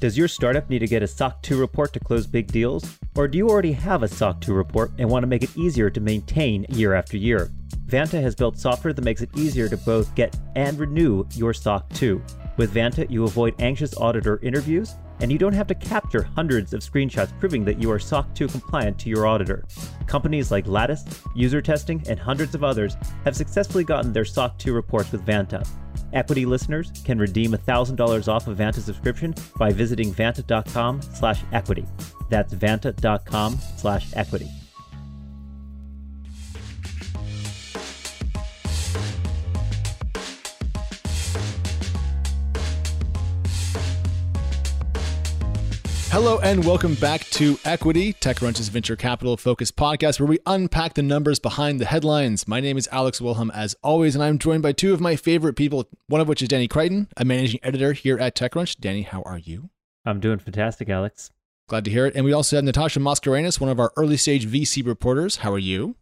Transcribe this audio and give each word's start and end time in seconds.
Does 0.00 0.16
your 0.16 0.28
startup 0.28 0.70
need 0.70 0.78
to 0.78 0.86
get 0.86 1.02
a 1.02 1.08
SOC 1.08 1.42
2 1.42 1.58
report 1.58 1.92
to 1.92 1.98
close 1.98 2.24
big 2.24 2.46
deals? 2.52 3.00
Or 3.16 3.26
do 3.26 3.36
you 3.36 3.48
already 3.48 3.72
have 3.72 4.04
a 4.04 4.08
SOC 4.08 4.40
2 4.42 4.54
report 4.54 4.92
and 4.96 5.10
want 5.10 5.24
to 5.24 5.26
make 5.26 5.42
it 5.42 5.56
easier 5.56 5.90
to 5.90 6.00
maintain 6.00 6.64
year 6.68 6.94
after 6.94 7.16
year? 7.16 7.50
Vanta 7.86 8.22
has 8.22 8.36
built 8.36 8.56
software 8.56 8.92
that 8.92 9.04
makes 9.04 9.22
it 9.22 9.36
easier 9.36 9.68
to 9.68 9.76
both 9.78 10.14
get 10.14 10.36
and 10.54 10.78
renew 10.78 11.26
your 11.32 11.52
SOC 11.52 11.88
2. 11.94 12.22
With 12.58 12.72
Vanta, 12.72 13.10
you 13.10 13.24
avoid 13.24 13.56
anxious 13.58 13.96
auditor 13.96 14.38
interviews, 14.40 14.94
and 15.18 15.32
you 15.32 15.38
don't 15.38 15.52
have 15.52 15.66
to 15.66 15.74
capture 15.74 16.22
hundreds 16.22 16.72
of 16.72 16.80
screenshots 16.82 17.36
proving 17.40 17.64
that 17.64 17.82
you 17.82 17.90
are 17.90 17.98
SOC 17.98 18.32
2 18.36 18.46
compliant 18.46 19.00
to 19.00 19.08
your 19.08 19.26
auditor. 19.26 19.64
Companies 20.06 20.52
like 20.52 20.68
Lattice, 20.68 21.24
User 21.34 21.60
Testing, 21.60 22.04
and 22.08 22.20
hundreds 22.20 22.54
of 22.54 22.62
others 22.62 22.96
have 23.24 23.34
successfully 23.34 23.82
gotten 23.82 24.12
their 24.12 24.24
SOC 24.24 24.56
2 24.58 24.72
reports 24.72 25.10
with 25.10 25.26
Vanta. 25.26 25.66
Equity 26.12 26.46
listeners 26.46 26.90
can 27.04 27.18
redeem 27.18 27.52
$1,000 27.52 28.28
off 28.28 28.48
a 28.48 28.54
Vanta 28.54 28.80
subscription 28.80 29.34
by 29.58 29.70
visiting 29.70 30.12
vanta.com 30.12 31.02
slash 31.02 31.42
equity. 31.52 31.86
That's 32.28 32.54
vanta.com 32.54 33.58
slash 33.76 34.08
equity. 34.14 34.48
Hello 46.20 46.40
and 46.40 46.64
welcome 46.64 46.96
back 46.96 47.20
to 47.26 47.60
Equity, 47.64 48.12
TechCrunch's 48.12 48.70
venture 48.70 48.96
capital 48.96 49.36
focused 49.36 49.76
podcast 49.76 50.18
where 50.18 50.26
we 50.26 50.40
unpack 50.46 50.94
the 50.94 51.02
numbers 51.02 51.38
behind 51.38 51.80
the 51.80 51.84
headlines. 51.84 52.48
My 52.48 52.58
name 52.58 52.76
is 52.76 52.88
Alex 52.90 53.20
Wilhelm, 53.20 53.52
as 53.52 53.76
always, 53.84 54.16
and 54.16 54.24
I'm 54.24 54.36
joined 54.36 54.64
by 54.64 54.72
two 54.72 54.92
of 54.92 55.00
my 55.00 55.14
favorite 55.14 55.54
people, 55.54 55.88
one 56.08 56.20
of 56.20 56.26
which 56.26 56.42
is 56.42 56.48
Danny 56.48 56.66
Crichton, 56.66 57.06
a 57.16 57.24
managing 57.24 57.60
editor 57.62 57.92
here 57.92 58.18
at 58.18 58.34
TechCrunch. 58.34 58.80
Danny, 58.80 59.02
how 59.02 59.22
are 59.22 59.38
you? 59.38 59.70
I'm 60.04 60.18
doing 60.18 60.40
fantastic, 60.40 60.88
Alex. 60.88 61.30
Glad 61.68 61.84
to 61.84 61.90
hear 61.92 62.04
it. 62.04 62.16
And 62.16 62.24
we 62.24 62.32
also 62.32 62.56
have 62.56 62.64
Natasha 62.64 62.98
Mascarenhas, 62.98 63.60
one 63.60 63.70
of 63.70 63.78
our 63.78 63.92
early 63.96 64.16
stage 64.16 64.44
VC 64.44 64.84
reporters. 64.84 65.36
How 65.36 65.52
are 65.52 65.56
you? 65.56 65.94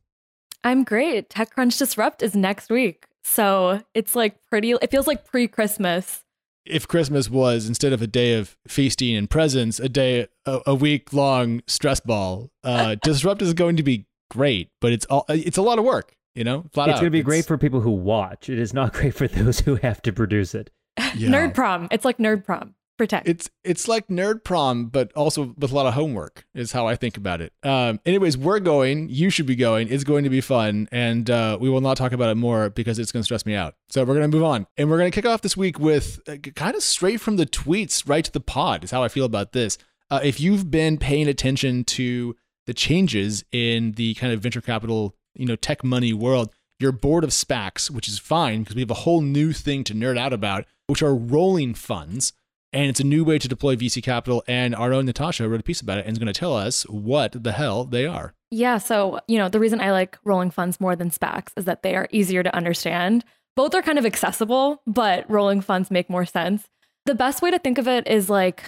I'm 0.64 0.82
great. 0.82 1.28
TechCrunch 1.28 1.76
Disrupt 1.76 2.22
is 2.22 2.34
next 2.34 2.70
week. 2.70 3.04
So 3.22 3.82
it's 3.92 4.16
like 4.16 4.38
pretty, 4.48 4.70
it 4.70 4.90
feels 4.90 5.06
like 5.06 5.26
pre 5.26 5.46
Christmas 5.46 6.24
if 6.66 6.86
Christmas 6.86 7.30
was 7.30 7.68
instead 7.68 7.92
of 7.92 8.02
a 8.02 8.06
day 8.06 8.34
of 8.34 8.56
feasting 8.68 9.16
and 9.16 9.28
presents, 9.28 9.80
a 9.80 9.88
day 9.88 10.28
a, 10.44 10.60
a 10.66 10.74
week 10.74 11.12
long 11.12 11.62
stress 11.66 12.00
ball, 12.00 12.50
uh, 12.64 12.96
Disrupt 13.02 13.42
is 13.42 13.54
going 13.54 13.76
to 13.76 13.82
be 13.82 14.06
great, 14.30 14.70
but 14.80 14.92
it's 14.92 15.06
all 15.06 15.24
it's 15.28 15.56
a 15.56 15.62
lot 15.62 15.78
of 15.78 15.84
work. 15.84 16.14
You 16.34 16.44
know, 16.44 16.66
flat 16.72 16.90
it's 16.90 17.00
going 17.00 17.06
to 17.06 17.10
be 17.10 17.20
it's... 17.20 17.26
great 17.26 17.46
for 17.46 17.56
people 17.56 17.80
who 17.80 17.90
watch. 17.90 18.48
It 18.48 18.58
is 18.58 18.74
not 18.74 18.92
great 18.94 19.14
for 19.14 19.26
those 19.26 19.60
who 19.60 19.76
have 19.76 20.02
to 20.02 20.12
produce 20.12 20.54
it. 20.54 20.70
Yeah. 21.16 21.28
Nerd 21.28 21.54
prom. 21.54 21.88
It's 21.90 22.04
like 22.04 22.18
nerd 22.18 22.44
prom 22.44 22.75
protect. 22.96 23.28
It's 23.28 23.50
it's 23.64 23.88
like 23.88 24.08
nerd 24.08 24.44
prom, 24.44 24.86
but 24.86 25.12
also 25.12 25.54
with 25.58 25.72
a 25.72 25.74
lot 25.74 25.86
of 25.86 25.94
homework. 25.94 26.46
Is 26.54 26.72
how 26.72 26.86
I 26.86 26.96
think 26.96 27.16
about 27.16 27.40
it. 27.40 27.52
Um, 27.62 28.00
anyways, 28.04 28.36
we're 28.36 28.60
going. 28.60 29.08
You 29.08 29.30
should 29.30 29.46
be 29.46 29.56
going. 29.56 29.88
It's 29.88 30.04
going 30.04 30.24
to 30.24 30.30
be 30.30 30.40
fun, 30.40 30.88
and 30.92 31.28
uh, 31.30 31.58
we 31.60 31.68
will 31.68 31.80
not 31.80 31.96
talk 31.96 32.12
about 32.12 32.30
it 32.30 32.36
more 32.36 32.70
because 32.70 32.98
it's 32.98 33.12
going 33.12 33.22
to 33.22 33.24
stress 33.24 33.46
me 33.46 33.54
out. 33.54 33.74
So 33.88 34.02
we're 34.02 34.14
going 34.14 34.30
to 34.30 34.36
move 34.36 34.44
on, 34.44 34.66
and 34.76 34.90
we're 34.90 34.98
going 34.98 35.10
to 35.10 35.14
kick 35.14 35.26
off 35.26 35.42
this 35.42 35.56
week 35.56 35.78
with 35.78 36.20
uh, 36.28 36.36
kind 36.54 36.74
of 36.74 36.82
straight 36.82 37.20
from 37.20 37.36
the 37.36 37.46
tweets 37.46 38.08
right 38.08 38.24
to 38.24 38.32
the 38.32 38.40
pod. 38.40 38.84
Is 38.84 38.90
how 38.90 39.02
I 39.02 39.08
feel 39.08 39.24
about 39.24 39.52
this. 39.52 39.78
Uh, 40.10 40.20
if 40.22 40.40
you've 40.40 40.70
been 40.70 40.98
paying 40.98 41.28
attention 41.28 41.84
to 41.84 42.36
the 42.66 42.74
changes 42.74 43.44
in 43.52 43.92
the 43.92 44.14
kind 44.14 44.32
of 44.32 44.40
venture 44.40 44.60
capital, 44.60 45.16
you 45.34 45.46
know, 45.46 45.56
tech 45.56 45.82
money 45.82 46.12
world, 46.12 46.50
you're 46.78 46.92
bored 46.92 47.24
of 47.24 47.30
SPACs, 47.30 47.90
which 47.90 48.08
is 48.08 48.18
fine 48.18 48.60
because 48.60 48.76
we 48.76 48.82
have 48.82 48.90
a 48.90 48.94
whole 48.94 49.20
new 49.20 49.52
thing 49.52 49.82
to 49.84 49.94
nerd 49.94 50.18
out 50.18 50.32
about, 50.32 50.64
which 50.86 51.02
are 51.02 51.14
rolling 51.14 51.74
funds 51.74 52.32
and 52.76 52.90
it's 52.90 53.00
a 53.00 53.04
new 53.04 53.24
way 53.24 53.38
to 53.38 53.48
deploy 53.48 53.74
VC 53.74 54.02
capital. 54.02 54.44
And 54.46 54.74
our 54.74 54.92
own 54.92 55.06
Natasha 55.06 55.48
wrote 55.48 55.60
a 55.60 55.62
piece 55.62 55.80
about 55.80 55.98
it 55.98 56.04
and 56.04 56.12
is 56.12 56.18
going 56.18 56.32
to 56.32 56.38
tell 56.38 56.54
us 56.54 56.82
what 56.84 57.42
the 57.42 57.52
hell 57.52 57.84
they 57.84 58.04
are. 58.04 58.34
Yeah. 58.50 58.76
So, 58.78 59.18
you 59.26 59.38
know, 59.38 59.48
the 59.48 59.58
reason 59.58 59.80
I 59.80 59.92
like 59.92 60.18
rolling 60.24 60.50
funds 60.50 60.78
more 60.78 60.94
than 60.94 61.10
SPACs 61.10 61.52
is 61.56 61.64
that 61.64 61.82
they 61.82 61.96
are 61.96 62.06
easier 62.10 62.42
to 62.42 62.54
understand. 62.54 63.24
Both 63.56 63.74
are 63.74 63.80
kind 63.80 63.98
of 63.98 64.04
accessible, 64.04 64.82
but 64.86 65.28
rolling 65.30 65.62
funds 65.62 65.90
make 65.90 66.10
more 66.10 66.26
sense. 66.26 66.68
The 67.06 67.14
best 67.14 67.40
way 67.40 67.50
to 67.50 67.58
think 67.58 67.78
of 67.78 67.88
it 67.88 68.06
is 68.06 68.28
like 68.28 68.64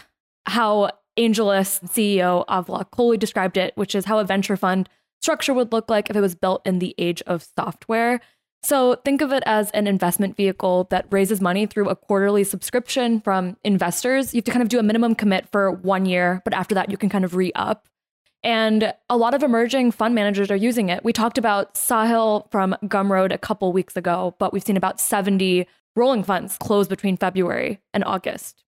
how 0.47 0.91
AngelList 1.19 1.91
CEO 1.91 2.47
Avlok 2.47 2.91
Kohli 2.91 3.19
described 3.19 3.59
it, 3.59 3.73
which 3.77 3.95
is 3.95 4.07
how 4.07 4.19
a 4.19 4.25
venture 4.25 4.57
fund 4.57 4.89
structure 5.21 5.53
would 5.53 5.71
look 5.71 5.91
like 5.91 6.09
if 6.09 6.17
it 6.17 6.21
was 6.21 6.35
built 6.35 6.67
in 6.67 6.79
the 6.79 6.95
age 6.97 7.21
of 7.27 7.47
software. 7.59 8.21
So 8.63 8.97
think 9.05 9.21
of 9.21 9.33
it 9.33 9.43
as 9.47 9.71
an 9.71 9.87
investment 9.87 10.37
vehicle 10.37 10.89
that 10.91 11.07
raises 11.11 11.41
money 11.41 11.67
through 11.67 11.89
a 11.89 11.97
quarterly 11.97 12.45
subscription 12.45 13.21
from 13.21 13.57
investors. 13.65 14.35
You 14.35 14.39
have 14.39 14.45
to 14.45 14.51
kind 14.51 14.63
of 14.63 14.69
do 14.69 14.79
a 14.79 14.83
minimum 14.83 15.15
commit 15.15 15.49
for 15.51 15.71
one 15.71 16.07
year, 16.07 16.43
but 16.45 16.53
after 16.53 16.75
that, 16.75 16.91
you 16.91 16.97
can 16.97 17.09
kind 17.09 17.25
of 17.25 17.35
re 17.35 17.53
up. 17.55 17.89
And 18.43 18.93
a 19.11 19.17
lot 19.17 19.35
of 19.35 19.43
emerging 19.43 19.93
fund 19.93 20.15
managers 20.15 20.51
are 20.51 20.57
using 20.57 20.89
it. 20.91 21.05
We 21.05 21.13
talked 21.13 21.39
about 21.39 21.75
Sahil 21.75 22.51
from 22.51 22.77
Gumroad 22.85 23.33
a 23.33 23.39
couple 23.39 23.73
weeks 23.73 23.97
ago, 23.97 24.35
but 24.39 24.53
we've 24.53 24.63
seen 24.63 24.77
about 24.77 25.01
70 25.01 25.67
rolling 25.97 26.23
funds 26.23 26.57
close 26.59 26.87
between 26.87 27.17
February 27.17 27.81
and 27.93 28.05
August. 28.05 28.63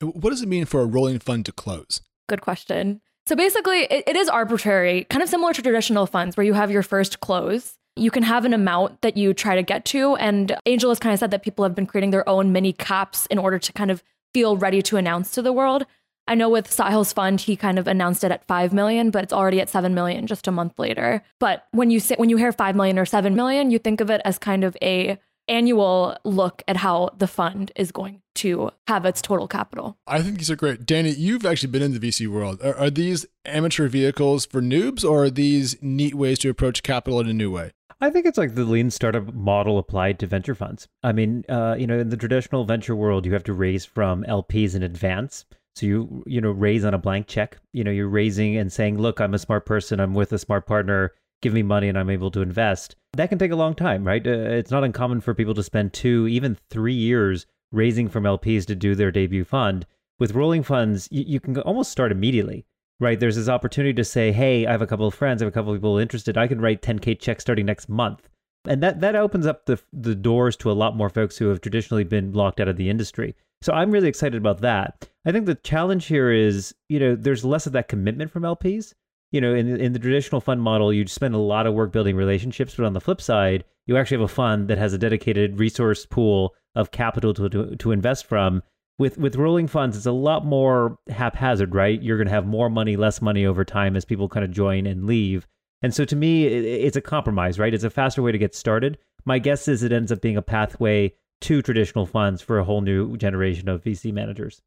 What 0.00 0.30
does 0.30 0.42
it 0.42 0.48
mean 0.48 0.66
for 0.66 0.80
a 0.80 0.86
rolling 0.86 1.18
fund 1.18 1.46
to 1.46 1.52
close? 1.52 2.00
Good 2.28 2.42
question. 2.42 3.00
So 3.26 3.34
basically, 3.34 3.82
it, 3.84 4.04
it 4.06 4.16
is 4.16 4.28
arbitrary, 4.28 5.04
kind 5.04 5.22
of 5.22 5.28
similar 5.28 5.52
to 5.52 5.62
traditional 5.62 6.06
funds 6.06 6.36
where 6.36 6.46
you 6.46 6.54
have 6.54 6.70
your 6.70 6.82
first 6.82 7.20
close 7.20 7.78
you 7.98 8.10
can 8.10 8.22
have 8.22 8.44
an 8.44 8.54
amount 8.54 9.02
that 9.02 9.16
you 9.16 9.34
try 9.34 9.54
to 9.54 9.62
get 9.62 9.84
to. 9.86 10.16
And 10.16 10.56
Angel 10.66 10.90
has 10.90 10.98
kind 10.98 11.12
of 11.12 11.18
said 11.18 11.30
that 11.30 11.42
people 11.42 11.64
have 11.64 11.74
been 11.74 11.86
creating 11.86 12.10
their 12.10 12.28
own 12.28 12.52
mini 12.52 12.72
caps 12.72 13.26
in 13.26 13.38
order 13.38 13.58
to 13.58 13.72
kind 13.72 13.90
of 13.90 14.02
feel 14.32 14.56
ready 14.56 14.82
to 14.82 14.96
announce 14.96 15.30
to 15.32 15.42
the 15.42 15.52
world. 15.52 15.86
I 16.26 16.34
know 16.34 16.50
with 16.50 16.70
Sahil's 16.70 17.12
fund, 17.12 17.40
he 17.40 17.56
kind 17.56 17.78
of 17.78 17.88
announced 17.88 18.22
it 18.22 18.30
at 18.30 18.46
five 18.46 18.72
million, 18.72 19.10
but 19.10 19.24
it's 19.24 19.32
already 19.32 19.62
at 19.62 19.70
seven 19.70 19.94
million 19.94 20.26
just 20.26 20.46
a 20.46 20.52
month 20.52 20.78
later. 20.78 21.22
But 21.40 21.66
when 21.70 21.90
you 21.90 22.00
say 22.00 22.16
when 22.18 22.28
you 22.28 22.36
hear 22.36 22.52
five 22.52 22.76
million 22.76 22.98
or 22.98 23.06
seven 23.06 23.34
million, 23.34 23.70
you 23.70 23.78
think 23.78 24.02
of 24.02 24.10
it 24.10 24.20
as 24.26 24.38
kind 24.38 24.62
of 24.62 24.76
a 24.82 25.18
annual 25.48 26.16
look 26.24 26.62
at 26.68 26.76
how 26.76 27.10
the 27.16 27.26
fund 27.26 27.72
is 27.74 27.90
going 27.90 28.20
to 28.34 28.70
have 28.86 29.06
its 29.06 29.22
total 29.22 29.48
capital. 29.48 29.96
I 30.06 30.20
think 30.20 30.36
these 30.36 30.50
are 30.50 30.56
great. 30.56 30.84
Danny, 30.84 31.10
you've 31.10 31.46
actually 31.46 31.70
been 31.70 31.82
in 31.82 31.98
the 31.98 31.98
VC 31.98 32.28
world. 32.28 32.60
Are, 32.62 32.76
are 32.76 32.90
these 32.90 33.24
amateur 33.46 33.88
vehicles 33.88 34.44
for 34.44 34.60
noobs 34.60 35.04
or 35.04 35.24
are 35.24 35.30
these 35.30 35.76
neat 35.82 36.14
ways 36.14 36.38
to 36.40 36.50
approach 36.50 36.82
capital 36.82 37.20
in 37.20 37.28
a 37.28 37.32
new 37.32 37.50
way? 37.50 37.72
I 38.00 38.10
think 38.10 38.26
it's 38.26 38.38
like 38.38 38.54
the 38.54 38.64
lean 38.64 38.90
startup 38.90 39.34
model 39.34 39.76
applied 39.76 40.20
to 40.20 40.26
venture 40.26 40.54
funds. 40.54 40.86
I 41.02 41.12
mean, 41.12 41.44
uh, 41.48 41.74
you 41.76 41.86
know, 41.86 41.98
in 41.98 42.10
the 42.10 42.16
traditional 42.16 42.64
venture 42.64 42.94
world, 42.94 43.26
you 43.26 43.32
have 43.32 43.42
to 43.44 43.52
raise 43.52 43.84
from 43.84 44.24
LPs 44.24 44.76
in 44.76 44.84
advance. 44.84 45.44
So 45.74 45.86
you, 45.86 46.22
you 46.26 46.40
know, 46.40 46.52
raise 46.52 46.84
on 46.84 46.94
a 46.94 46.98
blank 46.98 47.26
check. 47.26 47.58
You 47.72 47.82
know, 47.82 47.90
you're 47.90 48.08
raising 48.08 48.56
and 48.56 48.72
saying, 48.72 48.98
"Look, 48.98 49.20
I'm 49.20 49.34
a 49.34 49.38
smart 49.38 49.66
person. 49.66 49.98
I'm 49.98 50.14
with 50.14 50.32
a 50.32 50.38
smart 50.38 50.64
partner. 50.66 51.12
Give 51.42 51.52
me 51.52 51.62
money, 51.62 51.88
and 51.88 51.98
I'm 51.98 52.10
able 52.10 52.30
to 52.32 52.42
invest." 52.42 52.94
That 53.14 53.30
can 53.30 53.38
take 53.38 53.52
a 53.52 53.56
long 53.56 53.74
time, 53.74 54.06
right? 54.06 54.24
Uh, 54.24 54.30
it's 54.30 54.70
not 54.70 54.84
uncommon 54.84 55.20
for 55.20 55.34
people 55.34 55.54
to 55.54 55.62
spend 55.62 55.92
two, 55.92 56.28
even 56.28 56.56
three 56.70 56.94
years 56.94 57.46
raising 57.72 58.08
from 58.08 58.24
LPs 58.24 58.64
to 58.66 58.76
do 58.76 58.94
their 58.94 59.10
debut 59.10 59.44
fund. 59.44 59.86
With 60.20 60.34
rolling 60.34 60.62
funds, 60.62 61.08
you, 61.10 61.24
you 61.26 61.40
can 61.40 61.58
almost 61.60 61.90
start 61.90 62.12
immediately 62.12 62.64
right? 63.00 63.18
There's 63.18 63.36
this 63.36 63.48
opportunity 63.48 63.94
to 63.94 64.04
say, 64.04 64.32
hey, 64.32 64.66
I 64.66 64.72
have 64.72 64.82
a 64.82 64.86
couple 64.86 65.06
of 65.06 65.14
friends, 65.14 65.40
I 65.40 65.44
have 65.44 65.52
a 65.52 65.54
couple 65.54 65.72
of 65.72 65.78
people 65.78 65.98
interested. 65.98 66.36
I 66.36 66.48
can 66.48 66.60
write 66.60 66.82
10K 66.82 67.18
checks 67.20 67.42
starting 67.42 67.66
next 67.66 67.88
month. 67.88 68.28
And 68.66 68.82
that, 68.82 69.00
that 69.00 69.16
opens 69.16 69.46
up 69.46 69.66
the, 69.66 69.80
the 69.92 70.14
doors 70.14 70.56
to 70.56 70.70
a 70.70 70.72
lot 70.72 70.96
more 70.96 71.08
folks 71.08 71.38
who 71.38 71.48
have 71.48 71.60
traditionally 71.60 72.04
been 72.04 72.32
locked 72.32 72.60
out 72.60 72.68
of 72.68 72.76
the 72.76 72.90
industry. 72.90 73.34
So 73.62 73.72
I'm 73.72 73.90
really 73.90 74.08
excited 74.08 74.36
about 74.36 74.60
that. 74.60 75.08
I 75.24 75.32
think 75.32 75.46
the 75.46 75.54
challenge 75.56 76.06
here 76.06 76.30
is, 76.30 76.74
you 76.88 76.98
know, 76.98 77.14
there's 77.14 77.44
less 77.44 77.66
of 77.66 77.72
that 77.72 77.88
commitment 77.88 78.30
from 78.30 78.42
LPs. 78.42 78.94
You 79.30 79.40
know, 79.40 79.54
in, 79.54 79.78
in 79.78 79.92
the 79.92 79.98
traditional 79.98 80.40
fund 80.40 80.62
model, 80.62 80.92
you 80.92 81.06
spend 81.06 81.34
a 81.34 81.38
lot 81.38 81.66
of 81.66 81.74
work 81.74 81.92
building 81.92 82.16
relationships, 82.16 82.74
but 82.74 82.86
on 82.86 82.94
the 82.94 83.00
flip 83.00 83.20
side, 83.20 83.64
you 83.86 83.96
actually 83.96 84.18
have 84.18 84.30
a 84.30 84.34
fund 84.34 84.68
that 84.68 84.78
has 84.78 84.92
a 84.92 84.98
dedicated 84.98 85.58
resource 85.58 86.06
pool 86.06 86.54
of 86.74 86.90
capital 86.92 87.34
to, 87.34 87.48
to, 87.48 87.76
to 87.76 87.92
invest 87.92 88.26
from 88.26 88.62
with 88.98 89.16
with 89.16 89.36
rolling 89.36 89.68
funds 89.68 89.96
it's 89.96 90.06
a 90.06 90.12
lot 90.12 90.44
more 90.44 90.98
haphazard 91.08 91.74
right? 91.74 92.02
You're 92.02 92.16
going 92.16 92.26
to 92.26 92.34
have 92.34 92.46
more 92.46 92.68
money 92.68 92.96
less 92.96 93.22
money 93.22 93.46
over 93.46 93.64
time 93.64 93.96
as 93.96 94.04
people 94.04 94.28
kind 94.28 94.44
of 94.44 94.50
join 94.50 94.86
and 94.86 95.06
leave. 95.06 95.46
And 95.82 95.94
so 95.94 96.04
to 96.04 96.16
me 96.16 96.46
it, 96.46 96.64
it's 96.64 96.96
a 96.96 97.00
compromise 97.00 97.58
right? 97.58 97.72
It's 97.72 97.84
a 97.84 97.90
faster 97.90 98.22
way 98.22 98.32
to 98.32 98.38
get 98.38 98.54
started. 98.54 98.98
My 99.24 99.38
guess 99.38 99.68
is 99.68 99.82
it 99.82 99.92
ends 99.92 100.12
up 100.12 100.20
being 100.20 100.36
a 100.36 100.42
pathway 100.42 101.14
to 101.42 101.62
traditional 101.62 102.06
funds 102.06 102.42
for 102.42 102.58
a 102.58 102.64
whole 102.64 102.80
new 102.80 103.16
generation 103.16 103.68
of 103.68 103.82
vc 103.82 104.12
managers. 104.12 104.60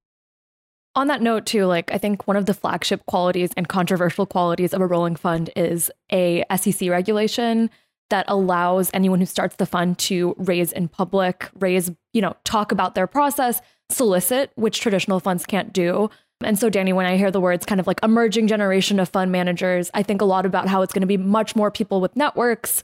On 0.95 1.07
that 1.07 1.21
note 1.21 1.45
too 1.45 1.65
like 1.65 1.91
i 1.91 1.97
think 1.97 2.27
one 2.27 2.37
of 2.37 2.45
the 2.45 2.53
flagship 2.53 3.05
qualities 3.05 3.51
and 3.57 3.67
controversial 3.67 4.25
qualities 4.25 4.73
of 4.73 4.81
a 4.81 4.87
rolling 4.87 5.15
fund 5.15 5.49
is 5.55 5.91
a 6.11 6.43
sec 6.57 6.89
regulation 6.89 7.69
that 8.09 8.25
allows 8.27 8.91
anyone 8.93 9.19
who 9.19 9.25
starts 9.25 9.55
the 9.55 9.65
fund 9.65 9.97
to 9.97 10.35
raise 10.37 10.71
in 10.73 10.87
public 10.87 11.49
raise 11.59 11.91
you 12.13 12.21
know 12.21 12.35
talk 12.43 12.71
about 12.71 12.93
their 12.93 13.07
process 13.07 13.61
solicit, 13.91 14.51
which 14.55 14.79
traditional 14.79 15.19
funds 15.19 15.45
can't 15.45 15.73
do. 15.73 16.09
And 16.43 16.57
so, 16.57 16.69
Danny, 16.69 16.93
when 16.93 17.05
I 17.05 17.17
hear 17.17 17.31
the 17.31 17.41
words 17.41 17.65
kind 17.65 17.79
of 17.79 17.87
like 17.87 17.99
emerging 18.03 18.47
generation 18.47 18.99
of 18.99 19.09
fund 19.09 19.31
managers, 19.31 19.91
I 19.93 20.03
think 20.03 20.21
a 20.21 20.25
lot 20.25 20.45
about 20.45 20.67
how 20.67 20.81
it's 20.81 20.93
going 20.93 21.01
to 21.01 21.07
be 21.07 21.17
much 21.17 21.55
more 21.55 21.69
people 21.69 22.01
with 22.01 22.15
networks, 22.15 22.83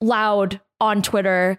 loud 0.00 0.60
on 0.80 1.02
Twitter. 1.02 1.58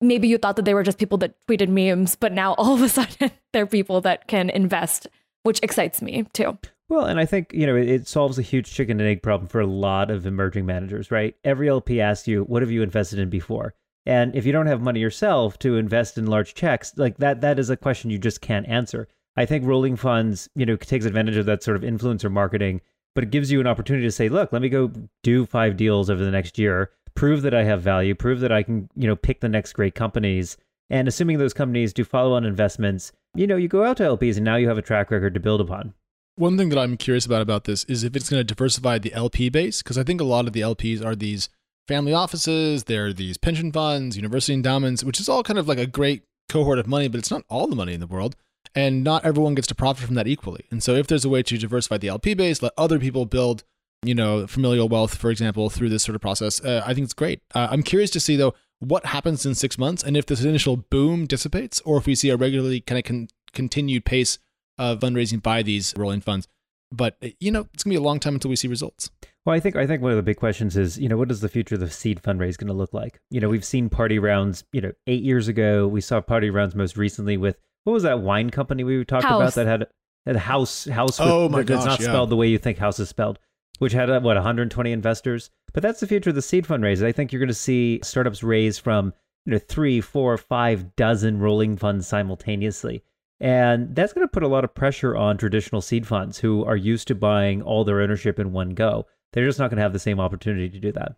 Maybe 0.00 0.28
you 0.28 0.36
thought 0.36 0.56
that 0.56 0.66
they 0.66 0.74
were 0.74 0.82
just 0.82 0.98
people 0.98 1.18
that 1.18 1.34
tweeted 1.48 1.68
memes, 1.68 2.16
but 2.16 2.32
now 2.32 2.54
all 2.54 2.74
of 2.74 2.82
a 2.82 2.88
sudden 2.90 3.30
they're 3.52 3.66
people 3.66 4.02
that 4.02 4.28
can 4.28 4.50
invest 4.50 5.06
which 5.46 5.60
excites 5.62 6.02
me 6.02 6.26
too. 6.32 6.58
Well, 6.88 7.06
and 7.06 7.20
I 7.20 7.24
think, 7.24 7.52
you 7.52 7.66
know, 7.66 7.76
it, 7.76 8.08
solves 8.08 8.38
a 8.38 8.42
huge 8.42 8.72
chicken 8.72 9.00
and 9.00 9.08
egg 9.08 9.22
problem 9.22 9.48
for 9.48 9.60
a 9.60 9.66
lot 9.66 10.10
of 10.10 10.26
emerging 10.26 10.66
managers, 10.66 11.10
right? 11.10 11.36
Every 11.44 11.68
LP 11.68 12.00
asks 12.00 12.26
you, 12.26 12.42
what 12.42 12.62
have 12.62 12.70
you 12.70 12.82
invested 12.82 13.20
in 13.20 13.30
before? 13.30 13.74
And 14.06 14.34
if 14.36 14.46
you 14.46 14.52
don't 14.52 14.66
have 14.66 14.80
money 14.80 15.00
yourself 15.00 15.58
to 15.58 15.76
invest 15.76 16.16
in 16.16 16.26
large 16.26 16.54
checks, 16.54 16.92
like 16.96 17.18
that 17.18 17.40
that 17.40 17.58
is 17.58 17.70
a 17.70 17.76
question 17.76 18.10
you 18.10 18.18
just 18.18 18.40
can't 18.40 18.68
answer. 18.68 19.08
I 19.36 19.44
think 19.44 19.66
rolling 19.66 19.96
funds, 19.96 20.48
you 20.54 20.64
know, 20.64 20.76
takes 20.76 21.04
advantage 21.04 21.36
of 21.36 21.46
that 21.46 21.62
sort 21.62 21.76
of 21.76 21.82
influencer 21.82 22.30
marketing, 22.30 22.80
but 23.14 23.24
it 23.24 23.30
gives 23.30 23.50
you 23.50 23.60
an 23.60 23.66
opportunity 23.66 24.06
to 24.06 24.12
say, 24.12 24.28
look, 24.28 24.52
let 24.52 24.62
me 24.62 24.68
go 24.68 24.92
do 25.22 25.44
five 25.44 25.76
deals 25.76 26.08
over 26.08 26.24
the 26.24 26.30
next 26.30 26.58
year, 26.58 26.90
prove 27.14 27.42
that 27.42 27.54
I 27.54 27.64
have 27.64 27.82
value, 27.82 28.14
prove 28.14 28.40
that 28.40 28.52
I 28.52 28.62
can, 28.62 28.88
you 28.94 29.08
know, 29.08 29.16
pick 29.16 29.40
the 29.40 29.48
next 29.48 29.72
great 29.72 29.94
companies. 29.94 30.56
And 30.88 31.08
assuming 31.08 31.38
those 31.38 31.52
companies 31.52 31.92
do 31.92 32.04
follow 32.04 32.34
on 32.34 32.44
investments, 32.44 33.12
you 33.34 33.46
know, 33.46 33.56
you 33.56 33.68
go 33.68 33.84
out 33.84 33.96
to 33.96 34.04
LPs 34.04 34.36
and 34.36 34.44
now 34.44 34.56
you 34.56 34.68
have 34.68 34.78
a 34.78 34.82
track 34.82 35.10
record 35.10 35.34
to 35.34 35.40
build 35.40 35.60
upon. 35.60 35.94
One 36.36 36.56
thing 36.56 36.68
that 36.68 36.78
I'm 36.78 36.96
curious 36.96 37.26
about 37.26 37.42
about 37.42 37.64
this 37.64 37.84
is 37.84 38.04
if 38.04 38.14
it's 38.14 38.28
going 38.28 38.40
to 38.40 38.44
diversify 38.44 38.98
the 38.98 39.12
LP 39.14 39.48
base, 39.48 39.82
because 39.82 39.98
I 39.98 40.04
think 40.04 40.20
a 40.20 40.24
lot 40.24 40.46
of 40.46 40.52
the 40.52 40.60
LPs 40.60 41.04
are 41.04 41.16
these 41.16 41.48
family 41.86 42.12
offices, 42.12 42.84
there 42.84 43.06
are 43.06 43.12
these 43.12 43.36
pension 43.36 43.72
funds, 43.72 44.16
university 44.16 44.54
endowments, 44.54 45.04
which 45.04 45.20
is 45.20 45.28
all 45.28 45.42
kind 45.42 45.58
of 45.58 45.68
like 45.68 45.78
a 45.78 45.86
great 45.86 46.24
cohort 46.48 46.78
of 46.78 46.86
money, 46.86 47.08
but 47.08 47.18
it's 47.18 47.30
not 47.30 47.44
all 47.48 47.66
the 47.66 47.76
money 47.76 47.94
in 47.94 48.00
the 48.00 48.06
world. 48.06 48.36
And 48.74 49.02
not 49.02 49.24
everyone 49.24 49.54
gets 49.54 49.68
to 49.68 49.74
profit 49.74 50.04
from 50.04 50.16
that 50.16 50.26
equally. 50.26 50.66
And 50.70 50.82
so 50.82 50.94
if 50.94 51.06
there's 51.06 51.24
a 51.24 51.30
way 51.30 51.42
to 51.42 51.56
diversify 51.56 51.98
the 51.98 52.08
LP 52.08 52.34
base, 52.34 52.62
let 52.62 52.72
other 52.76 52.98
people 52.98 53.24
build, 53.24 53.64
you 54.04 54.14
know, 54.14 54.46
familial 54.46 54.88
wealth, 54.88 55.14
for 55.14 55.30
example, 55.30 55.70
through 55.70 55.88
this 55.88 56.02
sort 56.02 56.14
of 56.14 56.20
process, 56.20 56.62
uh, 56.62 56.82
I 56.84 56.92
think 56.92 57.04
it's 57.04 57.14
great. 57.14 57.40
Uh, 57.54 57.68
I'm 57.70 57.82
curious 57.82 58.10
to 58.10 58.20
see, 58.20 58.36
though, 58.36 58.54
what 58.80 59.06
happens 59.06 59.46
in 59.46 59.54
six 59.54 59.78
months 59.78 60.02
and 60.02 60.16
if 60.16 60.26
this 60.26 60.44
initial 60.44 60.76
boom 60.76 61.26
dissipates 61.26 61.80
or 61.80 61.96
if 61.96 62.06
we 62.06 62.14
see 62.14 62.28
a 62.28 62.36
regularly 62.36 62.80
kind 62.80 62.98
of 62.98 63.04
con- 63.04 63.28
continued 63.54 64.04
pace 64.04 64.38
of 64.78 65.00
fundraising 65.00 65.42
by 65.42 65.62
these 65.62 65.94
rolling 65.96 66.20
funds. 66.20 66.46
But 66.92 67.16
uh, 67.22 67.28
you 67.40 67.50
know, 67.50 67.68
it's 67.74 67.82
gonna 67.82 67.92
be 67.92 67.98
a 67.98 68.02
long 68.02 68.20
time 68.20 68.34
until 68.34 68.48
we 68.48 68.56
see 68.56 68.68
results. 68.68 69.10
Well, 69.46 69.54
I 69.54 69.60
think 69.60 69.76
I 69.76 69.86
think 69.86 70.02
one 70.02 70.10
of 70.10 70.16
the 70.16 70.24
big 70.24 70.38
questions 70.38 70.76
is, 70.76 70.98
you 70.98 71.08
know, 71.08 71.16
what 71.16 71.30
is 71.30 71.40
the 71.40 71.48
future 71.48 71.76
of 71.76 71.80
the 71.80 71.88
seed 71.88 72.20
fundraise 72.20 72.58
going 72.58 72.66
to 72.66 72.72
look 72.72 72.92
like? 72.92 73.20
You 73.30 73.40
know, 73.40 73.48
we've 73.48 73.64
seen 73.64 73.88
party 73.88 74.18
rounds, 74.18 74.64
you 74.72 74.80
know, 74.80 74.90
eight 75.06 75.22
years 75.22 75.46
ago. 75.46 75.86
We 75.86 76.00
saw 76.00 76.20
party 76.20 76.50
rounds 76.50 76.74
most 76.74 76.96
recently 76.96 77.36
with 77.36 77.56
what 77.84 77.92
was 77.92 78.02
that 78.02 78.20
wine 78.20 78.50
company 78.50 78.82
we 78.82 79.04
talked 79.04 79.24
house. 79.24 79.40
about 79.40 79.54
that 79.54 79.66
had 79.68 79.86
had 80.26 80.36
house 80.36 80.86
house. 80.86 81.20
With, 81.20 81.28
oh 81.28 81.48
my 81.48 81.62
gosh, 81.62 81.84
not 81.84 82.00
yeah. 82.00 82.06
spelled 82.06 82.30
the 82.30 82.36
way 82.36 82.48
you 82.48 82.58
think 82.58 82.78
house 82.78 82.98
is 82.98 83.08
spelled, 83.08 83.38
which 83.78 83.92
had 83.92 84.10
uh, 84.10 84.18
what 84.20 84.34
120 84.34 84.90
investors. 84.90 85.50
But 85.72 85.84
that's 85.84 86.00
the 86.00 86.08
future 86.08 86.30
of 86.30 86.36
the 86.36 86.42
seed 86.42 86.66
fundraise. 86.66 87.04
I 87.04 87.12
think 87.12 87.32
you're 87.32 87.38
going 87.38 87.46
to 87.46 87.54
see 87.54 88.00
startups 88.02 88.42
raise 88.42 88.78
from 88.78 89.12
you 89.44 89.52
know 89.52 89.58
three, 89.58 90.00
four, 90.00 90.36
five 90.36 90.96
dozen 90.96 91.38
rolling 91.38 91.76
funds 91.76 92.08
simultaneously. 92.08 93.04
And 93.40 93.94
that's 93.94 94.12
going 94.12 94.26
to 94.26 94.30
put 94.30 94.42
a 94.42 94.48
lot 94.48 94.64
of 94.64 94.74
pressure 94.74 95.14
on 95.16 95.36
traditional 95.36 95.82
seed 95.82 96.06
funds 96.06 96.38
who 96.38 96.64
are 96.64 96.76
used 96.76 97.08
to 97.08 97.14
buying 97.14 97.62
all 97.62 97.84
their 97.84 98.00
ownership 98.00 98.38
in 98.38 98.52
one 98.52 98.70
go. 98.70 99.06
They're 99.32 99.46
just 99.46 99.58
not 99.58 99.68
going 99.68 99.76
to 99.76 99.82
have 99.82 99.92
the 99.92 99.98
same 99.98 100.20
opportunity 100.20 100.70
to 100.70 100.80
do 100.80 100.92
that. 100.92 101.16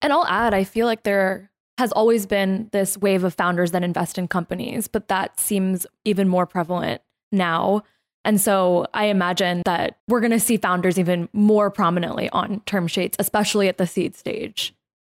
And 0.00 0.12
I'll 0.12 0.26
add, 0.26 0.54
I 0.54 0.64
feel 0.64 0.86
like 0.86 1.02
there 1.02 1.50
has 1.78 1.92
always 1.92 2.26
been 2.26 2.68
this 2.72 2.96
wave 2.98 3.24
of 3.24 3.34
founders 3.34 3.72
that 3.72 3.82
invest 3.82 4.18
in 4.18 4.28
companies, 4.28 4.88
but 4.88 5.08
that 5.08 5.38
seems 5.38 5.86
even 6.04 6.28
more 6.28 6.46
prevalent 6.46 7.02
now. 7.30 7.82
And 8.24 8.40
so 8.40 8.86
I 8.94 9.06
imagine 9.06 9.62
that 9.64 9.98
we're 10.08 10.20
going 10.20 10.32
to 10.32 10.40
see 10.40 10.56
founders 10.56 10.98
even 10.98 11.28
more 11.32 11.70
prominently 11.70 12.30
on 12.30 12.60
term 12.66 12.86
sheets, 12.86 13.16
especially 13.18 13.68
at 13.68 13.78
the 13.78 13.86
seed 13.86 14.14
stage. 14.16 14.74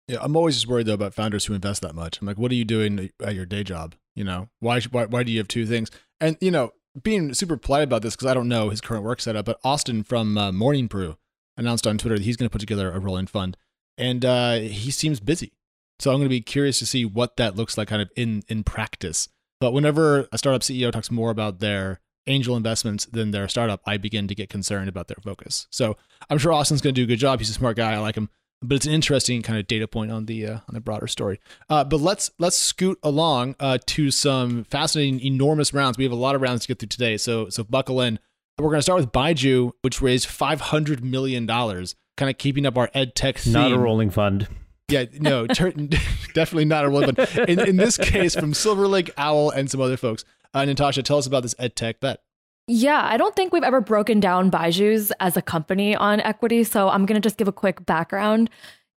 Yeah, 0.08 0.18
I'm 0.20 0.36
always 0.36 0.54
just 0.54 0.68
worried 0.68 0.86
though 0.86 0.94
about 0.94 1.14
founders 1.14 1.44
who 1.46 1.54
invest 1.54 1.82
that 1.82 1.94
much. 1.94 2.20
I'm 2.20 2.26
like, 2.26 2.38
what 2.38 2.50
are 2.52 2.56
you 2.56 2.64
doing 2.64 3.10
at 3.22 3.34
your 3.34 3.46
day 3.46 3.64
job? 3.64 3.94
You 4.14 4.24
know, 4.24 4.48
why 4.60 4.80
why, 4.90 5.06
why 5.06 5.22
do 5.22 5.32
you 5.32 5.38
have 5.38 5.48
two 5.48 5.66
things? 5.66 5.90
And 6.20 6.36
you 6.40 6.50
know, 6.50 6.72
being 7.02 7.34
super 7.34 7.56
polite 7.56 7.84
about 7.84 8.02
this 8.02 8.14
because 8.16 8.28
I 8.28 8.34
don't 8.34 8.48
know 8.48 8.70
his 8.70 8.80
current 8.80 9.04
work 9.04 9.20
setup, 9.20 9.44
but 9.46 9.60
Austin 9.64 10.02
from 10.02 10.38
uh, 10.38 10.52
Morning 10.52 10.86
Brew 10.86 11.16
announced 11.56 11.86
on 11.86 11.98
Twitter 11.98 12.16
that 12.16 12.24
he's 12.24 12.36
going 12.36 12.48
to 12.48 12.52
put 12.52 12.60
together 12.60 12.90
a 12.90 12.98
rolling 12.98 13.26
fund, 13.26 13.56
and 13.98 14.24
uh, 14.24 14.54
he 14.56 14.90
seems 14.90 15.20
busy. 15.20 15.52
So 15.98 16.10
I'm 16.10 16.18
going 16.18 16.26
to 16.26 16.30
be 16.30 16.42
curious 16.42 16.78
to 16.80 16.86
see 16.86 17.04
what 17.04 17.36
that 17.36 17.56
looks 17.56 17.78
like, 17.78 17.88
kind 17.88 18.02
of 18.02 18.10
in 18.16 18.42
in 18.48 18.64
practice. 18.64 19.28
But 19.60 19.72
whenever 19.72 20.28
a 20.32 20.38
startup 20.38 20.62
CEO 20.62 20.92
talks 20.92 21.10
more 21.10 21.30
about 21.30 21.60
their 21.60 22.00
angel 22.26 22.56
investments 22.56 23.06
than 23.06 23.30
their 23.30 23.48
startup, 23.48 23.80
I 23.86 23.96
begin 23.96 24.28
to 24.28 24.34
get 24.34 24.50
concerned 24.50 24.88
about 24.88 25.08
their 25.08 25.16
focus. 25.22 25.66
So 25.70 25.96
I'm 26.28 26.38
sure 26.38 26.52
Austin's 26.52 26.80
going 26.80 26.94
to 26.94 27.00
do 27.00 27.04
a 27.04 27.06
good 27.06 27.18
job. 27.18 27.38
He's 27.38 27.50
a 27.50 27.54
smart 27.54 27.76
guy. 27.76 27.92
I 27.94 27.98
like 27.98 28.16
him 28.16 28.28
but 28.66 28.76
it's 28.76 28.86
an 28.86 28.92
interesting 28.92 29.42
kind 29.42 29.58
of 29.58 29.66
data 29.66 29.88
point 29.88 30.10
on 30.10 30.26
the 30.26 30.46
uh, 30.46 30.52
on 30.52 30.74
the 30.74 30.80
broader 30.80 31.06
story. 31.06 31.40
Uh, 31.68 31.84
but 31.84 32.00
let's 32.00 32.30
let's 32.38 32.56
scoot 32.56 32.98
along 33.02 33.56
uh, 33.60 33.78
to 33.86 34.10
some 34.10 34.64
fascinating, 34.64 35.20
enormous 35.20 35.72
rounds. 35.72 35.98
We 35.98 36.04
have 36.04 36.12
a 36.12 36.16
lot 36.16 36.34
of 36.34 36.42
rounds 36.42 36.62
to 36.62 36.68
get 36.68 36.78
through 36.78 36.88
today, 36.88 37.16
so 37.16 37.48
so 37.48 37.64
buckle 37.64 38.00
in. 38.00 38.18
We're 38.58 38.70
going 38.70 38.78
to 38.78 38.82
start 38.82 39.00
with 39.00 39.12
Byju, 39.12 39.72
which 39.82 40.00
raised 40.00 40.26
five 40.26 40.60
hundred 40.60 41.04
million 41.04 41.46
dollars, 41.46 41.94
kind 42.16 42.30
of 42.30 42.38
keeping 42.38 42.64
up 42.66 42.78
our 42.78 42.90
ed 42.94 43.14
tech 43.14 43.38
theme. 43.38 43.52
Not 43.52 43.72
a 43.72 43.78
rolling 43.78 44.10
fund. 44.10 44.48
Yeah, 44.88 45.04
no, 45.14 45.46
ter- 45.48 45.72
definitely 46.34 46.64
not 46.64 46.84
a 46.84 46.88
rolling 46.88 47.14
fund. 47.14 47.48
In, 47.48 47.60
in 47.60 47.76
this 47.76 47.96
case, 47.98 48.34
from 48.34 48.54
Silver 48.54 48.88
Lake 48.88 49.10
Owl 49.16 49.50
and 49.50 49.70
some 49.70 49.80
other 49.80 49.96
folks. 49.96 50.24
Uh, 50.54 50.64
Natasha, 50.64 51.02
tell 51.02 51.18
us 51.18 51.26
about 51.26 51.42
this 51.42 51.54
ed 51.58 51.76
tech 51.76 52.00
bet. 52.00 52.22
Yeah, 52.68 53.00
I 53.04 53.16
don't 53.16 53.36
think 53.36 53.52
we've 53.52 53.62
ever 53.62 53.80
broken 53.80 54.18
down 54.18 54.50
Byju's 54.50 55.12
as 55.20 55.36
a 55.36 55.42
company 55.42 55.94
on 55.94 56.20
equity. 56.20 56.64
So 56.64 56.88
I'm 56.88 57.06
going 57.06 57.20
to 57.20 57.24
just 57.24 57.36
give 57.36 57.46
a 57.46 57.52
quick 57.52 57.86
background. 57.86 58.50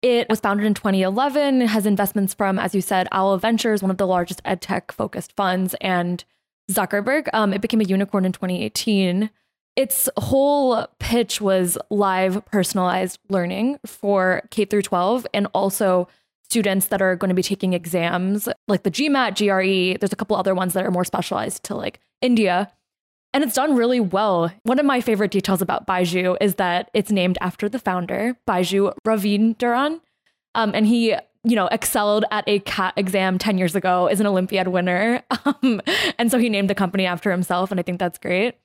It 0.02 0.30
was 0.30 0.40
founded 0.40 0.66
in 0.66 0.74
2011, 0.74 1.62
has 1.62 1.86
investments 1.86 2.34
from, 2.34 2.60
as 2.60 2.74
you 2.74 2.82
said, 2.82 3.08
Owl 3.12 3.38
Ventures, 3.38 3.82
one 3.82 3.92
of 3.92 3.98
the 3.98 4.08
largest 4.08 4.44
edtech 4.44 4.92
focused 4.92 5.36
funds, 5.36 5.76
and 5.82 6.24
Zuckerberg. 6.72 7.28
Um, 7.34 7.52
it 7.52 7.62
became 7.62 7.82
a 7.82 7.86
unicorn 7.86 8.24
in 8.24 8.32
2018. 8.32 9.30
Its 9.76 10.08
whole 10.18 10.88
pitch 11.00 11.42
was 11.42 11.78
live 11.90 12.46
personalized 12.46 13.20
learning 13.30 13.80
for 13.86 14.44
K 14.50 14.66
through 14.66 14.84
12 14.84 15.28
and 15.34 15.48
also 15.54 16.08
students 16.50 16.88
that 16.88 17.02
are 17.02 17.16
going 17.16 17.30
to 17.30 17.36
be 17.36 17.44
taking 17.44 17.74
exams 17.74 18.48
like 18.68 18.84
the 18.84 18.92
GMAT, 18.92 19.36
GRE. 19.38 20.00
There's 20.00 20.14
a 20.14 20.16
couple 20.16 20.36
other 20.38 20.56
ones 20.56 20.74
that 20.74 20.86
are 20.86 20.92
more 20.92 21.06
specialized 21.06 21.64
to 21.64 21.76
like 21.76 22.00
India. 22.22 22.72
And 23.38 23.44
it's 23.44 23.54
done 23.54 23.76
really 23.76 24.00
well. 24.00 24.52
One 24.64 24.80
of 24.80 24.86
my 24.88 25.00
favorite 25.00 25.30
details 25.30 25.62
about 25.62 25.86
Byju 25.86 26.38
is 26.42 26.56
that 26.56 26.90
it's 26.96 27.12
named 27.12 27.38
after 27.40 27.70
the 27.70 27.78
founder, 27.78 28.36
Byju 28.48 28.94
Raveendran. 29.06 30.02
Um, 30.56 30.72
and 30.74 30.88
he, 30.88 31.10
you 31.44 31.56
know, 31.56 31.68
excelled 31.68 32.26
at 32.32 32.46
a 32.48 32.58
CAT 32.62 32.96
exam 32.98 33.38
10 33.38 33.60
years 33.60 33.76
ago, 33.76 34.08
is 34.08 34.20
an 34.20 34.26
Olympiad 34.26 34.70
winner. 34.70 35.22
Um, 35.46 35.82
and 36.18 36.32
so 36.32 36.40
he 36.40 36.50
named 36.50 36.68
the 36.68 36.74
company 36.74 37.06
after 37.06 37.30
himself. 37.30 37.70
And 37.70 37.80
I 37.80 37.84
think 37.84 38.00
that's 38.00 38.18
great. 38.18 38.56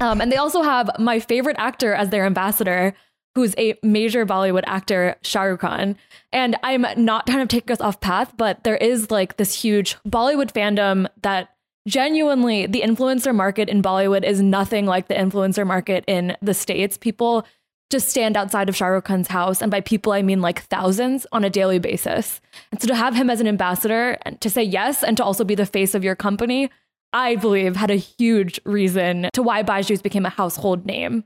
Um, 0.00 0.20
and 0.20 0.32
they 0.32 0.36
also 0.36 0.62
have 0.62 0.90
my 0.98 1.20
favorite 1.20 1.56
actor 1.60 1.94
as 1.94 2.10
their 2.10 2.26
ambassador, 2.26 2.94
who's 3.36 3.54
a 3.58 3.78
major 3.84 4.26
Bollywood 4.26 4.64
actor, 4.66 5.14
Shah 5.22 5.42
Rukh 5.42 5.60
Khan. 5.60 5.96
And 6.32 6.56
I'm 6.64 6.84
not 6.96 7.28
trying 7.28 7.46
to 7.46 7.56
take 7.56 7.70
us 7.70 7.80
off 7.80 8.00
path, 8.00 8.34
but 8.36 8.64
there 8.64 8.76
is 8.76 9.12
like 9.12 9.36
this 9.36 9.54
huge 9.54 9.94
Bollywood 10.04 10.52
fandom 10.52 11.06
that 11.22 11.50
genuinely 11.86 12.66
the 12.66 12.82
influencer 12.82 13.34
market 13.34 13.68
in 13.68 13.82
Bollywood 13.82 14.24
is 14.24 14.40
nothing 14.40 14.86
like 14.86 15.08
the 15.08 15.14
influencer 15.14 15.66
market 15.66 16.04
in 16.06 16.36
the 16.42 16.54
States. 16.54 16.96
People 16.98 17.46
just 17.90 18.08
stand 18.08 18.36
outside 18.36 18.68
of 18.68 18.76
Shah 18.76 18.86
Rukh 18.86 19.04
Khan's 19.04 19.28
house. 19.28 19.60
And 19.60 19.70
by 19.70 19.80
people, 19.80 20.12
I 20.12 20.22
mean 20.22 20.40
like 20.40 20.62
thousands 20.62 21.26
on 21.32 21.44
a 21.44 21.50
daily 21.50 21.78
basis. 21.78 22.40
And 22.70 22.80
so 22.80 22.86
to 22.88 22.94
have 22.94 23.14
him 23.14 23.28
as 23.28 23.40
an 23.40 23.48
ambassador 23.48 24.16
and 24.22 24.40
to 24.40 24.48
say 24.48 24.62
yes 24.62 25.02
and 25.02 25.16
to 25.16 25.24
also 25.24 25.42
be 25.44 25.56
the 25.56 25.66
face 25.66 25.94
of 25.94 26.04
your 26.04 26.14
company, 26.14 26.70
I 27.12 27.34
believe 27.36 27.74
had 27.74 27.90
a 27.90 27.96
huge 27.96 28.60
reason 28.64 29.28
to 29.32 29.42
why 29.42 29.64
Byju's 29.64 30.02
became 30.02 30.24
a 30.24 30.30
household 30.30 30.86
name. 30.86 31.24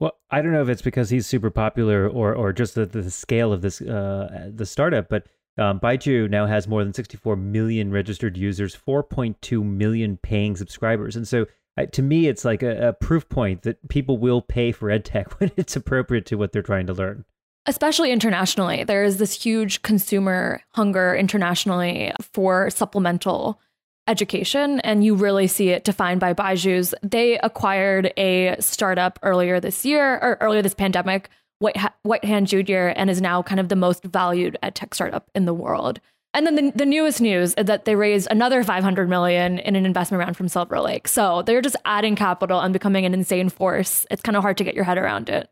Well, 0.00 0.12
I 0.30 0.42
don't 0.42 0.52
know 0.52 0.62
if 0.62 0.68
it's 0.68 0.82
because 0.82 1.10
he's 1.10 1.26
super 1.26 1.50
popular 1.50 2.08
or 2.08 2.34
or 2.34 2.52
just 2.52 2.74
the, 2.74 2.84
the 2.84 3.10
scale 3.10 3.52
of 3.52 3.62
this 3.62 3.80
uh, 3.80 4.50
the 4.54 4.66
startup, 4.66 5.08
but 5.08 5.26
um, 5.58 5.80
Byju 5.80 6.28
now 6.28 6.46
has 6.46 6.68
more 6.68 6.84
than 6.84 6.92
64 6.92 7.36
million 7.36 7.90
registered 7.90 8.36
users, 8.36 8.76
4.2 8.76 9.64
million 9.64 10.18
paying 10.18 10.56
subscribers. 10.56 11.16
And 11.16 11.26
so 11.26 11.46
uh, 11.78 11.86
to 11.86 12.02
me, 12.02 12.26
it's 12.26 12.44
like 12.44 12.62
a, 12.62 12.88
a 12.88 12.92
proof 12.92 13.28
point 13.28 13.62
that 13.62 13.88
people 13.88 14.18
will 14.18 14.42
pay 14.42 14.72
for 14.72 14.88
edtech 14.88 15.32
when 15.40 15.50
it's 15.56 15.76
appropriate 15.76 16.26
to 16.26 16.36
what 16.36 16.52
they're 16.52 16.62
trying 16.62 16.86
to 16.86 16.94
learn. 16.94 17.24
Especially 17.66 18.12
internationally. 18.12 18.84
There 18.84 19.02
is 19.02 19.16
this 19.16 19.42
huge 19.42 19.82
consumer 19.82 20.62
hunger 20.74 21.16
internationally 21.16 22.12
for 22.20 22.70
supplemental 22.70 23.60
education, 24.06 24.78
and 24.80 25.04
you 25.04 25.16
really 25.16 25.48
see 25.48 25.70
it 25.70 25.82
defined 25.82 26.20
by 26.20 26.32
Byju's. 26.32 26.94
They 27.02 27.38
acquired 27.40 28.12
a 28.16 28.54
startup 28.60 29.18
earlier 29.22 29.58
this 29.58 29.84
year 29.84 30.14
or 30.18 30.38
earlier 30.40 30.62
this 30.62 30.74
pandemic 30.74 31.28
White, 31.58 31.76
ha- 31.76 32.40
Jr. 32.44 32.92
and 32.94 33.08
is 33.08 33.20
now 33.20 33.42
kind 33.42 33.60
of 33.60 33.68
the 33.68 33.76
most 33.76 34.04
valued 34.04 34.58
ed 34.62 34.74
tech 34.74 34.94
startup 34.94 35.30
in 35.34 35.44
the 35.46 35.54
world. 35.54 36.00
And 36.34 36.46
then 36.46 36.54
the, 36.54 36.70
the 36.74 36.84
newest 36.84 37.22
news 37.22 37.54
is 37.54 37.64
that 37.64 37.86
they 37.86 37.94
raised 37.94 38.28
another 38.30 38.62
500 38.62 39.08
million 39.08 39.58
in 39.58 39.74
an 39.74 39.86
investment 39.86 40.20
round 40.20 40.36
from 40.36 40.48
Silver 40.48 40.80
Lake. 40.80 41.08
So 41.08 41.40
they're 41.40 41.62
just 41.62 41.76
adding 41.86 42.14
capital 42.14 42.60
and 42.60 42.74
becoming 42.74 43.06
an 43.06 43.14
insane 43.14 43.48
force. 43.48 44.04
It's 44.10 44.20
kind 44.20 44.36
of 44.36 44.42
hard 44.42 44.58
to 44.58 44.64
get 44.64 44.74
your 44.74 44.84
head 44.84 44.98
around 44.98 45.30
it. 45.30 45.48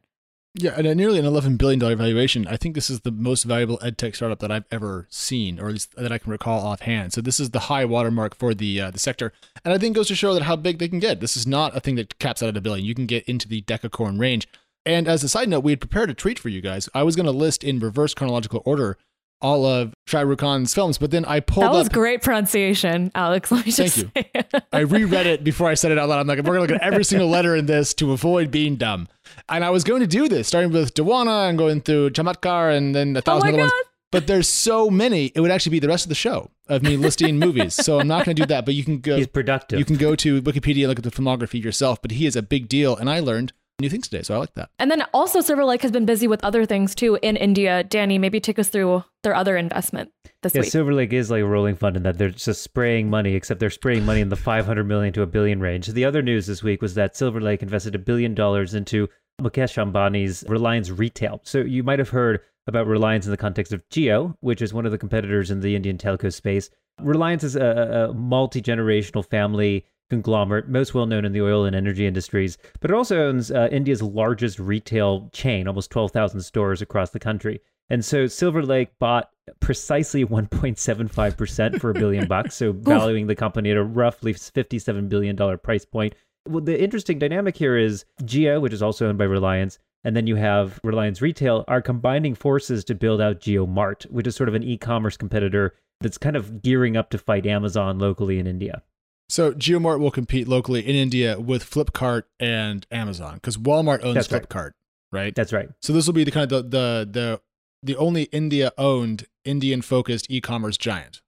Yeah, 0.57 0.75
and 0.77 0.87
at 0.87 0.97
nearly 0.97 1.19
an 1.19 1.25
$11 1.25 1.59
billion 1.59 1.81
valuation, 1.81 2.47
I 2.47 2.57
think 2.57 2.77
this 2.77 2.89
is 2.89 3.01
the 3.01 3.11
most 3.11 3.43
valuable 3.43 3.79
edtech 3.79 4.15
startup 4.15 4.39
that 4.39 4.53
I've 4.53 4.67
ever 4.71 5.09
seen, 5.11 5.59
or 5.59 5.67
at 5.67 5.73
least 5.73 5.97
that 5.97 6.13
I 6.13 6.19
can 6.19 6.31
recall 6.31 6.65
offhand. 6.65 7.13
So 7.13 7.21
this 7.21 7.41
is 7.41 7.51
the 7.51 7.61
high 7.61 7.85
watermark 7.85 8.37
for 8.37 8.55
the 8.55 8.81
uh, 8.81 8.91
the 8.93 9.01
sector. 9.01 9.33
And 9.65 9.75
I 9.75 9.79
think 9.79 9.97
goes 9.97 10.07
to 10.09 10.15
show 10.15 10.33
that 10.35 10.45
how 10.45 10.55
big 10.55 10.79
they 10.79 10.87
can 10.87 11.01
get. 11.01 11.19
This 11.19 11.37
is 11.37 11.45
not 11.45 11.77
a 11.77 11.81
thing 11.81 11.97
that 11.97 12.21
caps 12.21 12.41
out 12.41 12.51
at 12.51 12.57
a 12.57 12.61
billion. 12.61 12.87
You 12.87 12.95
can 12.95 13.07
get 13.07 13.25
into 13.25 13.49
the 13.49 13.63
decacorn 13.63 14.21
range. 14.21 14.47
And 14.87 15.09
as 15.09 15.25
a 15.25 15.29
side 15.29 15.49
note, 15.49 15.61
we 15.65 15.73
had 15.73 15.81
prepared 15.81 16.11
a 16.11 16.15
treat 16.15 16.39
for 16.39 16.49
you 16.49 16.61
guys. 16.61 16.89
I 16.95 17.03
was 17.03 17.17
going 17.17 17.27
to 17.27 17.33
list 17.33 17.65
in 17.65 17.79
reverse 17.79 18.15
chronological 18.15 18.63
order 18.65 18.99
all 19.41 19.67
of 19.67 19.93
Shah 20.07 20.21
Rukh 20.23 20.39
Khan's 20.39 20.73
films, 20.73 20.97
but 20.97 21.11
then 21.11 21.25
I 21.27 21.41
pulled 21.41 21.65
That 21.67 21.73
was 21.73 21.87
up. 21.89 21.93
great 21.93 22.23
pronunciation, 22.23 23.13
Alex. 23.15 23.53
Let 23.53 23.67
me 23.67 23.73
just 23.73 24.07
Thank 24.07 24.31
you. 24.35 24.43
I 24.73 24.81
reread 24.81 25.27
it 25.27 25.45
before 25.45 25.69
I 25.69 25.75
said 25.75 25.93
it 25.93 25.99
out 25.99 26.09
loud. 26.09 26.21
I'm 26.21 26.27
like, 26.27 26.39
we're 26.39 26.55
gonna 26.55 26.61
look 26.61 26.71
at 26.71 26.81
every 26.81 27.05
single 27.05 27.29
letter 27.29 27.55
in 27.55 27.67
this 27.67 27.93
to 27.95 28.13
avoid 28.13 28.51
being 28.51 28.77
dumb. 28.77 29.07
And 29.51 29.63
I 29.63 29.69
was 29.69 29.85
going 29.85 30.01
to 30.01 30.07
do 30.07 30.29
this, 30.29 30.49
starting 30.49 30.73
with 30.73 30.95
Deewana 30.95 31.49
and 31.51 31.59
going 31.59 31.83
through 31.83 32.11
Chamatkar 32.11 32.75
and 32.75 32.95
then 32.95 33.17
a 33.17 33.19
oh 33.19 33.23
thousand 33.23 33.49
my 33.49 33.49
other 33.49 33.59
god. 33.69 33.73
ones. 33.75 33.87
But 34.13 34.29
there's 34.29 34.49
so 34.49 34.89
many, 34.91 35.33
it 35.35 35.41
would 35.41 35.51
actually 35.51 35.71
be 35.71 35.81
the 35.81 35.89
rest 35.89 36.05
of 36.05 36.09
the 36.09 36.15
show 36.15 36.51
of 36.69 36.83
me 36.83 36.97
listing 36.97 37.37
movies. 37.39 37.75
So 37.75 37.99
I'm 37.99 38.07
not 38.07 38.25
going 38.25 38.37
to 38.37 38.43
do 38.43 38.47
that. 38.47 38.65
But 38.65 38.75
you 38.75 38.85
can 38.85 39.01
go, 39.01 39.17
He's 39.17 39.27
productive. 39.27 39.79
you 39.79 39.85
can 39.85 39.97
go 39.97 40.15
to 40.15 40.41
Wikipedia 40.41 40.85
and 40.85 40.89
look 40.89 40.99
at 40.99 41.05
the 41.05 41.11
filmography 41.11 41.63
yourself. 41.63 42.01
But 42.01 42.13
he 42.13 42.25
is 42.25 42.37
a 42.37 42.43
big 42.43 42.69
deal, 42.69 42.97
and 42.97 43.11
I 43.11 43.19
learned 43.19 43.53
new 43.81 43.89
things 43.89 44.09
today, 44.09 44.23
so 44.23 44.35
I 44.35 44.39
like 44.39 44.55
that. 44.55 44.71
And 44.79 44.91
then 44.91 45.03
also 45.13 45.41
Silver 45.41 45.65
Lake 45.65 45.83
has 45.83 45.91
been 45.91 46.07
busy 46.07 46.27
with 46.27 46.43
other 46.45 46.65
things 46.65 46.95
too 46.95 47.19
in 47.23 47.37
India. 47.37 47.83
Danny, 47.85 48.19
maybe 48.19 48.41
take 48.41 48.59
us 48.59 48.69
through 48.69 49.05
their 49.23 49.35
other 49.35 49.57
investment 49.57 50.13
this 50.43 50.55
Yeah, 50.55 50.63
week. 50.63 50.71
Silver 50.71 50.93
Lake 50.95 51.13
is 51.13 51.31
like 51.31 51.43
a 51.43 51.47
rolling 51.47 51.77
fund 51.77 51.97
in 51.97 52.03
that 52.05 52.19
they're 52.19 52.31
just 52.31 52.63
spraying 52.63 53.11
money, 53.11 53.35
except 53.35 53.61
they're 53.61 53.71
spraying 53.71 54.05
money 54.05 54.21
in 54.21 54.29
the 54.29 54.37
500 54.37 54.85
million 54.85 55.13
to 55.15 55.23
a 55.23 55.27
billion 55.27 55.61
range. 55.61 55.89
The 55.89 56.05
other 56.05 56.23
news 56.23 56.47
this 56.47 56.63
week 56.63 56.83
was 56.83 56.95
that 56.95 57.17
Silver 57.17 57.41
Lake 57.41 57.63
invested 57.63 57.95
a 57.95 57.99
billion 57.99 58.35
dollars 58.35 58.75
into 58.75 59.09
Mukesh 59.41 59.77
Ambani's 59.77 60.45
Reliance 60.49 60.91
Retail. 60.91 61.41
So 61.45 61.59
you 61.59 61.83
might 61.83 61.99
have 61.99 62.11
heard 62.11 62.41
about 62.67 62.87
Reliance 62.87 63.27
in 63.27 63.31
the 63.31 63.37
context 63.37 63.73
of 63.73 63.87
Jio, 63.91 64.35
which 64.41 64.63
is 64.63 64.73
one 64.73 64.87
of 64.87 64.93
the 64.93 64.99
competitors 64.99 65.51
in 65.51 65.61
the 65.61 65.77
Indian 65.77 65.99
telco 65.99 66.33
space. 66.33 66.71
Reliance 67.01 67.43
is 67.43 67.57
a, 67.57 68.09
a 68.11 68.15
multi 68.15 68.63
generational 68.63 69.29
family 69.29 69.85
conglomerate, 70.11 70.69
most 70.69 70.95
well 70.95 71.07
known 71.07 71.25
in 71.25 71.33
the 71.33 71.43
oil 71.43 71.65
and 71.65 71.75
energy 71.75 72.07
industries, 72.07 72.59
but 72.81 72.91
it 72.91 72.95
also 72.95 73.29
owns 73.29 73.51
uh, 73.51 73.69
India's 73.71 74.03
largest 74.03 74.59
retail 74.59 75.29
chain, 75.33 75.67
almost 75.67 75.91
12,000 75.91 76.41
stores 76.41 76.83
across 76.83 77.11
the 77.11 77.19
country. 77.19 77.61
And 77.91 78.05
so 78.05 78.27
Silver 78.27 78.63
Lake 78.63 78.99
bought 78.99 79.31
precisely 79.61 80.25
1.75% 80.25 81.81
for 81.81 81.91
a 81.91 81.95
billion 81.95 82.27
bucks, 82.29 82.55
so 82.55 82.73
valuing 82.73 83.27
the 83.27 83.35
company 83.35 83.71
at 83.71 83.77
a 83.77 83.85
roughly 83.85 84.35
$57 84.35 85.09
billion 85.09 85.59
price 85.59 85.85
point. 85.85 86.15
Well, 86.49 86.63
the 86.63 86.81
interesting 86.81 87.19
dynamic 87.19 87.57
here 87.57 87.77
is 87.77 88.05
Jio, 88.23 88.61
which 88.61 88.73
is 88.73 88.83
also 88.83 89.09
owned 89.09 89.19
by 89.19 89.25
Reliance, 89.25 89.79
and 90.05 90.15
then 90.15 90.27
you 90.27 90.37
have 90.37 90.79
Reliance 90.83 91.23
Retail, 91.23 91.65
are 91.69 91.81
combining 91.81 92.35
forces 92.35 92.85
to 92.85 92.95
build 92.95 93.21
out 93.21 93.41
JioMart, 93.41 94.11
which 94.11 94.27
is 94.27 94.37
sort 94.37 94.49
of 94.49 94.55
an 94.55 94.63
e 94.63 94.77
commerce 94.77 95.17
competitor 95.17 95.75
that's 96.01 96.19
kind 96.19 96.37
of 96.37 96.63
gearing 96.63 96.97
up 96.97 97.11
to 97.11 97.19
fight 97.19 97.47
Amazon 97.47 97.99
locally 97.99 98.39
in 98.39 98.47
India. 98.47 98.83
So 99.29 99.53
JioMart 99.53 100.01
will 100.01 100.11
compete 100.11 100.47
locally 100.47 100.87
in 100.87 100.95
India 100.95 101.41
with 101.41 101.69
Flipkart 101.69 102.25
and 102.39 102.87
Amazon 102.91 103.35
because 103.37 103.57
Walmart 103.57 104.05
owns 104.05 104.15
That's. 104.15 104.29
Flipkart, 104.29 104.73
right? 105.13 105.35
That's 105.35 105.53
right. 105.53 105.69
So 105.81 105.93
this 105.93 106.07
will 106.07 106.15
be 106.15 106.25
the 106.25 106.31
kind 106.31 106.51
of 106.51 106.71
the 106.71 106.79
the 106.79 107.09
the, 107.11 107.41
the 107.83 107.97
only 107.97 108.25
India 108.25 108.73
owned 108.79 109.27
Indian 109.45 109.83
focused 109.83 110.27
e-commerce 110.31 110.77
giant. 110.77 111.21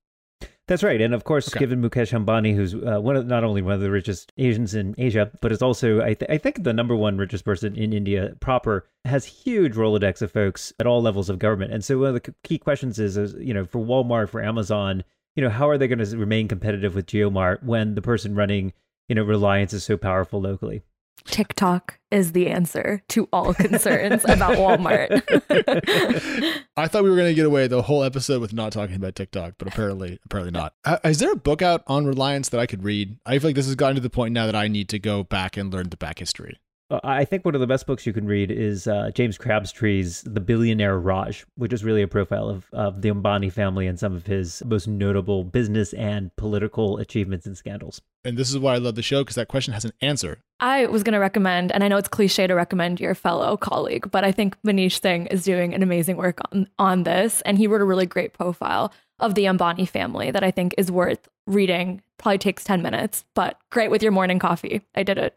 That's 0.69 0.83
right, 0.83 1.01
and 1.01 1.15
of 1.15 1.23
course, 1.23 1.49
Okay. 1.49 1.61
given 1.61 1.81
Mukesh 1.81 2.13
Ambani, 2.13 2.53
who's 2.53 2.75
uh, 2.75 2.99
one 3.01 3.15
of 3.15 3.25
not 3.25 3.45
only 3.45 3.63
one 3.63 3.75
of 3.75 3.81
the 3.81 3.91
richest 3.91 4.33
Asians 4.37 4.75
in 4.75 4.97
Asia, 4.99 5.31
but 5.41 5.53
is 5.53 5.63
also 5.63 6.01
I, 6.03 6.15
th- 6.15 6.29
I 6.29 6.39
think 6.39 6.65
the 6.65 6.73
number 6.73 6.97
one 6.97 7.19
richest 7.19 7.45
person 7.45 7.77
in 7.77 7.93
India 7.93 8.35
proper, 8.41 8.85
has 9.05 9.25
huge 9.27 9.75
rolodex 9.75 10.23
of 10.23 10.33
folks 10.33 10.73
at 10.81 10.87
all 10.87 11.01
levels 11.01 11.31
of 11.31 11.39
government. 11.39 11.73
And 11.73 11.85
so 11.85 11.99
one 11.99 12.09
of 12.17 12.21
the 12.21 12.35
key 12.43 12.59
questions 12.59 12.99
is, 12.99 13.17
is 13.17 13.35
you 13.35 13.55
know, 13.55 13.65
for 13.65 13.79
Walmart, 13.79 14.29
for 14.29 14.43
Amazon, 14.43 15.05
you 15.37 15.43
know, 15.43 15.51
how 15.51 15.69
are 15.69 15.79
they 15.79 15.87
going 15.87 16.05
to 16.05 16.17
remain 16.17 16.49
competitive 16.49 16.95
with 16.95 17.07
JioMart 17.07 17.63
when 17.63 17.95
the 17.95 18.03
person 18.03 18.35
running, 18.35 18.73
you 19.09 19.15
know, 19.15 19.23
Reliance 19.23 19.73
is 19.73 19.85
so 19.85 19.97
powerful 19.97 20.41
locally? 20.41 20.83
TikTok 21.25 21.99
is 22.11 22.33
the 22.33 22.49
answer 22.49 23.03
to 23.09 23.29
all 23.33 23.53
concerns 23.53 24.25
about 24.25 24.57
Walmart. 24.57 25.23
I 26.77 26.89
thought 26.89 27.05
we 27.05 27.11
were 27.11 27.17
going 27.17 27.29
to 27.29 27.35
get 27.35 27.47
away 27.47 27.67
the 27.67 27.83
whole 27.83 28.03
episode 28.03 28.41
with 28.41 28.53
not 28.53 28.73
talking 28.73 28.97
about 28.97 29.15
TikTok, 29.15 29.55
but 29.59 29.69
apparently, 29.69 30.19
apparently 30.25 30.53
not. 30.53 30.75
Uh, 30.85 30.99
is 31.05 31.19
there 31.19 31.33
a 31.33 31.37
book 31.37 31.63
out 31.63 31.83
on 31.87 32.07
Reliance 32.07 32.49
that 32.51 32.61
I 32.61 32.67
could 32.67 32.85
read? 32.85 33.19
I 33.27 33.39
feel 33.39 33.49
like 33.49 33.57
this 33.57 33.67
has 33.67 33.75
gotten 33.75 33.97
to 33.97 34.03
the 34.03 34.11
point 34.11 34.35
now 34.35 34.47
that 34.47 34.57
I 34.57 34.69
need 34.69 34.89
to 34.91 34.99
go 34.99 35.25
back 35.25 35.57
and 35.57 35.73
learn 35.73 35.91
the 35.91 35.97
back 35.97 36.19
history. 36.19 36.59
Uh, 36.89 37.01
I 37.03 37.25
think 37.25 37.45
one 37.45 37.55
of 37.55 37.61
the 37.61 37.67
best 37.67 37.87
books 37.87 38.07
you 38.07 38.13
can 38.13 38.27
read 38.27 38.51
is 38.51 38.87
uh, 38.87 39.11
James 39.13 39.37
Crabtree's 39.37 40.23
The 40.23 40.41
Billionaire 40.41 40.99
Raj, 40.99 41.45
which 41.57 41.73
is 41.73 41.83
really 41.83 42.03
a 42.03 42.09
profile 42.09 42.49
of, 42.49 42.67
of 42.73 43.03
the 43.03 43.09
Ambani 43.09 43.53
family 43.53 43.89
and 43.89 43.99
some 43.99 44.15
of 44.15 44.27
his 44.27 44.63
most 44.65 44.87
notable 44.87 45.43
business 45.43 45.93
and 45.95 46.35
political 46.37 46.99
achievements 46.99 47.45
and 47.45 47.57
scandals. 47.57 48.01
And 48.25 48.37
this 48.37 48.51
is 48.51 48.59
why 48.59 48.75
I 48.75 48.79
love 48.79 48.95
the 48.95 49.03
show 49.03 49.23
because 49.23 49.35
that 49.35 49.49
question 49.49 49.75
has 49.75 49.85
an 49.85 49.93
answer. 50.01 50.39
I 50.61 50.87
was 50.87 51.03
going 51.03 51.15
to 51.15 51.19
recommend, 51.19 51.73
and 51.73 51.83
I 51.83 51.89
know 51.89 51.97
it's 51.97 52.09
cliche 52.09 52.47
to 52.47 52.55
recommend 52.55 53.01
your 53.01 53.15
fellow 53.15 53.57
colleague, 53.57 54.11
but 54.11 54.25
I 54.25 54.31
think 54.31 54.57
Manish 54.63 55.01
Singh 55.01 55.27
is 55.27 55.45
doing 55.45 55.75
an 55.75 55.83
amazing 55.83 56.17
work 56.17 56.41
on, 56.53 56.69
on 56.79 57.03
this. 57.03 57.41
And 57.43 57.59
he 57.59 57.67
wrote 57.67 57.81
a 57.81 57.85
really 57.85 58.07
great 58.07 58.33
profile 58.33 58.93
of 59.19 59.35
the 59.35 59.45
Ambani 59.45 59.89
family 59.89 60.31
that 60.31 60.45
I 60.45 60.51
think 60.53 60.75
is 60.79 60.91
worth 60.91 61.29
reading. 61.47 62.03
Probably 62.19 62.39
takes 62.39 62.65
10 62.65 62.81
minutes, 62.81 63.25
but 63.35 63.59
great 63.71 63.91
with 63.91 64.03
your 64.03 64.13
morning 64.13 64.39
coffee. 64.39 64.83
I 64.95 65.03
did 65.03 65.19
it. 65.19 65.37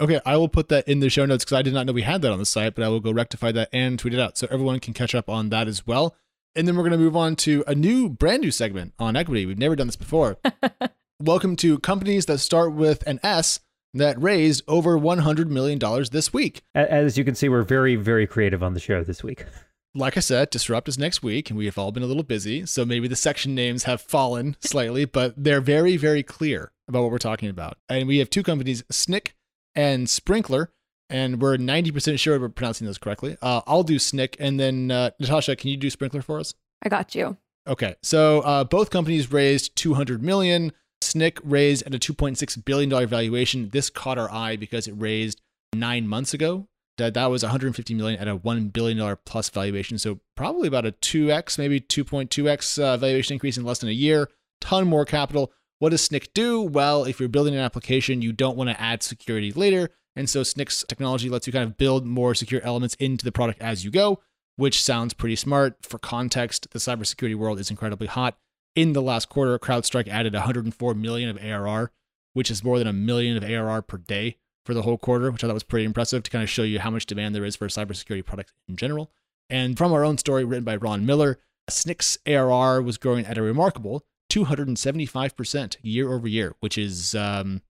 Okay, 0.00 0.20
I 0.26 0.36
will 0.36 0.48
put 0.48 0.70
that 0.70 0.88
in 0.88 0.98
the 0.98 1.08
show 1.08 1.24
notes 1.24 1.44
because 1.44 1.56
I 1.56 1.62
did 1.62 1.72
not 1.72 1.86
know 1.86 1.92
we 1.92 2.02
had 2.02 2.20
that 2.22 2.32
on 2.32 2.40
the 2.40 2.46
site, 2.46 2.74
but 2.74 2.82
I 2.82 2.88
will 2.88 2.98
go 2.98 3.12
rectify 3.12 3.52
that 3.52 3.68
and 3.72 3.96
tweet 3.96 4.12
it 4.12 4.18
out 4.18 4.36
so 4.36 4.48
everyone 4.50 4.80
can 4.80 4.92
catch 4.92 5.14
up 5.14 5.28
on 5.28 5.50
that 5.50 5.68
as 5.68 5.86
well. 5.86 6.16
And 6.56 6.66
then 6.66 6.74
we're 6.76 6.82
going 6.82 6.92
to 6.92 6.98
move 6.98 7.16
on 7.16 7.36
to 7.36 7.62
a 7.68 7.76
new, 7.76 8.08
brand 8.08 8.42
new 8.42 8.50
segment 8.50 8.92
on 8.98 9.14
equity. 9.14 9.46
We've 9.46 9.58
never 9.58 9.76
done 9.76 9.86
this 9.86 9.94
before. 9.94 10.36
Welcome 11.22 11.54
to 11.56 11.78
companies 11.78 12.26
that 12.26 12.38
start 12.38 12.72
with 12.72 13.06
an 13.06 13.20
S 13.22 13.60
that 13.92 14.20
raised 14.20 14.64
over 14.66 14.98
$100 14.98 15.46
million 15.46 15.78
this 16.10 16.32
week. 16.32 16.62
As 16.74 17.16
you 17.16 17.24
can 17.24 17.36
see, 17.36 17.48
we're 17.48 17.62
very, 17.62 17.94
very 17.94 18.26
creative 18.26 18.64
on 18.64 18.74
the 18.74 18.80
show 18.80 19.04
this 19.04 19.22
week. 19.22 19.44
Like 19.96 20.16
I 20.16 20.20
said, 20.20 20.50
Disrupt 20.50 20.88
is 20.88 20.98
next 20.98 21.22
week, 21.22 21.50
and 21.50 21.56
we 21.56 21.66
have 21.66 21.78
all 21.78 21.92
been 21.92 22.02
a 22.02 22.06
little 22.06 22.24
busy. 22.24 22.66
So 22.66 22.84
maybe 22.84 23.06
the 23.06 23.14
section 23.14 23.54
names 23.54 23.84
have 23.84 24.00
fallen 24.00 24.56
slightly, 24.58 25.04
but 25.04 25.34
they're 25.36 25.60
very, 25.60 25.96
very 25.96 26.24
clear 26.24 26.72
about 26.88 27.02
what 27.02 27.12
we're 27.12 27.18
talking 27.18 27.48
about. 27.48 27.78
And 27.88 28.08
we 28.08 28.18
have 28.18 28.28
two 28.28 28.42
companies, 28.42 28.82
Snyk 28.90 29.34
and 29.74 30.06
Sprinklr, 30.06 30.68
and 31.10 31.40
we're 31.40 31.56
90% 31.56 32.18
sure 32.18 32.38
we're 32.38 32.48
pronouncing 32.48 32.86
those 32.86 32.98
correctly. 32.98 33.36
Uh, 33.42 33.62
I'll 33.66 33.82
do 33.82 33.96
Snyk, 33.96 34.36
and 34.38 34.58
then 34.58 34.90
uh, 34.90 35.10
Natasha, 35.18 35.56
can 35.56 35.70
you 35.70 35.76
do 35.76 35.90
Sprinklr 35.90 36.22
for 36.22 36.40
us? 36.40 36.54
I 36.82 36.88
got 36.88 37.14
you. 37.14 37.36
Okay, 37.66 37.94
so 38.02 38.40
uh, 38.40 38.64
both 38.64 38.90
companies 38.90 39.32
raised 39.32 39.74
200 39.76 40.22
million. 40.22 40.72
Snyk 41.02 41.38
raised 41.42 41.82
at 41.86 41.94
a 41.94 41.98
2.6 41.98 42.64
billion 42.64 42.90
dollar 42.90 43.06
valuation. 43.06 43.70
This 43.70 43.90
caught 43.90 44.18
our 44.18 44.30
eye 44.30 44.56
because 44.56 44.86
it 44.86 44.92
raised 44.92 45.40
nine 45.74 46.06
months 46.06 46.34
ago. 46.34 46.68
That 46.96 47.14
that 47.14 47.26
was 47.30 47.42
150 47.42 47.94
million 47.94 48.20
at 48.20 48.28
a 48.28 48.36
one 48.36 48.68
billion 48.68 48.98
dollar 48.98 49.16
plus 49.16 49.48
valuation. 49.50 49.98
So 49.98 50.20
probably 50.36 50.68
about 50.68 50.86
a 50.86 50.92
2x, 50.92 51.58
maybe 51.58 51.80
2.2x 51.80 52.82
uh, 52.82 52.96
valuation 52.96 53.34
increase 53.34 53.56
in 53.56 53.64
less 53.64 53.78
than 53.78 53.88
a 53.88 53.92
year. 53.92 54.28
Ton 54.60 54.86
more 54.86 55.04
capital. 55.04 55.52
What 55.84 55.90
does 55.90 56.08
Snyk 56.08 56.32
do? 56.32 56.62
Well, 56.62 57.04
if 57.04 57.20
you're 57.20 57.28
building 57.28 57.52
an 57.52 57.60
application, 57.60 58.22
you 58.22 58.32
don't 58.32 58.56
want 58.56 58.70
to 58.70 58.80
add 58.80 59.02
security 59.02 59.52
later, 59.52 59.90
and 60.16 60.30
so 60.30 60.40
Snyk's 60.40 60.82
technology 60.88 61.28
lets 61.28 61.46
you 61.46 61.52
kind 61.52 61.68
of 61.68 61.76
build 61.76 62.06
more 62.06 62.34
secure 62.34 62.62
elements 62.62 62.94
into 62.94 63.22
the 63.22 63.30
product 63.30 63.60
as 63.60 63.84
you 63.84 63.90
go 63.90 64.18
which 64.56 64.82
sounds 64.82 65.12
pretty 65.12 65.36
smart. 65.36 65.76
For 65.82 65.98
context, 65.98 66.70
the 66.70 66.78
cybersecurity 66.78 67.34
world 67.34 67.60
is 67.60 67.68
incredibly 67.68 68.06
hot. 68.06 68.38
In 68.74 68.94
the 68.94 69.02
last 69.02 69.28
quarter, 69.28 69.58
CrowdStrike 69.58 70.08
added 70.08 70.32
104 70.32 70.94
million 70.94 71.28
of 71.28 71.44
ARR, 71.44 71.90
which 72.32 72.50
is 72.50 72.64
more 72.64 72.78
than 72.78 72.86
a 72.86 72.92
million 72.94 73.36
of 73.36 73.44
ARR 73.44 73.82
per 73.82 73.98
day 73.98 74.38
for 74.64 74.72
the 74.72 74.82
whole 74.82 74.96
quarter, 74.96 75.30
which 75.30 75.44
I 75.44 75.48
thought 75.48 75.54
was 75.54 75.64
pretty 75.64 75.84
impressive 75.84 76.22
to 76.22 76.30
kind 76.30 76.42
of 76.42 76.48
show 76.48 76.62
you 76.62 76.78
how 76.78 76.88
much 76.88 77.04
demand 77.04 77.34
there 77.34 77.44
is 77.44 77.56
for 77.56 77.66
cybersecurity 77.66 78.24
products 78.24 78.54
in 78.68 78.76
general. 78.76 79.10
And 79.50 79.76
from 79.76 79.92
our 79.92 80.02
own 80.02 80.16
story 80.16 80.44
written 80.44 80.64
by 80.64 80.76
Ron 80.76 81.04
Miller, 81.04 81.40
Snyk's 81.70 82.16
ARR 82.26 82.80
was 82.80 82.96
growing 82.96 83.26
at 83.26 83.36
a 83.36 83.42
remarkable 83.42 84.06
275% 84.34 85.76
year 85.82 86.12
over 86.12 86.26
year, 86.26 86.54
which 86.60 86.76
is 86.76 87.14
um, 87.14 87.62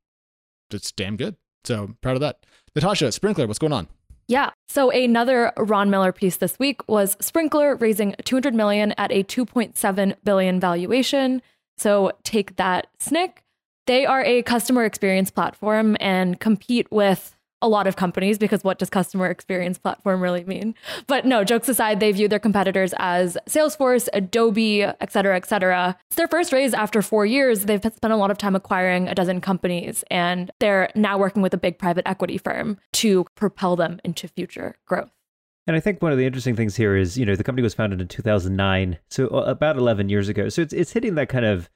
that's 0.71 0.93
damn 0.93 1.17
good. 1.17 1.37
So 1.65 1.95
proud 2.01 2.17
of 2.17 2.21
that. 2.21 2.47
Natasha, 2.75 3.07
Sprinklr, 3.07 3.47
what's 3.47 3.59
going 3.59 3.73
on? 3.73 3.89
Yeah. 4.27 4.51
So 4.69 4.91
another 4.91 5.53
Ron 5.59 5.91
Miller 5.91 6.13
piece 6.13 6.39
this 6.39 6.59
week 6.59 6.87
was 6.89 7.17
Sprinklr 7.17 7.81
raising 7.81 8.15
200 8.25 8.55
million 8.55 8.93
at 8.97 9.13
a 9.13 9.23
2.7 9.25 10.17
billion 10.25 10.61
valuation. 10.61 11.43
So 11.77 12.13
take 12.23 12.57
that, 12.57 12.87
Snyk. 12.99 13.39
They 13.87 14.07
are 14.07 14.25
a 14.25 14.43
customer 14.43 14.85
experience 14.85 15.31
platform 15.31 15.97
and 16.01 16.41
compete 16.41 16.91
with 16.91 17.34
a 17.65 17.69
lot 17.69 17.87
of 17.87 17.97
companies 17.97 18.39
because 18.39 18.63
what 18.63 18.79
does 18.79 18.91
customer 18.91 19.27
experience 19.27 19.79
platform 19.79 20.21
really 20.21 20.45
mean? 20.45 20.75
But 21.07 21.25
no, 21.25 21.43
jokes 21.45 21.69
aside, 21.69 21.99
they 21.99 22.13
view 22.13 22.29
their 22.29 22.39
competitors 22.39 22.93
as 22.99 23.39
Salesforce, 23.49 24.07
Adobe, 24.13 24.83
et 24.83 25.11
cetera, 25.11 25.35
et 25.35 25.47
cetera. 25.47 25.97
It's 26.09 26.17
their 26.17 26.29
first 26.29 26.53
raise 26.53 26.75
after 26.75 27.01
four 27.01 27.25
years. 27.25 27.65
They've 27.65 27.81
spent 27.81 28.13
a 28.13 28.17
lot 28.17 28.31
of 28.31 28.37
time 28.37 28.55
acquiring 28.55 29.09
a 29.09 29.15
dozen 29.15 29.41
companies 29.41 30.05
and 30.11 30.51
they're 30.61 30.91
now 30.95 31.17
working 31.17 31.41
with 31.41 31.55
a 31.55 31.59
big 31.59 31.79
private 31.79 32.07
equity 32.07 32.37
firm 32.37 32.79
to 32.93 33.25
propel 33.35 33.77
them 33.77 33.99
into 34.05 34.29
future 34.29 34.77
growth. 34.87 35.11
And 35.67 35.75
I 35.75 35.81
think 35.81 36.03
one 36.03 36.13
of 36.13 36.19
the 36.19 36.27
interesting 36.27 36.55
things 36.55 36.77
here 36.77 36.95
is, 36.95 37.17
you 37.17 37.25
know, 37.25 37.35
the 37.35 37.45
company 37.45 37.63
was 37.63 37.73
founded 37.73 37.99
in 37.99 38.09
2009, 38.09 38.99
so 39.09 39.29
uh, 39.29 39.45
about 39.47 39.79
11 39.79 40.11
years 40.11 40.29
ago. 40.29 40.51
So 40.51 40.61
it's 40.61 40.75
it's 40.75 40.93
hitting 40.93 41.15
that 41.15 41.31
kind 41.31 41.47
of 41.47 41.71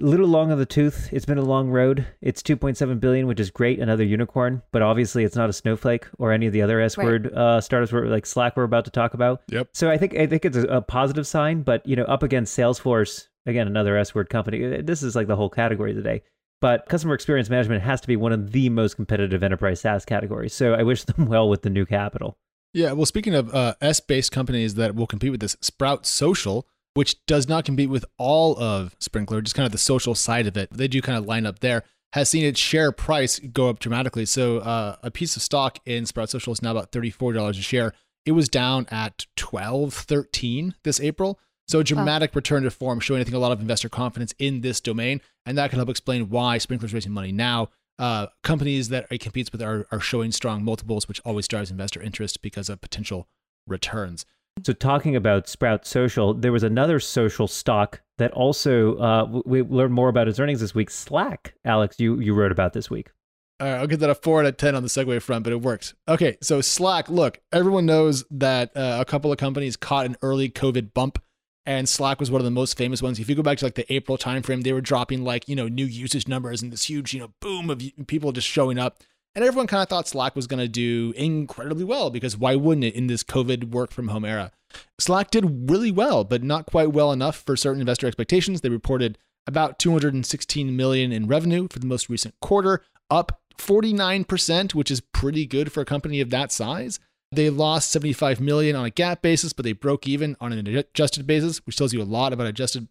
little 0.00 0.26
long 0.26 0.50
on 0.50 0.58
the 0.58 0.66
tooth. 0.66 1.08
It's 1.12 1.24
been 1.24 1.38
a 1.38 1.42
long 1.42 1.70
road. 1.70 2.06
It's 2.20 2.42
2.7 2.42 3.00
billion, 3.00 3.26
which 3.26 3.40
is 3.40 3.50
great, 3.50 3.78
another 3.78 4.04
unicorn, 4.04 4.62
but 4.72 4.82
obviously 4.82 5.24
it's 5.24 5.36
not 5.36 5.50
a 5.50 5.52
snowflake 5.52 6.06
or 6.18 6.32
any 6.32 6.46
of 6.46 6.52
the 6.52 6.62
other 6.62 6.80
S 6.80 6.96
word 6.96 7.26
right. 7.26 7.34
uh, 7.34 7.60
startups 7.60 7.92
we're, 7.92 8.06
like 8.06 8.26
Slack 8.26 8.56
we're 8.56 8.64
about 8.64 8.84
to 8.86 8.90
talk 8.90 9.14
about. 9.14 9.42
Yep. 9.48 9.68
So 9.72 9.90
I 9.90 9.98
think 9.98 10.16
I 10.16 10.26
think 10.26 10.44
it's 10.44 10.56
a, 10.56 10.64
a 10.64 10.82
positive 10.82 11.26
sign, 11.26 11.62
but 11.62 11.86
you 11.86 11.96
know, 11.96 12.04
up 12.04 12.22
against 12.22 12.58
Salesforce, 12.58 13.28
again, 13.46 13.66
another 13.66 13.96
S 13.96 14.14
word 14.14 14.30
company. 14.30 14.78
Uh, 14.78 14.82
this 14.82 15.02
is 15.02 15.14
like 15.14 15.26
the 15.26 15.36
whole 15.36 15.50
category 15.50 15.94
today. 15.94 16.22
But 16.60 16.86
customer 16.88 17.14
experience 17.14 17.48
management 17.48 17.82
has 17.82 18.00
to 18.02 18.06
be 18.06 18.16
one 18.16 18.32
of 18.32 18.52
the 18.52 18.68
most 18.68 18.96
competitive 18.96 19.42
enterprise 19.42 19.80
SaaS 19.80 20.04
categories. 20.04 20.52
So 20.52 20.74
I 20.74 20.82
wish 20.82 21.04
them 21.04 21.26
well 21.28 21.48
with 21.48 21.62
the 21.62 21.70
new 21.70 21.86
capital. 21.86 22.36
Yeah, 22.72 22.92
well, 22.92 23.06
speaking 23.06 23.34
of 23.34 23.52
uh, 23.52 23.74
S-based 23.80 24.30
companies 24.30 24.74
that 24.76 24.94
will 24.94 25.06
compete 25.06 25.32
with 25.32 25.40
this, 25.40 25.56
Sprout 25.60 26.06
Social, 26.06 26.66
which 26.94 27.24
does 27.26 27.48
not 27.48 27.64
compete 27.64 27.90
with 27.90 28.04
all 28.18 28.58
of 28.58 28.98
Sprinklr, 28.98 29.42
just 29.42 29.54
kind 29.54 29.66
of 29.66 29.72
the 29.72 29.78
social 29.78 30.14
side 30.14 30.46
of 30.46 30.56
it. 30.56 30.70
They 30.70 30.88
do 30.88 31.00
kind 31.00 31.18
of 31.18 31.26
line 31.26 31.46
up 31.46 31.60
there. 31.60 31.84
Has 32.12 32.28
seen 32.28 32.44
its 32.44 32.58
share 32.58 32.90
price 32.90 33.38
go 33.38 33.68
up 33.68 33.78
dramatically. 33.78 34.26
So 34.26 34.58
uh, 34.58 34.96
a 35.02 35.12
piece 35.12 35.36
of 35.36 35.42
stock 35.42 35.78
in 35.86 36.06
Sprout 36.06 36.28
Social 36.28 36.52
is 36.52 36.60
now 36.60 36.72
about 36.72 36.90
$34 36.90 37.50
a 37.50 37.52
share. 37.54 37.92
It 38.26 38.32
was 38.32 38.48
down 38.48 38.86
at 38.90 39.26
12, 39.36 39.94
13 39.94 40.74
this 40.82 41.00
April. 41.00 41.38
So 41.68 41.78
a 41.78 41.84
dramatic 41.84 42.34
return 42.34 42.64
to 42.64 42.70
form, 42.72 42.98
showing 42.98 43.20
I 43.20 43.24
think 43.24 43.36
a 43.36 43.38
lot 43.38 43.52
of 43.52 43.60
investor 43.60 43.88
confidence 43.88 44.34
in 44.40 44.60
this 44.60 44.80
domain, 44.80 45.20
and 45.46 45.56
that 45.56 45.70
can 45.70 45.78
help 45.78 45.88
explain 45.88 46.28
why 46.28 46.58
Sprinklr's 46.58 46.92
raising 46.92 47.12
money 47.12 47.30
now. 47.30 47.68
Uh, 47.96 48.26
companies 48.42 48.88
that 48.88 49.06
it 49.08 49.20
competes 49.20 49.52
with 49.52 49.62
are, 49.62 49.86
are 49.92 50.00
showing 50.00 50.32
strong 50.32 50.64
multiples, 50.64 51.06
which 51.06 51.20
always 51.24 51.46
drives 51.46 51.70
investor 51.70 52.02
interest 52.02 52.42
because 52.42 52.68
of 52.68 52.80
potential 52.80 53.28
returns. 53.68 54.26
So, 54.64 54.72
talking 54.72 55.16
about 55.16 55.48
Sprout 55.48 55.86
Social, 55.86 56.34
there 56.34 56.52
was 56.52 56.62
another 56.62 57.00
social 57.00 57.46
stock 57.46 58.02
that 58.18 58.32
also 58.32 58.96
uh, 58.98 59.40
we 59.46 59.62
learned 59.62 59.94
more 59.94 60.08
about 60.08 60.28
its 60.28 60.38
earnings 60.38 60.60
this 60.60 60.74
week. 60.74 60.90
Slack, 60.90 61.54
Alex, 61.64 61.98
you 61.98 62.20
you 62.20 62.34
wrote 62.34 62.52
about 62.52 62.72
this 62.72 62.90
week. 62.90 63.10
All 63.58 63.66
right, 63.66 63.76
I'll 63.76 63.86
give 63.86 64.00
that 64.00 64.10
a 64.10 64.14
four 64.14 64.40
out 64.40 64.46
of 64.46 64.56
ten 64.56 64.74
on 64.74 64.82
the 64.82 64.88
Segue 64.88 65.22
front, 65.22 65.44
but 65.44 65.52
it 65.52 65.62
worked. 65.62 65.94
Okay, 66.08 66.36
so 66.42 66.60
Slack. 66.60 67.08
Look, 67.08 67.40
everyone 67.52 67.86
knows 67.86 68.24
that 68.30 68.76
uh, 68.76 68.98
a 69.00 69.04
couple 69.04 69.32
of 69.32 69.38
companies 69.38 69.76
caught 69.76 70.06
an 70.06 70.16
early 70.22 70.50
COVID 70.50 70.92
bump 70.92 71.18
and 71.66 71.88
Slack 71.88 72.20
was 72.20 72.30
one 72.30 72.40
of 72.40 72.44
the 72.44 72.50
most 72.50 72.76
famous 72.76 73.02
ones. 73.02 73.20
If 73.20 73.28
you 73.28 73.34
go 73.34 73.42
back 73.42 73.58
to 73.58 73.64
like 73.64 73.74
the 73.74 73.92
April 73.92 74.16
timeframe, 74.16 74.62
they 74.62 74.72
were 74.72 74.80
dropping 74.80 75.24
like 75.24 75.48
you 75.48 75.54
know 75.54 75.68
new 75.68 75.84
usage 75.84 76.26
numbers 76.26 76.62
and 76.62 76.72
this 76.72 76.88
huge 76.88 77.14
you 77.14 77.20
know 77.20 77.32
boom 77.40 77.70
of 77.70 77.82
people 78.06 78.32
just 78.32 78.48
showing 78.48 78.78
up, 78.78 78.98
and 79.34 79.44
everyone 79.44 79.66
kind 79.66 79.82
of 79.82 79.88
thought 79.88 80.08
Slack 80.08 80.34
was 80.34 80.46
going 80.46 80.60
to 80.60 80.68
do 80.68 81.12
incredibly 81.16 81.84
well 81.84 82.10
because 82.10 82.36
why 82.36 82.56
wouldn't 82.56 82.84
it 82.84 82.94
in 82.94 83.06
this 83.06 83.22
COVID 83.22 83.70
work 83.70 83.92
from 83.92 84.08
home 84.08 84.24
era? 84.24 84.50
Slack 84.98 85.30
did 85.30 85.70
really 85.70 85.90
well, 85.90 86.24
but 86.24 86.42
not 86.42 86.66
quite 86.66 86.92
well 86.92 87.12
enough 87.12 87.42
for 87.44 87.56
certain 87.56 87.80
investor 87.80 88.06
expectations. 88.06 88.60
They 88.60 88.68
reported 88.68 89.18
about 89.46 89.78
216 89.78 90.76
million 90.76 91.12
in 91.12 91.26
revenue 91.26 91.68
for 91.70 91.78
the 91.78 91.86
most 91.86 92.08
recent 92.08 92.34
quarter, 92.40 92.82
up 93.10 93.40
49%, 93.58 94.74
which 94.74 94.90
is 94.90 95.00
pretty 95.00 95.46
good 95.46 95.72
for 95.72 95.80
a 95.80 95.86
company 95.86 96.20
of 96.20 96.30
that 96.30 96.52
size. 96.52 96.98
They 97.32 97.50
lost 97.50 97.90
75 97.92 98.40
million 98.40 98.74
on 98.74 98.86
a 98.86 98.90
GAAP 98.90 99.22
basis, 99.22 99.52
but 99.52 99.64
they 99.64 99.72
broke 99.72 100.08
even 100.08 100.36
on 100.40 100.52
an 100.52 100.66
adjusted 100.66 101.26
basis, 101.26 101.58
which 101.66 101.76
tells 101.76 101.92
you 101.92 102.02
a 102.02 102.04
lot 102.04 102.32
about 102.32 102.46
adjusted 102.46 102.88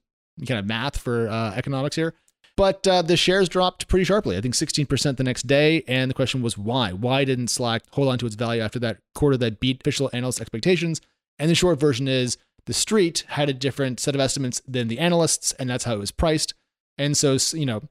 kind 0.47 0.59
of 0.59 0.65
math 0.65 0.97
for 0.97 1.27
uh, 1.27 1.53
economics 1.55 1.97
here. 1.97 2.13
But 2.59 2.85
uh, 2.89 3.03
the 3.03 3.15
shares 3.15 3.47
dropped 3.47 3.87
pretty 3.87 4.03
sharply. 4.03 4.35
I 4.35 4.41
think 4.41 4.53
16% 4.53 5.15
the 5.15 5.23
next 5.23 5.47
day. 5.47 5.81
And 5.87 6.09
the 6.09 6.13
question 6.13 6.41
was 6.41 6.57
why? 6.57 6.91
Why 6.91 7.23
didn't 7.23 7.47
Slack 7.47 7.83
hold 7.91 8.09
on 8.09 8.17
to 8.17 8.25
its 8.25 8.35
value 8.35 8.61
after 8.61 8.79
that 8.79 8.97
quarter 9.15 9.37
that 9.37 9.61
beat 9.61 9.79
official 9.79 10.09
analyst 10.11 10.41
expectations? 10.41 10.99
And 11.39 11.49
the 11.49 11.55
short 11.55 11.79
version 11.79 12.09
is 12.09 12.37
the 12.65 12.73
street 12.73 13.23
had 13.29 13.47
a 13.47 13.53
different 13.53 14.01
set 14.01 14.13
of 14.13 14.19
estimates 14.19 14.61
than 14.67 14.89
the 14.89 14.99
analysts, 14.99 15.53
and 15.53 15.69
that's 15.69 15.85
how 15.85 15.93
it 15.93 15.99
was 15.99 16.11
priced. 16.11 16.53
And 16.97 17.15
so, 17.15 17.37
you 17.53 17.65
know, 17.65 17.83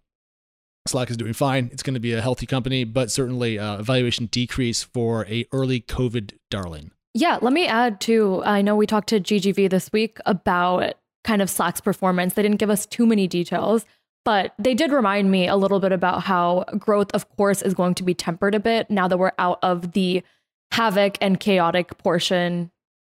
Slack 0.86 1.08
is 1.08 1.16
doing 1.16 1.32
fine. 1.32 1.70
It's 1.72 1.82
going 1.82 1.94
to 1.94 2.00
be 2.00 2.12
a 2.12 2.20
healthy 2.20 2.44
company, 2.44 2.84
but 2.84 3.10
certainly 3.10 3.56
a 3.56 3.78
valuation 3.80 4.26
decrease 4.26 4.82
for 4.82 5.24
a 5.28 5.46
early 5.50 5.80
COVID 5.80 6.32
darling. 6.50 6.90
Yeah, 7.14 7.38
let 7.40 7.54
me 7.54 7.66
add 7.66 8.02
too. 8.02 8.42
I 8.44 8.60
know 8.60 8.76
we 8.76 8.86
talked 8.86 9.08
to 9.08 9.18
GGV 9.18 9.70
this 9.70 9.90
week 9.94 10.18
about 10.26 10.92
kind 11.24 11.40
of 11.40 11.48
Slack's 11.48 11.80
performance. 11.80 12.34
They 12.34 12.42
didn't 12.42 12.58
give 12.58 12.70
us 12.70 12.84
too 12.84 13.06
many 13.06 13.26
details, 13.26 13.86
but 14.28 14.52
they 14.58 14.74
did 14.74 14.92
remind 14.92 15.30
me 15.30 15.48
a 15.48 15.56
little 15.56 15.80
bit 15.80 15.90
about 15.90 16.22
how 16.22 16.62
growth, 16.76 17.10
of 17.14 17.26
course, 17.38 17.62
is 17.62 17.72
going 17.72 17.94
to 17.94 18.02
be 18.02 18.12
tempered 18.12 18.54
a 18.54 18.60
bit 18.60 18.90
now 18.90 19.08
that 19.08 19.16
we're 19.16 19.32
out 19.38 19.58
of 19.62 19.92
the 19.92 20.22
havoc 20.70 21.16
and 21.22 21.40
chaotic 21.40 21.96
portion, 21.96 22.70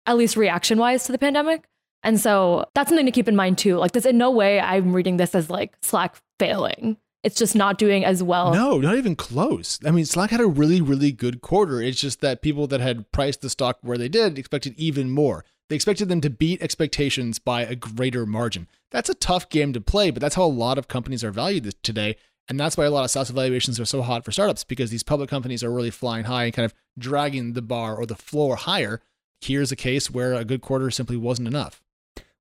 at 0.07 0.17
least 0.17 0.35
reaction 0.35 0.79
wise 0.79 1.03
to 1.03 1.11
the 1.11 1.19
pandemic. 1.19 1.65
And 2.01 2.19
so 2.19 2.65
that's 2.73 2.89
something 2.89 3.05
to 3.05 3.11
keep 3.11 3.27
in 3.27 3.35
mind 3.35 3.59
too. 3.59 3.77
Like, 3.77 3.91
this 3.91 4.07
in 4.07 4.17
no 4.17 4.31
way 4.31 4.59
I'm 4.59 4.91
reading 4.91 5.17
this 5.17 5.35
as 5.35 5.51
like 5.51 5.75
Slack 5.83 6.19
failing. 6.39 6.97
It's 7.21 7.37
just 7.37 7.55
not 7.55 7.77
doing 7.77 8.03
as 8.03 8.23
well. 8.23 8.51
No, 8.51 8.79
not 8.79 8.97
even 8.97 9.15
close. 9.15 9.77
I 9.85 9.91
mean, 9.91 10.05
Slack 10.05 10.31
had 10.31 10.41
a 10.41 10.47
really, 10.47 10.81
really 10.81 11.11
good 11.11 11.41
quarter. 11.41 11.79
It's 11.79 12.01
just 12.01 12.21
that 12.21 12.41
people 12.41 12.65
that 12.65 12.81
had 12.81 13.11
priced 13.11 13.41
the 13.41 13.51
stock 13.51 13.77
where 13.83 13.99
they 13.99 14.09
did 14.09 14.39
expected 14.39 14.73
even 14.77 15.11
more. 15.11 15.45
They 15.69 15.75
expected 15.75 16.09
them 16.09 16.21
to 16.21 16.29
beat 16.29 16.61
expectations 16.61 17.39
by 17.39 17.61
a 17.61 17.75
greater 17.75 18.25
margin. 18.25 18.67
That's 18.91 19.09
a 19.09 19.15
tough 19.15 19.49
game 19.49 19.73
to 19.73 19.81
play, 19.81 20.11
but 20.11 20.21
that's 20.21 20.35
how 20.35 20.43
a 20.43 20.45
lot 20.45 20.77
of 20.77 20.87
companies 20.87 21.23
are 21.23 21.31
valued 21.31 21.73
today. 21.83 22.17
And 22.49 22.59
that's 22.59 22.75
why 22.75 22.85
a 22.85 22.91
lot 22.91 23.05
of 23.05 23.11
SaaS 23.11 23.29
valuations 23.29 23.79
are 23.79 23.85
so 23.85 24.01
hot 24.01 24.25
for 24.25 24.31
startups 24.31 24.63
because 24.63 24.91
these 24.91 25.03
public 25.03 25.29
companies 25.29 25.63
are 25.63 25.71
really 25.71 25.89
flying 25.89 26.25
high 26.25 26.45
and 26.45 26.53
kind 26.53 26.65
of 26.65 26.73
dragging 26.99 27.53
the 27.53 27.61
bar 27.61 27.95
or 27.95 28.05
the 28.05 28.15
floor 28.15 28.55
higher. 28.57 29.01
Here's 29.41 29.71
a 29.71 29.77
case 29.77 30.11
where 30.11 30.33
a 30.33 30.45
good 30.45 30.61
quarter 30.61 30.91
simply 30.91 31.17
wasn't 31.17 31.47
enough. 31.47 31.81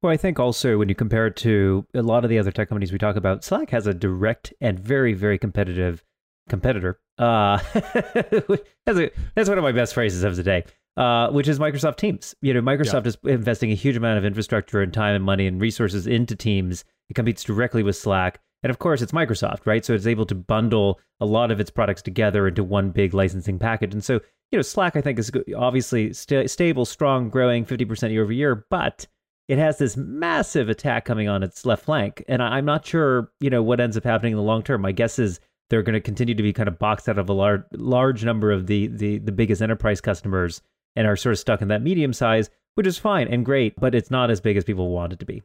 Well, 0.02 0.12
I 0.12 0.16
think 0.16 0.40
also 0.40 0.78
when 0.78 0.88
you 0.88 0.96
compare 0.96 1.28
it 1.28 1.36
to 1.36 1.86
a 1.94 2.02
lot 2.02 2.24
of 2.24 2.30
the 2.30 2.38
other 2.38 2.50
tech 2.50 2.68
companies 2.68 2.90
we 2.90 2.98
talk 2.98 3.14
about, 3.14 3.44
Slack 3.44 3.70
has 3.70 3.86
a 3.86 3.94
direct 3.94 4.52
and 4.60 4.78
very, 4.78 5.12
very 5.12 5.38
competitive 5.38 6.04
competitor. 6.48 6.98
Uh, 7.18 7.58
that's, 8.84 8.98
a, 8.98 9.10
that's 9.36 9.48
one 9.48 9.58
of 9.58 9.64
my 9.64 9.70
best 9.70 9.94
phrases 9.94 10.24
of 10.24 10.34
the 10.34 10.42
day, 10.42 10.64
uh, 10.96 11.30
which 11.30 11.48
is 11.48 11.58
Microsoft 11.58 11.96
Teams. 11.96 12.34
You 12.42 12.54
know, 12.54 12.60
Microsoft 12.60 13.04
yeah. 13.04 13.08
is 13.08 13.18
investing 13.24 13.72
a 13.72 13.76
huge 13.76 13.96
amount 13.96 14.18
of 14.18 14.24
infrastructure 14.24 14.82
and 14.82 14.92
time 14.92 15.14
and 15.14 15.24
money 15.24 15.46
and 15.46 15.60
resources 15.60 16.06
into 16.06 16.36
Teams. 16.36 16.84
It 17.08 17.14
competes 17.14 17.42
directly 17.42 17.82
with 17.82 17.96
Slack. 17.96 18.40
And 18.62 18.70
of 18.70 18.78
course, 18.78 19.02
it's 19.02 19.12
Microsoft, 19.12 19.66
right? 19.66 19.84
So 19.84 19.92
it's 19.92 20.06
able 20.06 20.26
to 20.26 20.34
bundle 20.34 21.00
a 21.20 21.26
lot 21.26 21.50
of 21.50 21.58
its 21.58 21.70
products 21.70 22.02
together 22.02 22.46
into 22.46 22.62
one 22.62 22.90
big 22.90 23.12
licensing 23.12 23.58
package. 23.58 23.92
And 23.92 24.04
so, 24.04 24.20
you 24.52 24.58
know, 24.58 24.62
Slack, 24.62 24.94
I 24.94 25.00
think, 25.00 25.18
is 25.18 25.32
obviously 25.56 26.12
st- 26.12 26.48
stable, 26.48 26.84
strong, 26.84 27.28
growing 27.28 27.64
50% 27.64 28.12
year 28.12 28.22
over 28.22 28.32
year, 28.32 28.64
but 28.70 29.06
it 29.48 29.58
has 29.58 29.78
this 29.78 29.96
massive 29.96 30.68
attack 30.68 31.04
coming 31.04 31.28
on 31.28 31.42
its 31.42 31.66
left 31.66 31.84
flank, 31.84 32.24
and 32.28 32.42
I'm 32.42 32.64
not 32.64 32.86
sure, 32.86 33.32
you 33.40 33.50
know, 33.50 33.62
what 33.62 33.80
ends 33.80 33.96
up 33.96 34.04
happening 34.04 34.32
in 34.32 34.36
the 34.36 34.42
long 34.42 34.62
term. 34.62 34.80
My 34.80 34.92
guess 34.92 35.18
is 35.18 35.40
they're 35.68 35.82
going 35.82 35.94
to 35.94 36.00
continue 36.00 36.34
to 36.34 36.42
be 36.42 36.52
kind 36.52 36.68
of 36.68 36.78
boxed 36.78 37.08
out 37.08 37.18
of 37.18 37.28
a 37.28 37.32
large 37.32 37.62
large 37.72 38.24
number 38.24 38.52
of 38.52 38.66
the 38.66 38.86
the 38.86 39.18
the 39.18 39.32
biggest 39.32 39.60
enterprise 39.60 40.00
customers, 40.00 40.62
and 40.96 41.06
are 41.06 41.16
sort 41.16 41.32
of 41.32 41.38
stuck 41.38 41.62
in 41.62 41.68
that 41.68 41.82
medium 41.82 42.12
size, 42.12 42.50
which 42.74 42.86
is 42.86 42.98
fine 42.98 43.28
and 43.28 43.44
great, 43.44 43.78
but 43.78 43.94
it's 43.94 44.10
not 44.10 44.30
as 44.30 44.40
big 44.40 44.56
as 44.56 44.64
people 44.64 44.90
want 44.90 45.12
it 45.12 45.18
to 45.18 45.26
be. 45.26 45.42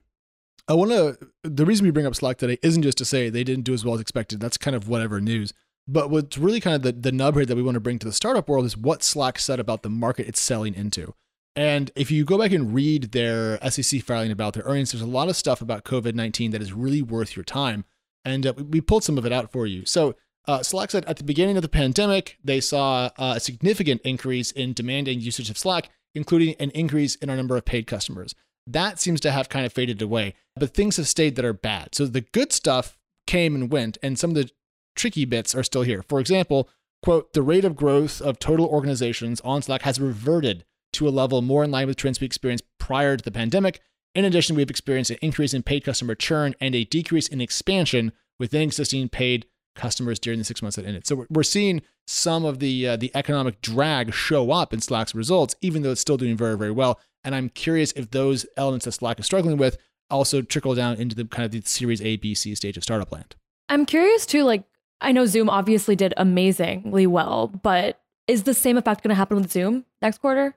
I 0.68 0.74
want 0.74 0.92
to. 0.92 1.18
The 1.44 1.66
reason 1.66 1.86
we 1.86 1.92
bring 1.92 2.06
up 2.06 2.16
Slack 2.16 2.38
today 2.38 2.58
isn't 2.62 2.84
just 2.84 2.98
to 2.98 3.06
say 3.06 3.30
they 3.30 3.44
didn't 3.44 3.64
do 3.64 3.74
as 3.74 3.86
well 3.86 3.96
as 3.96 4.02
expected. 4.02 4.40
That's 4.40 4.58
kind 4.58 4.76
of 4.76 4.90
whatever 4.90 5.22
news. 5.22 5.54
But 5.88 6.10
what's 6.10 6.38
really 6.38 6.60
kind 6.60 6.76
of 6.76 6.82
the, 6.82 6.92
the 6.92 7.14
nub 7.14 7.36
here 7.36 7.46
that 7.46 7.56
we 7.56 7.64
want 7.64 7.76
to 7.76 7.82
bring 7.82 8.00
to 8.00 8.06
the 8.06 8.14
startup 8.14 8.50
world 8.50 8.66
is 8.66 8.76
what 8.76 9.04
Slack 9.04 9.40
said 9.40 9.60
about 9.60 9.84
the 9.84 9.90
market 9.90 10.28
it's 10.28 10.42
selling 10.42 10.74
into. 10.74 11.14
And 11.56 11.90
if 11.96 12.12
you 12.12 12.26
go 12.26 12.38
back 12.38 12.52
and 12.52 12.74
read 12.74 13.14
their 13.14 13.58
SEC 13.72 14.04
filing 14.04 14.32
about 14.32 14.54
their 14.54 14.64
earnings, 14.64 14.92
there's 14.92 15.02
a 15.02 15.08
lot 15.08 15.30
of 15.30 15.38
stuff 15.38 15.62
about 15.62 15.86
COVID 15.86 16.14
19 16.14 16.52
that 16.52 16.62
is 16.62 16.74
really 16.74 17.02
worth 17.02 17.36
your 17.36 17.46
time. 17.46 17.86
And 18.26 18.46
uh, 18.46 18.54
we 18.58 18.82
pulled 18.82 19.06
some 19.06 19.18
of 19.18 19.26
it 19.26 19.32
out 19.32 19.52
for 19.52 19.66
you. 19.66 19.86
So, 19.86 20.16
uh, 20.48 20.64
Slack 20.64 20.92
said 20.92 21.06
at 21.06 21.18
the 21.18 21.24
beginning 21.24 21.58
of 21.58 21.62
the 21.62 21.70
pandemic, 21.70 22.38
they 22.44 22.62
saw 22.62 23.10
uh, 23.18 23.34
a 23.36 23.40
significant 23.40 24.02
increase 24.04 24.52
in 24.52 24.74
demand 24.74 25.08
and 25.08 25.22
usage 25.22 25.50
of 25.50 25.58
Slack, 25.58 25.90
including 26.16 26.56
an 26.60 26.72
increase 26.72 27.16
in 27.16 27.30
our 27.30 27.36
number 27.36 27.58
of 27.58 27.66
paid 27.66 27.86
customers. 27.86 28.34
That 28.66 29.00
seems 29.00 29.20
to 29.22 29.32
have 29.32 29.50
kind 29.50 29.66
of 29.66 29.74
faded 29.74 30.02
away, 30.02 30.34
but 30.56 30.74
things 30.74 30.98
have 30.98 31.08
stayed 31.08 31.36
that 31.36 31.46
are 31.46 31.54
bad. 31.54 31.96
So 31.96 32.06
the 32.06 32.22
good 32.22 32.52
stuff 32.52 32.98
came 33.26 33.56
and 33.56 33.72
went, 33.72 33.98
and 34.02 34.18
some 34.18 34.32
of 34.32 34.36
the 34.36 34.50
tricky 34.96 35.26
bits 35.26 35.54
are 35.54 35.64
still 35.64 35.84
here. 35.84 36.02
For 36.02 36.20
example, 36.20 36.70
quote, 37.04 37.34
the 37.34 37.42
rate 37.42 37.66
of 37.66 37.76
growth 37.76 38.22
of 38.22 38.40
total 38.40 38.66
organizations 38.66 39.42
on 39.42 39.62
Slack 39.62 39.84
has 39.84 40.00
reverted 40.00 40.66
to 40.94 41.08
a 41.08 41.12
level 41.12 41.42
more 41.42 41.64
in 41.64 41.72
line 41.72 41.88
with 41.88 41.98
trends 41.98 42.20
we 42.20 42.26
experienced 42.26 42.64
prior 42.80 43.18
to 43.18 43.24
the 43.24 43.32
pandemic. 43.32 43.82
In 44.16 44.26
addition, 44.26 44.56
we've 44.56 44.70
experienced 44.70 45.12
an 45.12 45.18
increase 45.22 45.54
in 45.54 45.64
paid 45.64 45.84
customer 45.84 46.16
churn 46.16 46.56
and 46.60 46.74
a 46.74 46.86
decrease 46.86 47.28
in 47.28 47.42
expansion 47.42 48.14
within 48.40 48.62
existing 48.62 49.10
paid 49.10 49.46
customers 49.78 50.20
during 50.20 50.40
the 50.40 50.46
six 50.46 50.62
months 50.62 50.76
that 50.76 50.86
ended. 50.86 51.08
So 51.08 51.26
we're 51.30 51.44
seeing 51.44 51.82
some 52.06 52.44
of 52.44 52.60
the 52.60 52.88
uh, 52.88 52.98
the 52.98 53.12
economic 53.16 53.62
drag 53.62 54.14
show 54.14 54.52
up 54.52 54.74
in 54.74 54.82
Slack's 54.82 55.16
results, 55.16 55.56
even 55.62 55.84
though 55.84 55.92
it's 55.92 56.02
still 56.02 56.18
doing 56.18 56.36
very 56.36 56.58
very 56.58 56.72
well. 56.72 57.00
And 57.24 57.34
I'm 57.34 57.50
curious 57.50 57.92
if 57.94 58.12
those 58.12 58.46
elements 58.58 58.86
that 58.86 58.94
Slack 58.94 59.20
is 59.20 59.26
struggling 59.26 59.58
with 59.58 59.78
also 60.10 60.42
trickle 60.42 60.76
down 60.76 60.98
into 60.98 61.16
the 61.16 61.26
kind 61.26 61.46
of 61.46 61.52
the 61.52 61.62
Series 61.68 62.02
A, 62.02 62.18
B, 62.18 62.34
C 62.34 62.56
stage 62.56 62.78
of 62.78 62.84
startup 62.84 63.12
land. 63.12 63.36
I'm 63.70 63.86
curious 63.86 64.26
too. 64.26 64.44
Like 64.44 64.64
I 65.02 65.12
know 65.12 65.26
Zoom 65.26 65.50
obviously 65.50 65.96
did 65.96 66.14
amazingly 66.18 67.08
well, 67.08 67.48
but 67.48 68.02
is 68.28 68.44
the 68.44 68.54
same 68.54 68.78
effect 68.78 69.04
going 69.04 69.10
to 69.10 69.16
happen 69.16 69.38
with 69.38 69.52
Zoom 69.52 69.86
next 70.02 70.20
quarter? 70.20 70.56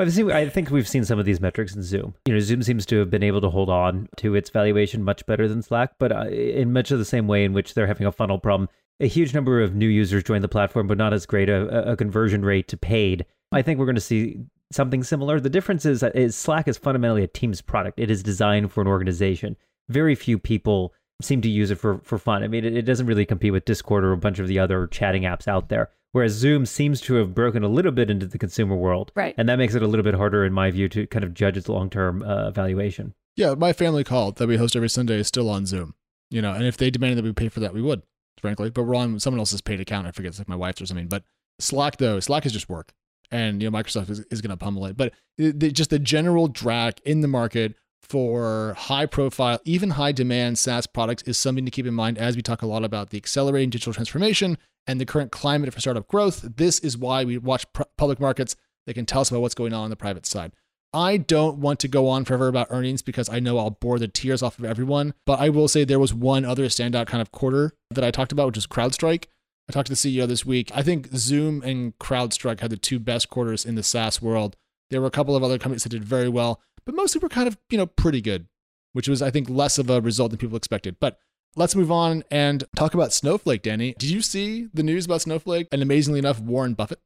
I've 0.00 0.12
seen, 0.12 0.30
I 0.30 0.48
think 0.48 0.70
we've 0.70 0.88
seen 0.88 1.04
some 1.04 1.18
of 1.18 1.24
these 1.24 1.40
metrics 1.40 1.74
in 1.74 1.82
Zoom. 1.82 2.14
You 2.26 2.34
know, 2.34 2.40
Zoom 2.40 2.62
seems 2.62 2.86
to 2.86 2.98
have 2.98 3.10
been 3.10 3.22
able 3.22 3.40
to 3.40 3.50
hold 3.50 3.68
on 3.68 4.08
to 4.16 4.34
its 4.34 4.50
valuation 4.50 5.02
much 5.02 5.26
better 5.26 5.46
than 5.46 5.62
Slack, 5.62 5.92
but 5.98 6.12
uh, 6.12 6.28
in 6.28 6.72
much 6.72 6.90
of 6.90 6.98
the 6.98 7.04
same 7.04 7.26
way 7.26 7.44
in 7.44 7.52
which 7.52 7.74
they're 7.74 7.86
having 7.86 8.06
a 8.06 8.12
funnel 8.12 8.38
problem. 8.38 8.68
A 9.00 9.06
huge 9.06 9.34
number 9.34 9.62
of 9.62 9.74
new 9.74 9.88
users 9.88 10.22
join 10.22 10.42
the 10.42 10.48
platform, 10.48 10.86
but 10.86 10.98
not 10.98 11.12
as 11.12 11.26
great 11.26 11.48
a, 11.48 11.92
a 11.92 11.96
conversion 11.96 12.44
rate 12.44 12.68
to 12.68 12.76
paid. 12.76 13.24
I 13.52 13.62
think 13.62 13.78
we're 13.78 13.86
going 13.86 13.94
to 13.94 14.00
see 14.00 14.38
something 14.70 15.02
similar. 15.02 15.40
The 15.40 15.50
difference 15.50 15.84
is, 15.84 16.02
is 16.02 16.36
Slack 16.36 16.68
is 16.68 16.78
fundamentally 16.78 17.24
a 17.24 17.26
Teams 17.28 17.60
product. 17.60 17.98
It 17.98 18.10
is 18.10 18.22
designed 18.22 18.72
for 18.72 18.82
an 18.82 18.86
organization. 18.86 19.56
Very 19.88 20.14
few 20.14 20.38
people 20.38 20.94
seem 21.20 21.40
to 21.42 21.48
use 21.48 21.70
it 21.70 21.76
for, 21.76 21.98
for 21.98 22.18
fun. 22.18 22.42
I 22.42 22.48
mean, 22.48 22.64
it, 22.64 22.76
it 22.76 22.82
doesn't 22.82 23.06
really 23.06 23.26
compete 23.26 23.52
with 23.52 23.64
Discord 23.64 24.04
or 24.04 24.12
a 24.12 24.16
bunch 24.16 24.38
of 24.38 24.48
the 24.48 24.58
other 24.58 24.86
chatting 24.86 25.22
apps 25.22 25.48
out 25.48 25.68
there. 25.68 25.90
Whereas 26.12 26.32
Zoom 26.32 26.66
seems 26.66 27.00
to 27.02 27.14
have 27.14 27.34
broken 27.34 27.62
a 27.62 27.68
little 27.68 27.92
bit 27.92 28.10
into 28.10 28.26
the 28.26 28.38
consumer 28.38 28.74
world. 28.74 29.12
Right. 29.14 29.34
And 29.38 29.48
that 29.48 29.56
makes 29.56 29.74
it 29.74 29.82
a 29.82 29.86
little 29.86 30.02
bit 30.02 30.14
harder, 30.14 30.44
in 30.44 30.52
my 30.52 30.70
view, 30.70 30.88
to 30.88 31.06
kind 31.06 31.24
of 31.24 31.34
judge 31.34 31.56
its 31.56 31.68
long 31.68 31.88
term 31.88 32.22
uh, 32.22 32.50
valuation. 32.50 33.14
Yeah, 33.36 33.54
my 33.54 33.72
family 33.72 34.02
call 34.02 34.32
that 34.32 34.48
we 34.48 34.56
host 34.56 34.74
every 34.74 34.90
Sunday 34.90 35.18
is 35.20 35.28
still 35.28 35.48
on 35.48 35.66
Zoom. 35.66 35.94
You 36.30 36.42
know, 36.42 36.52
and 36.52 36.64
if 36.64 36.76
they 36.76 36.90
demanded 36.90 37.18
that 37.18 37.24
we 37.24 37.32
pay 37.32 37.48
for 37.48 37.60
that, 37.60 37.74
we 37.74 37.82
would, 37.82 38.02
frankly. 38.40 38.70
But 38.70 38.84
we're 38.84 38.96
on 38.96 39.20
someone 39.20 39.38
else's 39.38 39.60
paid 39.60 39.80
account. 39.80 40.06
I 40.06 40.10
forget, 40.10 40.30
it's 40.30 40.38
like 40.38 40.48
my 40.48 40.56
wife's 40.56 40.82
or 40.82 40.86
something. 40.86 41.08
But 41.08 41.24
Slack, 41.58 41.96
though, 41.98 42.20
Slack 42.20 42.44
is 42.44 42.52
just 42.52 42.68
work. 42.68 42.92
And, 43.30 43.62
you 43.62 43.70
know, 43.70 43.78
Microsoft 43.78 44.10
is, 44.10 44.20
is 44.30 44.40
going 44.40 44.50
to 44.50 44.56
pummel 44.56 44.86
it. 44.86 44.96
But 44.96 45.12
the, 45.38 45.70
just 45.70 45.90
the 45.90 46.00
general 46.00 46.48
drag 46.48 47.00
in 47.04 47.20
the 47.20 47.28
market 47.28 47.76
for 48.02 48.74
high 48.76 49.06
profile, 49.06 49.60
even 49.64 49.90
high 49.90 50.10
demand 50.10 50.58
SaaS 50.58 50.86
products 50.86 51.22
is 51.24 51.38
something 51.38 51.64
to 51.64 51.70
keep 51.70 51.86
in 51.86 51.94
mind 51.94 52.18
as 52.18 52.34
we 52.34 52.42
talk 52.42 52.62
a 52.62 52.66
lot 52.66 52.82
about 52.82 53.10
the 53.10 53.16
accelerating 53.16 53.70
digital 53.70 53.92
transformation 53.92 54.58
and 54.86 55.00
the 55.00 55.06
current 55.06 55.30
climate 55.30 55.72
for 55.72 55.80
startup 55.80 56.08
growth. 56.08 56.44
This 56.56 56.78
is 56.80 56.96
why 56.96 57.24
we 57.24 57.38
watch 57.38 57.70
pr- 57.72 57.82
public 57.96 58.20
markets. 58.20 58.56
They 58.86 58.92
can 58.92 59.06
tell 59.06 59.20
us 59.20 59.30
about 59.30 59.42
what's 59.42 59.54
going 59.54 59.72
on 59.72 59.84
on 59.84 59.90
the 59.90 59.96
private 59.96 60.26
side. 60.26 60.52
I 60.92 61.18
don't 61.18 61.58
want 61.58 61.78
to 61.80 61.88
go 61.88 62.08
on 62.08 62.24
forever 62.24 62.48
about 62.48 62.66
earnings 62.70 63.02
because 63.02 63.28
I 63.28 63.38
know 63.38 63.58
I'll 63.58 63.70
bore 63.70 63.98
the 63.98 64.08
tears 64.08 64.42
off 64.42 64.58
of 64.58 64.64
everyone. 64.64 65.14
But 65.24 65.38
I 65.38 65.48
will 65.48 65.68
say 65.68 65.84
there 65.84 66.00
was 66.00 66.12
one 66.12 66.44
other 66.44 66.64
standout 66.64 67.06
kind 67.06 67.22
of 67.22 67.30
quarter 67.30 67.74
that 67.90 68.02
I 68.02 68.10
talked 68.10 68.32
about, 68.32 68.46
which 68.46 68.56
is 68.56 68.66
CrowdStrike. 68.66 69.26
I 69.68 69.72
talked 69.72 69.86
to 69.86 69.92
the 69.92 69.96
CEO 69.96 70.26
this 70.26 70.44
week. 70.44 70.72
I 70.74 70.82
think 70.82 71.08
Zoom 71.14 71.62
and 71.62 71.96
CrowdStrike 71.98 72.58
had 72.58 72.70
the 72.70 72.76
two 72.76 72.98
best 72.98 73.30
quarters 73.30 73.64
in 73.64 73.76
the 73.76 73.84
SaaS 73.84 74.20
world. 74.20 74.56
There 74.90 75.00
were 75.00 75.06
a 75.06 75.12
couple 75.12 75.36
of 75.36 75.44
other 75.44 75.58
companies 75.58 75.84
that 75.84 75.90
did 75.90 76.04
very 76.04 76.28
well, 76.28 76.60
but 76.84 76.96
mostly 76.96 77.20
were 77.20 77.28
kind 77.28 77.46
of, 77.46 77.56
you 77.70 77.78
know, 77.78 77.86
pretty 77.86 78.20
good, 78.20 78.48
which 78.92 79.08
was, 79.08 79.22
I 79.22 79.30
think, 79.30 79.48
less 79.48 79.78
of 79.78 79.88
a 79.88 80.00
result 80.00 80.32
than 80.32 80.38
people 80.38 80.56
expected. 80.56 80.96
But 80.98 81.18
Let's 81.56 81.74
move 81.74 81.90
on 81.90 82.22
and 82.30 82.64
talk 82.76 82.94
about 82.94 83.12
Snowflake, 83.12 83.62
Danny. 83.62 83.94
Did 83.98 84.10
you 84.10 84.22
see 84.22 84.68
the 84.72 84.82
news 84.82 85.06
about 85.06 85.22
Snowflake? 85.22 85.68
And 85.72 85.82
amazingly 85.82 86.18
enough, 86.20 86.40
Warren 86.40 86.74
Buffett. 86.74 87.00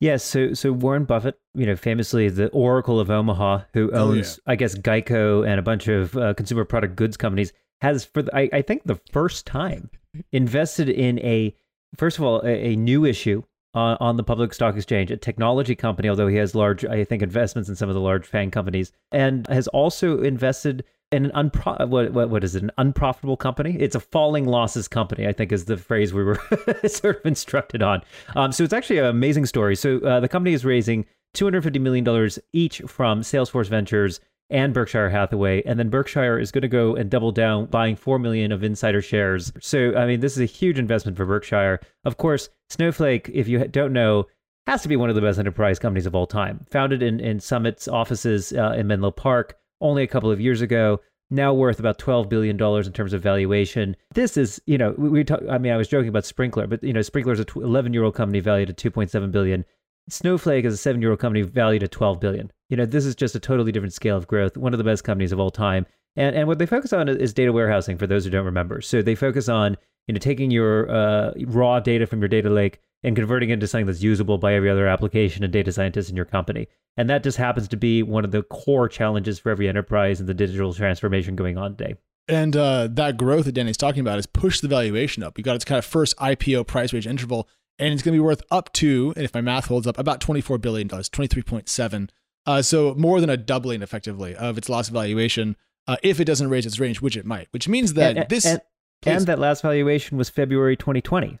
Yes, 0.00 0.24
so 0.24 0.52
so 0.54 0.72
Warren 0.72 1.04
Buffett, 1.04 1.38
you 1.54 1.64
know, 1.64 1.76
famously 1.76 2.28
the 2.28 2.48
Oracle 2.48 2.98
of 2.98 3.08
Omaha, 3.08 3.60
who 3.72 3.92
owns, 3.92 4.38
oh, 4.38 4.42
yeah. 4.46 4.52
I 4.52 4.56
guess, 4.56 4.74
Geico 4.74 5.46
and 5.46 5.60
a 5.60 5.62
bunch 5.62 5.86
of 5.86 6.16
uh, 6.16 6.34
consumer 6.34 6.64
product 6.64 6.96
goods 6.96 7.16
companies, 7.16 7.52
has 7.82 8.04
for 8.04 8.22
the, 8.22 8.34
I, 8.34 8.48
I, 8.52 8.62
think 8.62 8.82
the 8.84 8.98
first 9.12 9.46
time 9.46 9.90
invested 10.32 10.88
in 10.88 11.20
a 11.20 11.54
first 11.96 12.18
of 12.18 12.24
all 12.24 12.40
a, 12.40 12.72
a 12.72 12.76
new 12.76 13.04
issue 13.04 13.44
on, 13.74 13.96
on 14.00 14.16
the 14.16 14.24
public 14.24 14.54
stock 14.54 14.74
exchange, 14.74 15.10
a 15.10 15.16
technology 15.16 15.74
company, 15.76 16.08
although 16.08 16.26
he 16.26 16.36
has 16.36 16.54
large, 16.54 16.84
I 16.84 17.04
think, 17.04 17.22
investments 17.22 17.68
in 17.68 17.76
some 17.76 17.88
of 17.88 17.94
the 17.94 18.00
large 18.00 18.28
FAANG 18.28 18.50
companies, 18.50 18.90
and 19.12 19.46
has 19.46 19.68
also 19.68 20.20
invested 20.22 20.84
an 21.12 21.30
unpro 21.34 21.88
what, 21.88 22.12
what 22.12 22.30
what 22.30 22.44
is 22.44 22.54
it? 22.54 22.62
An 22.62 22.70
unprofitable 22.78 23.36
company? 23.36 23.76
It's 23.78 23.94
a 23.94 24.00
falling 24.00 24.46
losses 24.46 24.88
company 24.88 25.26
i 25.26 25.32
think 25.32 25.52
is 25.52 25.66
the 25.66 25.76
phrase 25.76 26.12
we 26.12 26.24
were 26.24 26.40
sort 26.86 27.20
of 27.20 27.26
instructed 27.26 27.82
on. 27.82 28.02
Um, 28.34 28.52
so 28.52 28.64
it's 28.64 28.72
actually 28.72 28.98
an 28.98 29.06
amazing 29.06 29.46
story. 29.46 29.76
So 29.76 29.98
uh, 30.00 30.20
the 30.20 30.28
company 30.28 30.54
is 30.54 30.64
raising 30.64 31.04
250 31.34 31.78
million 31.78 32.04
dollars 32.04 32.38
each 32.52 32.80
from 32.86 33.22
salesforce 33.22 33.68
ventures 33.68 34.20
and 34.50 34.74
berkshire 34.74 35.08
hathaway 35.08 35.62
and 35.62 35.78
then 35.78 35.88
berkshire 35.88 36.38
is 36.38 36.50
going 36.50 36.62
to 36.62 36.68
go 36.68 36.94
and 36.94 37.08
double 37.08 37.32
down 37.32 37.66
buying 37.66 37.96
4 37.96 38.18
million 38.18 38.52
of 38.52 38.62
insider 38.62 39.00
shares. 39.02 39.52
So 39.60 39.94
i 39.96 40.06
mean 40.06 40.20
this 40.20 40.32
is 40.32 40.40
a 40.40 40.46
huge 40.46 40.78
investment 40.78 41.16
for 41.16 41.26
berkshire. 41.26 41.80
Of 42.04 42.16
course 42.16 42.48
snowflake 42.68 43.30
if 43.32 43.48
you 43.48 43.66
don't 43.68 43.92
know 43.92 44.26
has 44.66 44.82
to 44.82 44.88
be 44.88 44.96
one 44.96 45.08
of 45.08 45.16
the 45.16 45.20
best 45.20 45.38
enterprise 45.38 45.78
companies 45.78 46.06
of 46.06 46.14
all 46.14 46.26
time. 46.26 46.64
Founded 46.70 47.02
in, 47.02 47.18
in 47.18 47.40
summit's 47.40 47.88
offices 47.88 48.52
uh, 48.52 48.74
in 48.76 48.86
menlo 48.86 49.10
park 49.10 49.58
only 49.82 50.02
a 50.02 50.06
couple 50.06 50.30
of 50.30 50.40
years 50.40 50.60
ago, 50.60 51.00
now 51.30 51.52
worth 51.52 51.78
about 51.78 51.98
$12 51.98 52.28
billion 52.28 52.60
in 52.60 52.92
terms 52.92 53.12
of 53.12 53.22
valuation. 53.22 53.96
This 54.14 54.36
is, 54.36 54.60
you 54.66 54.78
know, 54.78 54.94
we, 54.96 55.08
we 55.08 55.24
talk, 55.24 55.40
I 55.50 55.58
mean, 55.58 55.72
I 55.72 55.76
was 55.76 55.88
joking 55.88 56.08
about 56.08 56.24
Sprinklr, 56.24 56.68
but, 56.68 56.82
you 56.84 56.92
know, 56.92 57.00
Sprinklr 57.00 57.32
is 57.32 57.40
an 57.40 57.46
11 57.56 57.92
year 57.92 58.04
old 58.04 58.14
company 58.14 58.40
valued 58.40 58.70
at 58.70 58.76
2.7 58.76 59.32
billion. 59.32 59.64
Snowflake 60.08 60.64
is 60.64 60.74
a 60.74 60.78
seven 60.78 61.00
year 61.00 61.10
old 61.10 61.20
company 61.20 61.42
valued 61.42 61.82
at 61.82 61.90
12 61.90 62.20
billion. 62.20 62.50
You 62.68 62.76
know, 62.76 62.86
this 62.86 63.06
is 63.06 63.14
just 63.14 63.34
a 63.34 63.40
totally 63.40 63.72
different 63.72 63.94
scale 63.94 64.16
of 64.16 64.26
growth, 64.26 64.56
one 64.56 64.74
of 64.74 64.78
the 64.78 64.84
best 64.84 65.04
companies 65.04 65.32
of 65.32 65.40
all 65.40 65.50
time. 65.50 65.86
And, 66.16 66.36
and 66.36 66.46
what 66.46 66.58
they 66.58 66.66
focus 66.66 66.92
on 66.92 67.08
is 67.08 67.32
data 67.32 67.52
warehousing 67.52 67.98
for 67.98 68.06
those 68.06 68.24
who 68.24 68.30
don't 68.30 68.44
remember. 68.44 68.80
So 68.80 69.00
they 69.00 69.14
focus 69.14 69.48
on, 69.48 69.76
you 70.06 70.14
know, 70.14 70.18
taking 70.18 70.50
your 70.50 70.90
uh, 70.90 71.32
raw 71.46 71.80
data 71.80 72.06
from 72.06 72.20
your 72.20 72.28
data 72.28 72.50
lake 72.50 72.80
and 73.02 73.16
converting 73.16 73.50
it 73.50 73.54
into 73.54 73.66
something 73.66 73.86
that's 73.86 74.02
usable 74.02 74.38
by 74.38 74.54
every 74.54 74.70
other 74.70 74.86
application 74.86 75.44
and 75.44 75.52
data 75.52 75.72
scientist 75.72 76.10
in 76.10 76.16
your 76.16 76.24
company. 76.24 76.68
And 76.96 77.08
that 77.10 77.22
just 77.22 77.38
happens 77.38 77.68
to 77.68 77.76
be 77.76 78.02
one 78.02 78.24
of 78.24 78.30
the 78.30 78.42
core 78.42 78.88
challenges 78.88 79.38
for 79.38 79.50
every 79.50 79.68
enterprise 79.68 80.20
in 80.20 80.26
the 80.26 80.34
digital 80.34 80.72
transformation 80.74 81.36
going 81.36 81.56
on 81.56 81.76
today. 81.76 81.96
And 82.28 82.56
uh, 82.56 82.88
that 82.92 83.16
growth 83.16 83.46
that 83.46 83.52
Danny's 83.52 83.76
talking 83.76 84.00
about 84.00 84.16
has 84.16 84.26
pushed 84.26 84.62
the 84.62 84.68
valuation 84.68 85.22
up. 85.22 85.36
We 85.36 85.42
got 85.42 85.56
its 85.56 85.64
kind 85.64 85.78
of 85.78 85.84
first 85.84 86.16
IPO 86.18 86.66
price 86.66 86.92
range 86.92 87.06
interval, 87.06 87.48
and 87.78 87.92
it's 87.92 88.02
going 88.02 88.12
to 88.14 88.16
be 88.16 88.24
worth 88.24 88.42
up 88.50 88.72
to, 88.74 89.12
and 89.16 89.24
if 89.24 89.34
my 89.34 89.40
math 89.40 89.66
holds 89.66 89.86
up, 89.86 89.98
about 89.98 90.20
$24 90.20 90.60
billion, 90.60 90.88
23.7. 90.88 92.10
Uh, 92.44 92.62
so 92.62 92.94
more 92.94 93.20
than 93.20 93.30
a 93.30 93.36
doubling 93.36 93.82
effectively 93.82 94.34
of 94.36 94.58
its 94.58 94.68
last 94.68 94.90
valuation 94.90 95.56
uh, 95.86 95.96
if 96.02 96.20
it 96.20 96.24
doesn't 96.24 96.48
raise 96.48 96.66
its 96.66 96.78
range, 96.78 97.00
which 97.00 97.16
it 97.16 97.26
might, 97.26 97.48
which 97.50 97.68
means 97.68 97.94
that 97.94 98.16
and, 98.16 98.28
this. 98.28 98.46
And, 98.46 98.60
and 99.04 99.26
that 99.26 99.38
last 99.38 99.62
valuation 99.62 100.16
was 100.16 100.30
February 100.30 100.76
2020. 100.76 101.38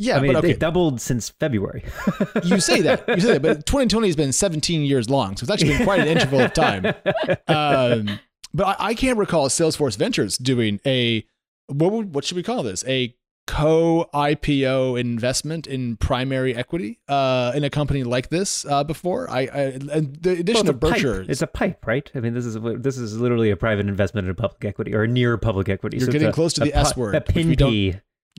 Yeah, 0.00 0.16
I 0.16 0.20
mean, 0.20 0.32
but 0.32 0.38
okay. 0.38 0.52
they 0.54 0.58
doubled 0.58 0.98
since 0.98 1.28
February. 1.28 1.84
you 2.42 2.58
say 2.58 2.80
that, 2.80 3.06
you 3.06 3.20
say 3.20 3.32
that, 3.34 3.42
but 3.42 3.66
2020 3.66 4.08
has 4.08 4.16
been 4.16 4.32
17 4.32 4.80
years 4.82 5.10
long, 5.10 5.36
so 5.36 5.44
it's 5.44 5.50
actually 5.50 5.76
been 5.76 5.84
quite 5.84 6.00
an 6.00 6.08
interval 6.08 6.40
of 6.40 6.54
time. 6.54 6.94
Um, 7.46 8.20
but 8.54 8.66
I, 8.66 8.76
I, 8.78 8.94
can't 8.94 9.18
recall 9.18 9.48
Salesforce 9.48 9.96
Ventures 9.96 10.38
doing 10.38 10.80
a 10.86 11.24
what 11.66 11.92
would, 11.92 12.14
what 12.14 12.24
should 12.24 12.36
we 12.36 12.42
call 12.42 12.62
this? 12.62 12.84
A 12.86 13.14
co 13.46 14.08
IPO 14.14 14.98
investment 14.98 15.66
in 15.66 15.96
primary 15.96 16.54
equity 16.54 17.00
uh, 17.08 17.52
in 17.54 17.64
a 17.64 17.70
company 17.70 18.04
like 18.04 18.28
this 18.28 18.64
uh, 18.64 18.84
before. 18.84 19.28
I, 19.28 19.40
I 19.40 19.60
and 19.92 20.16
the 20.16 20.32
addition 20.32 20.66
well, 20.66 20.70
of 20.70 20.80
Berkshire, 20.80 21.26
it's 21.28 21.42
a 21.42 21.46
pipe, 21.46 21.86
right? 21.86 22.10
I 22.14 22.20
mean, 22.20 22.34
this 22.34 22.46
is 22.46 22.56
this 22.80 22.96
is 22.96 23.18
literally 23.18 23.50
a 23.50 23.56
private 23.56 23.86
investment 23.86 24.28
in 24.28 24.34
public 24.34 24.64
equity 24.64 24.94
or 24.94 25.06
near 25.06 25.36
public 25.36 25.68
equity. 25.68 25.98
You're 25.98 26.06
so 26.06 26.12
getting 26.12 26.32
close 26.32 26.52
to 26.54 26.60
the 26.60 26.74
S 26.74 26.96
word. 26.96 27.14
A 27.14 27.20
pin 27.20 27.54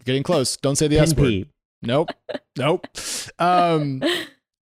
Getting 0.05 0.23
close. 0.23 0.57
Don't 0.57 0.75
say 0.75 0.87
the 0.87 0.97
S 0.97 1.15
word. 1.15 1.47
Nope. 1.81 2.09
Nope. 2.57 2.87
Um, 3.39 4.03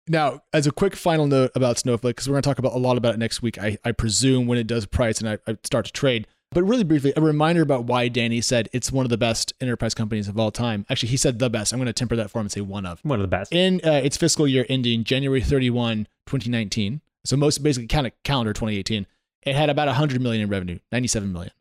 now, 0.08 0.42
as 0.52 0.66
a 0.66 0.72
quick 0.72 0.96
final 0.96 1.26
note 1.26 1.52
about 1.54 1.78
Snowflake, 1.78 2.16
because 2.16 2.28
we're 2.28 2.34
going 2.34 2.42
to 2.42 2.48
talk 2.48 2.58
about 2.58 2.74
a 2.74 2.78
lot 2.78 2.96
about 2.96 3.14
it 3.14 3.18
next 3.18 3.42
week, 3.42 3.58
I, 3.58 3.78
I 3.84 3.92
presume 3.92 4.46
when 4.46 4.58
it 4.58 4.66
does 4.66 4.86
price 4.86 5.20
and 5.20 5.28
I, 5.28 5.38
I 5.46 5.56
start 5.62 5.86
to 5.86 5.92
trade. 5.92 6.26
But 6.52 6.64
really 6.64 6.82
briefly, 6.82 7.12
a 7.16 7.20
reminder 7.20 7.62
about 7.62 7.84
why 7.84 8.08
Danny 8.08 8.40
said 8.40 8.68
it's 8.72 8.90
one 8.90 9.06
of 9.06 9.10
the 9.10 9.16
best 9.16 9.52
enterprise 9.60 9.94
companies 9.94 10.26
of 10.26 10.38
all 10.38 10.50
time. 10.50 10.84
Actually, 10.90 11.10
he 11.10 11.16
said 11.16 11.38
the 11.38 11.48
best. 11.48 11.72
I'm 11.72 11.78
going 11.78 11.86
to 11.86 11.92
temper 11.92 12.16
that 12.16 12.28
for 12.28 12.38
him 12.38 12.46
and 12.46 12.52
say 12.52 12.60
one 12.60 12.86
of. 12.86 12.98
One 13.04 13.20
of 13.20 13.22
the 13.22 13.28
best. 13.28 13.52
In 13.52 13.80
uh, 13.84 14.00
its 14.02 14.16
fiscal 14.16 14.48
year 14.48 14.66
ending 14.68 15.04
January 15.04 15.40
31, 15.40 16.08
2019, 16.26 17.02
so 17.24 17.36
most 17.36 17.62
basically 17.62 17.86
kind 17.86 18.06
of 18.06 18.12
calendar 18.24 18.52
2018, 18.52 19.06
it 19.42 19.54
had 19.54 19.70
about 19.70 19.86
100 19.86 20.20
million 20.20 20.42
in 20.42 20.48
revenue, 20.48 20.80
97 20.90 21.32
million. 21.32 21.52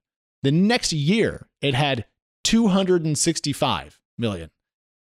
The 0.42 0.52
next 0.52 0.92
year, 0.92 1.48
it 1.62 1.76
had 1.76 2.06
265 2.44 4.00
million. 4.18 4.50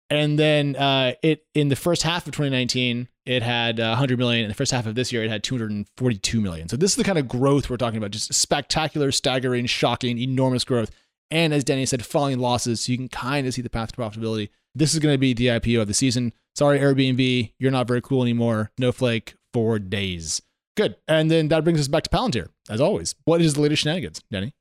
And 0.10 0.40
then 0.40 0.76
uh, 0.76 1.14
it 1.22 1.46
in 1.54 1.70
the 1.70 1.76
first 1.76 2.02
half 2.04 2.26
of 2.26 2.34
2019, 2.34 3.08
it 3.26 3.44
had 3.44 3.80
uh, 3.80 3.90
100 3.90 4.18
million. 4.18 4.44
In 4.44 4.50
the 4.50 4.56
first 4.56 4.72
half 4.72 4.88
of 4.88 4.96
this 4.96 5.12
year, 5.12 5.24
it 5.24 5.30
had 5.30 5.44
242 5.44 6.42
million. 6.42 6.68
So 6.68 6.78
this 6.78 6.92
is 6.92 6.98
the 6.98 7.04
kind 7.04 7.20
of 7.20 7.28
growth 7.28 7.70
we're 7.70 7.78
talking 7.78 7.98
about: 7.98 8.12
just 8.12 8.34
spectacular, 8.34 9.12
staggering, 9.12 9.68
shocking, 9.68 10.18
enormous 10.18 10.64
growth. 10.64 10.92
And 11.32 11.54
as 11.54 11.64
Danny 11.64 11.86
said, 11.86 12.06
falling 12.06 12.40
losses, 12.40 12.82
so 12.82 12.92
you 12.92 12.98
can 12.98 13.08
kind 13.08 13.46
of 13.46 13.54
see 13.54 13.62
the 13.62 13.70
path 13.70 13.92
to 13.92 14.02
profitability. 14.02 14.50
This 14.74 14.94
is 14.94 15.00
going 15.00 15.14
to 15.14 15.20
be 15.20 15.34
the 15.34 15.48
IPO 15.48 15.82
of 15.82 15.88
the 15.88 15.94
season. 15.94 16.34
Sorry, 16.56 16.80
Airbnb, 16.80 17.54
you're 17.60 17.72
not 17.72 17.88
very 17.88 18.02
cool 18.02 18.24
anymore. 18.24 18.72
No 18.80 18.92
flake 18.92 19.36
for 19.54 19.78
days. 19.78 20.42
Good. 20.76 20.96
And 21.08 21.30
then 21.30 21.50
that 21.50 21.64
brings 21.64 21.80
us 21.80 21.88
back 21.88 22.04
to 22.04 22.10
Palantir, 22.10 22.48
as 22.70 22.82
always. 22.82 23.14
What 23.26 23.42
is 23.42 23.54
the 23.54 23.62
latest 23.62 23.84
shenanigans, 23.84 24.22
Danny? 24.32 24.54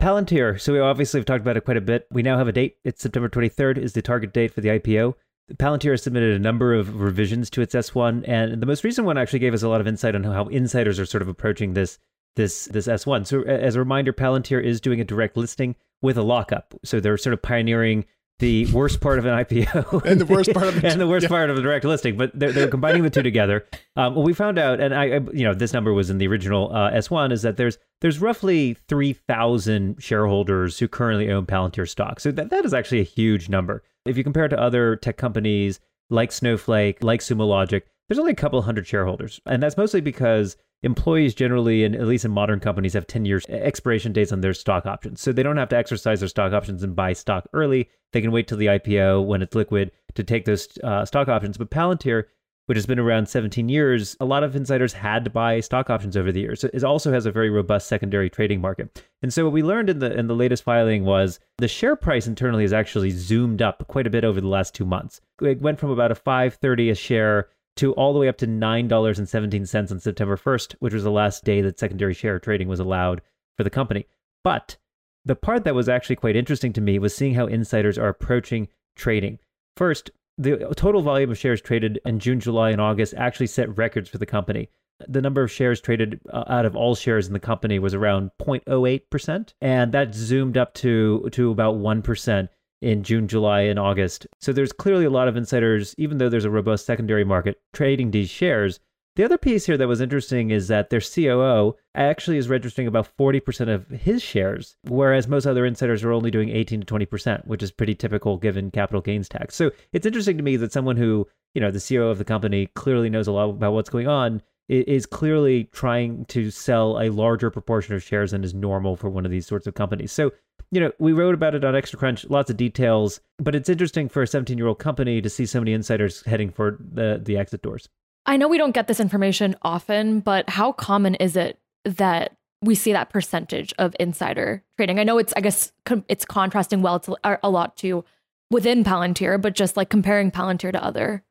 Palantir. 0.00 0.58
So 0.58 0.72
we 0.72 0.80
obviously 0.80 1.20
have 1.20 1.26
talked 1.26 1.42
about 1.42 1.58
it 1.58 1.64
quite 1.66 1.76
a 1.76 1.82
bit. 1.82 2.06
We 2.10 2.22
now 2.22 2.38
have 2.38 2.48
a 2.48 2.52
date. 2.52 2.78
It's 2.84 3.02
September 3.02 3.28
23rd 3.28 3.76
is 3.76 3.92
the 3.92 4.00
target 4.00 4.32
date 4.32 4.54
for 4.54 4.62
the 4.62 4.70
IPO. 4.70 5.14
Palantir 5.56 5.90
has 5.90 6.02
submitted 6.02 6.34
a 6.34 6.38
number 6.38 6.72
of 6.72 7.00
revisions 7.00 7.50
to 7.50 7.60
its 7.60 7.74
S1, 7.74 8.26
and 8.26 8.62
the 8.62 8.66
most 8.66 8.82
recent 8.82 9.06
one 9.06 9.18
actually 9.18 9.40
gave 9.40 9.52
us 9.52 9.62
a 9.62 9.68
lot 9.68 9.80
of 9.80 9.86
insight 9.86 10.14
on 10.14 10.24
how 10.24 10.46
insiders 10.46 10.98
are 10.98 11.04
sort 11.04 11.20
of 11.22 11.28
approaching 11.28 11.74
this 11.74 11.98
this 12.36 12.64
this 12.66 12.86
S1. 12.86 13.26
So 13.26 13.42
as 13.42 13.74
a 13.74 13.80
reminder, 13.80 14.12
Palantir 14.12 14.62
is 14.62 14.80
doing 14.80 15.00
a 15.00 15.04
direct 15.04 15.36
listing 15.36 15.76
with 16.00 16.16
a 16.16 16.22
lockup. 16.22 16.74
So 16.82 16.98
they're 16.98 17.18
sort 17.18 17.34
of 17.34 17.42
pioneering 17.42 18.06
the 18.40 18.66
worst 18.72 19.00
part 19.00 19.18
of 19.18 19.26
an 19.26 19.32
IPO 19.44 20.04
and 20.10 20.20
the 20.20 20.26
worst 20.26 20.52
part 20.52 20.66
of 20.66 20.84
and 20.84 21.00
the 21.00 21.06
worst 21.06 21.24
yeah. 21.24 21.28
part 21.28 21.50
of 21.50 21.56
a 21.56 21.62
direct 21.62 21.84
listing, 21.84 22.16
but 22.16 22.36
they're, 22.38 22.52
they're 22.52 22.68
combining 22.68 23.02
the 23.02 23.10
two 23.10 23.22
together. 23.22 23.66
Um, 23.96 24.14
what 24.14 24.24
we 24.24 24.32
found 24.32 24.58
out, 24.58 24.80
and 24.80 24.94
I, 24.94 25.04
I, 25.04 25.20
you 25.32 25.44
know, 25.44 25.54
this 25.54 25.72
number 25.72 25.92
was 25.92 26.10
in 26.10 26.18
the 26.18 26.26
original 26.26 26.74
uh, 26.74 26.90
S1, 26.90 27.32
is 27.32 27.42
that 27.42 27.56
there's 27.56 27.78
there's 28.00 28.18
roughly 28.18 28.74
three 28.88 29.12
thousand 29.12 30.02
shareholders 30.02 30.78
who 30.78 30.88
currently 30.88 31.30
own 31.30 31.46
Palantir 31.46 31.88
stock. 31.88 32.18
So 32.20 32.32
that 32.32 32.50
that 32.50 32.64
is 32.64 32.74
actually 32.74 33.00
a 33.00 33.04
huge 33.04 33.48
number. 33.48 33.82
If 34.04 34.16
you 34.16 34.24
compare 34.24 34.46
it 34.46 34.50
to 34.50 34.60
other 34.60 34.96
tech 34.96 35.16
companies 35.16 35.78
like 36.08 36.32
Snowflake, 36.32 37.04
like 37.04 37.20
Sumo 37.20 37.46
Logic, 37.46 37.86
there's 38.10 38.18
only 38.18 38.32
a 38.32 38.34
couple 38.34 38.60
hundred 38.60 38.88
shareholders, 38.88 39.40
and 39.46 39.62
that's 39.62 39.76
mostly 39.76 40.00
because 40.00 40.56
employees 40.82 41.32
generally, 41.32 41.84
and 41.84 41.94
at 41.94 42.08
least 42.08 42.24
in 42.24 42.32
modern 42.32 42.58
companies, 42.58 42.94
have 42.94 43.06
10 43.06 43.24
years 43.24 43.46
expiration 43.46 44.12
dates 44.12 44.32
on 44.32 44.40
their 44.40 44.52
stock 44.52 44.84
options. 44.84 45.20
So 45.20 45.30
they 45.30 45.44
don't 45.44 45.58
have 45.58 45.68
to 45.68 45.76
exercise 45.76 46.18
their 46.18 46.28
stock 46.28 46.52
options 46.52 46.82
and 46.82 46.96
buy 46.96 47.12
stock 47.12 47.48
early. 47.52 47.88
They 48.12 48.20
can 48.20 48.32
wait 48.32 48.48
till 48.48 48.58
the 48.58 48.66
IPO 48.66 49.24
when 49.24 49.42
it's 49.42 49.54
liquid 49.54 49.92
to 50.16 50.24
take 50.24 50.44
those 50.44 50.66
uh, 50.82 51.04
stock 51.04 51.28
options. 51.28 51.56
But 51.56 51.70
Palantir, 51.70 52.24
which 52.66 52.74
has 52.74 52.84
been 52.84 52.98
around 52.98 53.28
17 53.28 53.68
years, 53.68 54.16
a 54.18 54.24
lot 54.24 54.42
of 54.42 54.56
insiders 54.56 54.92
had 54.92 55.22
to 55.22 55.30
buy 55.30 55.60
stock 55.60 55.88
options 55.88 56.16
over 56.16 56.32
the 56.32 56.40
years. 56.40 56.64
It 56.64 56.82
also 56.82 57.12
has 57.12 57.26
a 57.26 57.30
very 57.30 57.48
robust 57.48 57.86
secondary 57.86 58.28
trading 58.28 58.60
market. 58.60 59.04
And 59.22 59.32
so 59.32 59.44
what 59.44 59.52
we 59.52 59.62
learned 59.62 59.88
in 59.88 60.00
the 60.00 60.18
in 60.18 60.26
the 60.26 60.34
latest 60.34 60.64
filing 60.64 61.04
was 61.04 61.38
the 61.58 61.68
share 61.68 61.94
price 61.94 62.26
internally 62.26 62.64
has 62.64 62.72
actually 62.72 63.10
zoomed 63.10 63.62
up 63.62 63.86
quite 63.86 64.08
a 64.08 64.10
bit 64.10 64.24
over 64.24 64.40
the 64.40 64.48
last 64.48 64.74
two 64.74 64.84
months. 64.84 65.20
It 65.40 65.60
went 65.60 65.78
from 65.78 65.90
about 65.90 66.10
a 66.10 66.16
530 66.16 66.90
a 66.90 66.94
share 66.96 67.48
to 67.80 67.94
all 67.94 68.12
the 68.12 68.18
way 68.18 68.28
up 68.28 68.36
to 68.36 68.46
$9.17 68.46 69.90
on 69.90 70.00
September 70.00 70.36
1st, 70.36 70.74
which 70.80 70.92
was 70.92 71.02
the 71.02 71.10
last 71.10 71.44
day 71.44 71.62
that 71.62 71.78
secondary 71.78 72.12
share 72.12 72.38
trading 72.38 72.68
was 72.68 72.78
allowed 72.78 73.22
for 73.56 73.64
the 73.64 73.70
company. 73.70 74.06
But 74.44 74.76
the 75.24 75.34
part 75.34 75.64
that 75.64 75.74
was 75.74 75.88
actually 75.88 76.16
quite 76.16 76.36
interesting 76.36 76.74
to 76.74 76.82
me 76.82 76.98
was 76.98 77.14
seeing 77.14 77.34
how 77.34 77.46
insiders 77.46 77.96
are 77.96 78.08
approaching 78.08 78.68
trading. 78.96 79.38
First, 79.78 80.10
the 80.36 80.74
total 80.76 81.00
volume 81.00 81.30
of 81.30 81.38
shares 81.38 81.62
traded 81.62 81.98
in 82.04 82.18
June, 82.18 82.38
July, 82.38 82.70
and 82.70 82.82
August 82.82 83.14
actually 83.14 83.46
set 83.46 83.74
records 83.76 84.10
for 84.10 84.18
the 84.18 84.26
company. 84.26 84.68
The 85.08 85.22
number 85.22 85.42
of 85.42 85.50
shares 85.50 85.80
traded 85.80 86.20
uh, 86.30 86.44
out 86.48 86.66
of 86.66 86.76
all 86.76 86.94
shares 86.94 87.26
in 87.28 87.32
the 87.32 87.40
company 87.40 87.78
was 87.78 87.94
around 87.94 88.30
0.08%, 88.42 89.54
and 89.62 89.92
that 89.92 90.14
zoomed 90.14 90.58
up 90.58 90.74
to, 90.74 91.30
to 91.32 91.50
about 91.50 91.76
1% 91.76 92.48
in 92.80 93.02
June, 93.02 93.28
July, 93.28 93.62
and 93.62 93.78
August. 93.78 94.26
So 94.40 94.52
there's 94.52 94.72
clearly 94.72 95.04
a 95.04 95.10
lot 95.10 95.28
of 95.28 95.36
insiders, 95.36 95.94
even 95.98 96.18
though 96.18 96.28
there's 96.28 96.44
a 96.44 96.50
robust 96.50 96.86
secondary 96.86 97.24
market, 97.24 97.60
trading 97.72 98.10
these 98.10 98.30
shares. 98.30 98.80
The 99.16 99.24
other 99.24 99.38
piece 99.38 99.66
here 99.66 99.76
that 99.76 99.88
was 99.88 100.00
interesting 100.00 100.50
is 100.50 100.68
that 100.68 100.88
their 100.88 101.00
COO 101.00 101.76
actually 101.94 102.38
is 102.38 102.48
registering 102.48 102.86
about 102.86 103.08
40% 103.18 103.68
of 103.68 103.88
his 103.88 104.22
shares, 104.22 104.76
whereas 104.84 105.26
most 105.26 105.46
other 105.46 105.66
insiders 105.66 106.04
are 106.04 106.12
only 106.12 106.30
doing 106.30 106.48
18 106.48 106.82
to 106.82 106.86
20%, 106.86 107.46
which 107.46 107.62
is 107.62 107.72
pretty 107.72 107.94
typical 107.94 108.36
given 108.36 108.70
capital 108.70 109.00
gains 109.00 109.28
tax. 109.28 109.56
So 109.56 109.72
it's 109.92 110.06
interesting 110.06 110.36
to 110.36 110.42
me 110.42 110.56
that 110.56 110.72
someone 110.72 110.96
who, 110.96 111.26
you 111.54 111.60
know, 111.60 111.70
the 111.70 111.78
CEO 111.78 112.10
of 112.10 112.18
the 112.18 112.24
company 112.24 112.66
clearly 112.74 113.10
knows 113.10 113.26
a 113.26 113.32
lot 113.32 113.50
about 113.50 113.72
what's 113.72 113.90
going 113.90 114.06
on 114.06 114.42
is 114.70 115.04
clearly 115.04 115.64
trying 115.72 116.24
to 116.26 116.50
sell 116.50 117.00
a 117.00 117.10
larger 117.10 117.50
proportion 117.50 117.94
of 117.94 118.02
shares 118.02 118.30
than 118.30 118.44
is 118.44 118.54
normal 118.54 118.96
for 118.96 119.10
one 119.10 119.24
of 119.24 119.30
these 119.30 119.46
sorts 119.46 119.66
of 119.66 119.74
companies. 119.74 120.12
So 120.12 120.30
you 120.72 120.80
know, 120.80 120.92
we 120.98 121.12
wrote 121.12 121.34
about 121.34 121.54
it 121.54 121.64
on 121.64 121.74
Extra 121.74 121.98
Crunch, 121.98 122.24
lots 122.30 122.48
of 122.48 122.56
details, 122.56 123.20
but 123.38 123.54
it's 123.54 123.68
interesting 123.68 124.08
for 124.08 124.22
a 124.22 124.26
17 124.26 124.56
year 124.56 124.68
old 124.68 124.78
company 124.78 125.20
to 125.20 125.28
see 125.28 125.46
so 125.46 125.58
many 125.58 125.72
insiders 125.72 126.22
heading 126.24 126.50
for 126.50 126.78
the, 126.78 127.20
the 127.22 127.36
exit 127.36 127.62
doors. 127.62 127.88
I 128.26 128.36
know 128.36 128.46
we 128.46 128.58
don't 128.58 128.72
get 128.72 128.86
this 128.86 129.00
information 129.00 129.56
often, 129.62 130.20
but 130.20 130.48
how 130.48 130.72
common 130.72 131.16
is 131.16 131.36
it 131.36 131.58
that 131.84 132.36
we 132.62 132.74
see 132.74 132.92
that 132.92 133.10
percentage 133.10 133.74
of 133.78 133.96
insider 133.98 134.62
trading? 134.76 135.00
I 135.00 135.04
know 135.04 135.18
it's, 135.18 135.32
I 135.36 135.40
guess, 135.40 135.72
it's 136.08 136.24
contrasting 136.24 136.82
well 136.82 137.00
to 137.00 137.16
a 137.42 137.50
lot 137.50 137.76
to 137.78 138.04
within 138.50 138.84
Palantir, 138.84 139.40
but 139.40 139.54
just 139.54 139.76
like 139.76 139.90
comparing 139.90 140.30
Palantir 140.30 140.70
to 140.72 140.84
other 140.84 141.24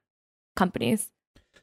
companies. 0.56 1.10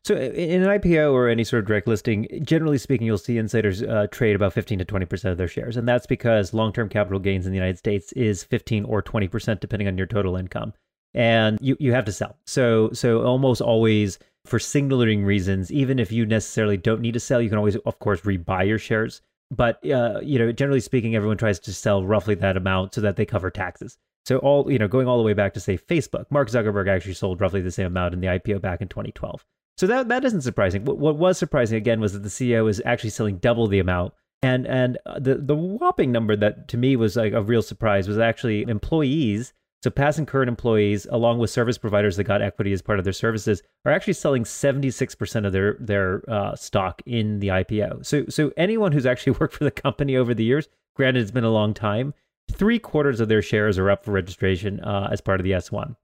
So, 0.06 0.14
in 0.14 0.62
an 0.62 0.68
IPO 0.68 1.12
or 1.12 1.26
any 1.26 1.42
sort 1.42 1.64
of 1.64 1.66
direct 1.66 1.88
listing, 1.88 2.28
generally 2.44 2.78
speaking, 2.78 3.08
you'll 3.08 3.18
see 3.18 3.38
insiders 3.38 3.82
uh, 3.82 4.06
trade 4.12 4.36
about 4.36 4.52
15 4.52 4.78
to 4.78 4.84
20% 4.84 5.32
of 5.32 5.36
their 5.36 5.48
shares. 5.48 5.76
And 5.76 5.88
that's 5.88 6.06
because 6.06 6.54
long 6.54 6.72
term 6.72 6.88
capital 6.88 7.18
gains 7.18 7.44
in 7.44 7.50
the 7.50 7.58
United 7.58 7.76
States 7.76 8.12
is 8.12 8.44
15 8.44 8.84
or 8.84 9.02
20%, 9.02 9.58
depending 9.58 9.88
on 9.88 9.98
your 9.98 10.06
total 10.06 10.36
income. 10.36 10.74
And 11.12 11.58
you, 11.60 11.76
you 11.80 11.90
have 11.90 12.04
to 12.04 12.12
sell. 12.12 12.36
So, 12.46 12.90
so 12.92 13.24
almost 13.24 13.60
always 13.60 14.20
for 14.44 14.60
signaling 14.60 15.24
reasons, 15.24 15.72
even 15.72 15.98
if 15.98 16.12
you 16.12 16.24
necessarily 16.24 16.76
don't 16.76 17.00
need 17.00 17.14
to 17.14 17.20
sell, 17.20 17.42
you 17.42 17.48
can 17.48 17.58
always, 17.58 17.74
of 17.74 17.98
course, 17.98 18.20
rebuy 18.20 18.68
your 18.68 18.78
shares. 18.78 19.22
But, 19.50 19.84
uh, 19.90 20.20
you 20.22 20.38
know, 20.38 20.52
generally 20.52 20.78
speaking, 20.78 21.16
everyone 21.16 21.36
tries 21.36 21.58
to 21.58 21.74
sell 21.74 22.04
roughly 22.04 22.36
that 22.36 22.56
amount 22.56 22.94
so 22.94 23.00
that 23.00 23.16
they 23.16 23.26
cover 23.26 23.50
taxes. 23.50 23.98
So 24.24 24.38
all, 24.38 24.70
you 24.70 24.78
know, 24.78 24.86
going 24.86 25.08
all 25.08 25.18
the 25.18 25.24
way 25.24 25.34
back 25.34 25.52
to 25.54 25.60
say 25.60 25.76
Facebook, 25.76 26.26
Mark 26.30 26.48
Zuckerberg 26.48 26.88
actually 26.88 27.14
sold 27.14 27.40
roughly 27.40 27.60
the 27.60 27.72
same 27.72 27.86
amount 27.86 28.14
in 28.14 28.20
the 28.20 28.28
IPO 28.28 28.60
back 28.60 28.80
in 28.80 28.86
2012. 28.86 29.44
So 29.76 29.86
that 29.86 30.08
that 30.08 30.24
isn't 30.24 30.42
surprising. 30.42 30.84
What, 30.84 30.98
what 30.98 31.16
was 31.16 31.38
surprising 31.38 31.76
again 31.76 32.00
was 32.00 32.12
that 32.12 32.22
the 32.22 32.28
CEO 32.28 32.68
is 32.68 32.82
actually 32.84 33.10
selling 33.10 33.38
double 33.38 33.66
the 33.66 33.78
amount. 33.78 34.14
And 34.42 34.66
and 34.66 34.98
uh, 35.06 35.18
the 35.18 35.36
the 35.36 35.54
whopping 35.54 36.12
number 36.12 36.36
that 36.36 36.68
to 36.68 36.76
me 36.76 36.96
was 36.96 37.16
like 37.16 37.32
a 37.32 37.42
real 37.42 37.62
surprise 37.62 38.08
was 38.08 38.18
actually 38.18 38.62
employees. 38.62 39.52
So 39.82 39.90
past 39.90 40.18
and 40.18 40.26
current 40.26 40.48
employees, 40.48 41.06
along 41.10 41.38
with 41.38 41.50
service 41.50 41.78
providers 41.78 42.16
that 42.16 42.24
got 42.24 42.42
equity 42.42 42.72
as 42.72 42.82
part 42.82 42.98
of 42.98 43.04
their 43.04 43.12
services, 43.12 43.62
are 43.84 43.92
actually 43.92 44.14
selling 44.14 44.44
76% 44.44 45.46
of 45.46 45.52
their 45.52 45.76
their 45.78 46.28
uh, 46.28 46.56
stock 46.56 47.02
in 47.06 47.38
the 47.40 47.48
IPO. 47.48 48.04
So 48.04 48.24
so 48.28 48.52
anyone 48.56 48.92
who's 48.92 49.06
actually 49.06 49.32
worked 49.40 49.54
for 49.54 49.64
the 49.64 49.70
company 49.70 50.16
over 50.16 50.34
the 50.34 50.44
years, 50.44 50.68
granted 50.94 51.20
it's 51.20 51.30
been 51.30 51.44
a 51.44 51.50
long 51.50 51.74
time, 51.74 52.14
three 52.50 52.78
quarters 52.78 53.20
of 53.20 53.28
their 53.28 53.42
shares 53.42 53.78
are 53.78 53.90
up 53.90 54.04
for 54.04 54.12
registration 54.12 54.80
uh, 54.80 55.08
as 55.10 55.20
part 55.20 55.40
of 55.40 55.44
the 55.44 55.52
S1. 55.52 55.96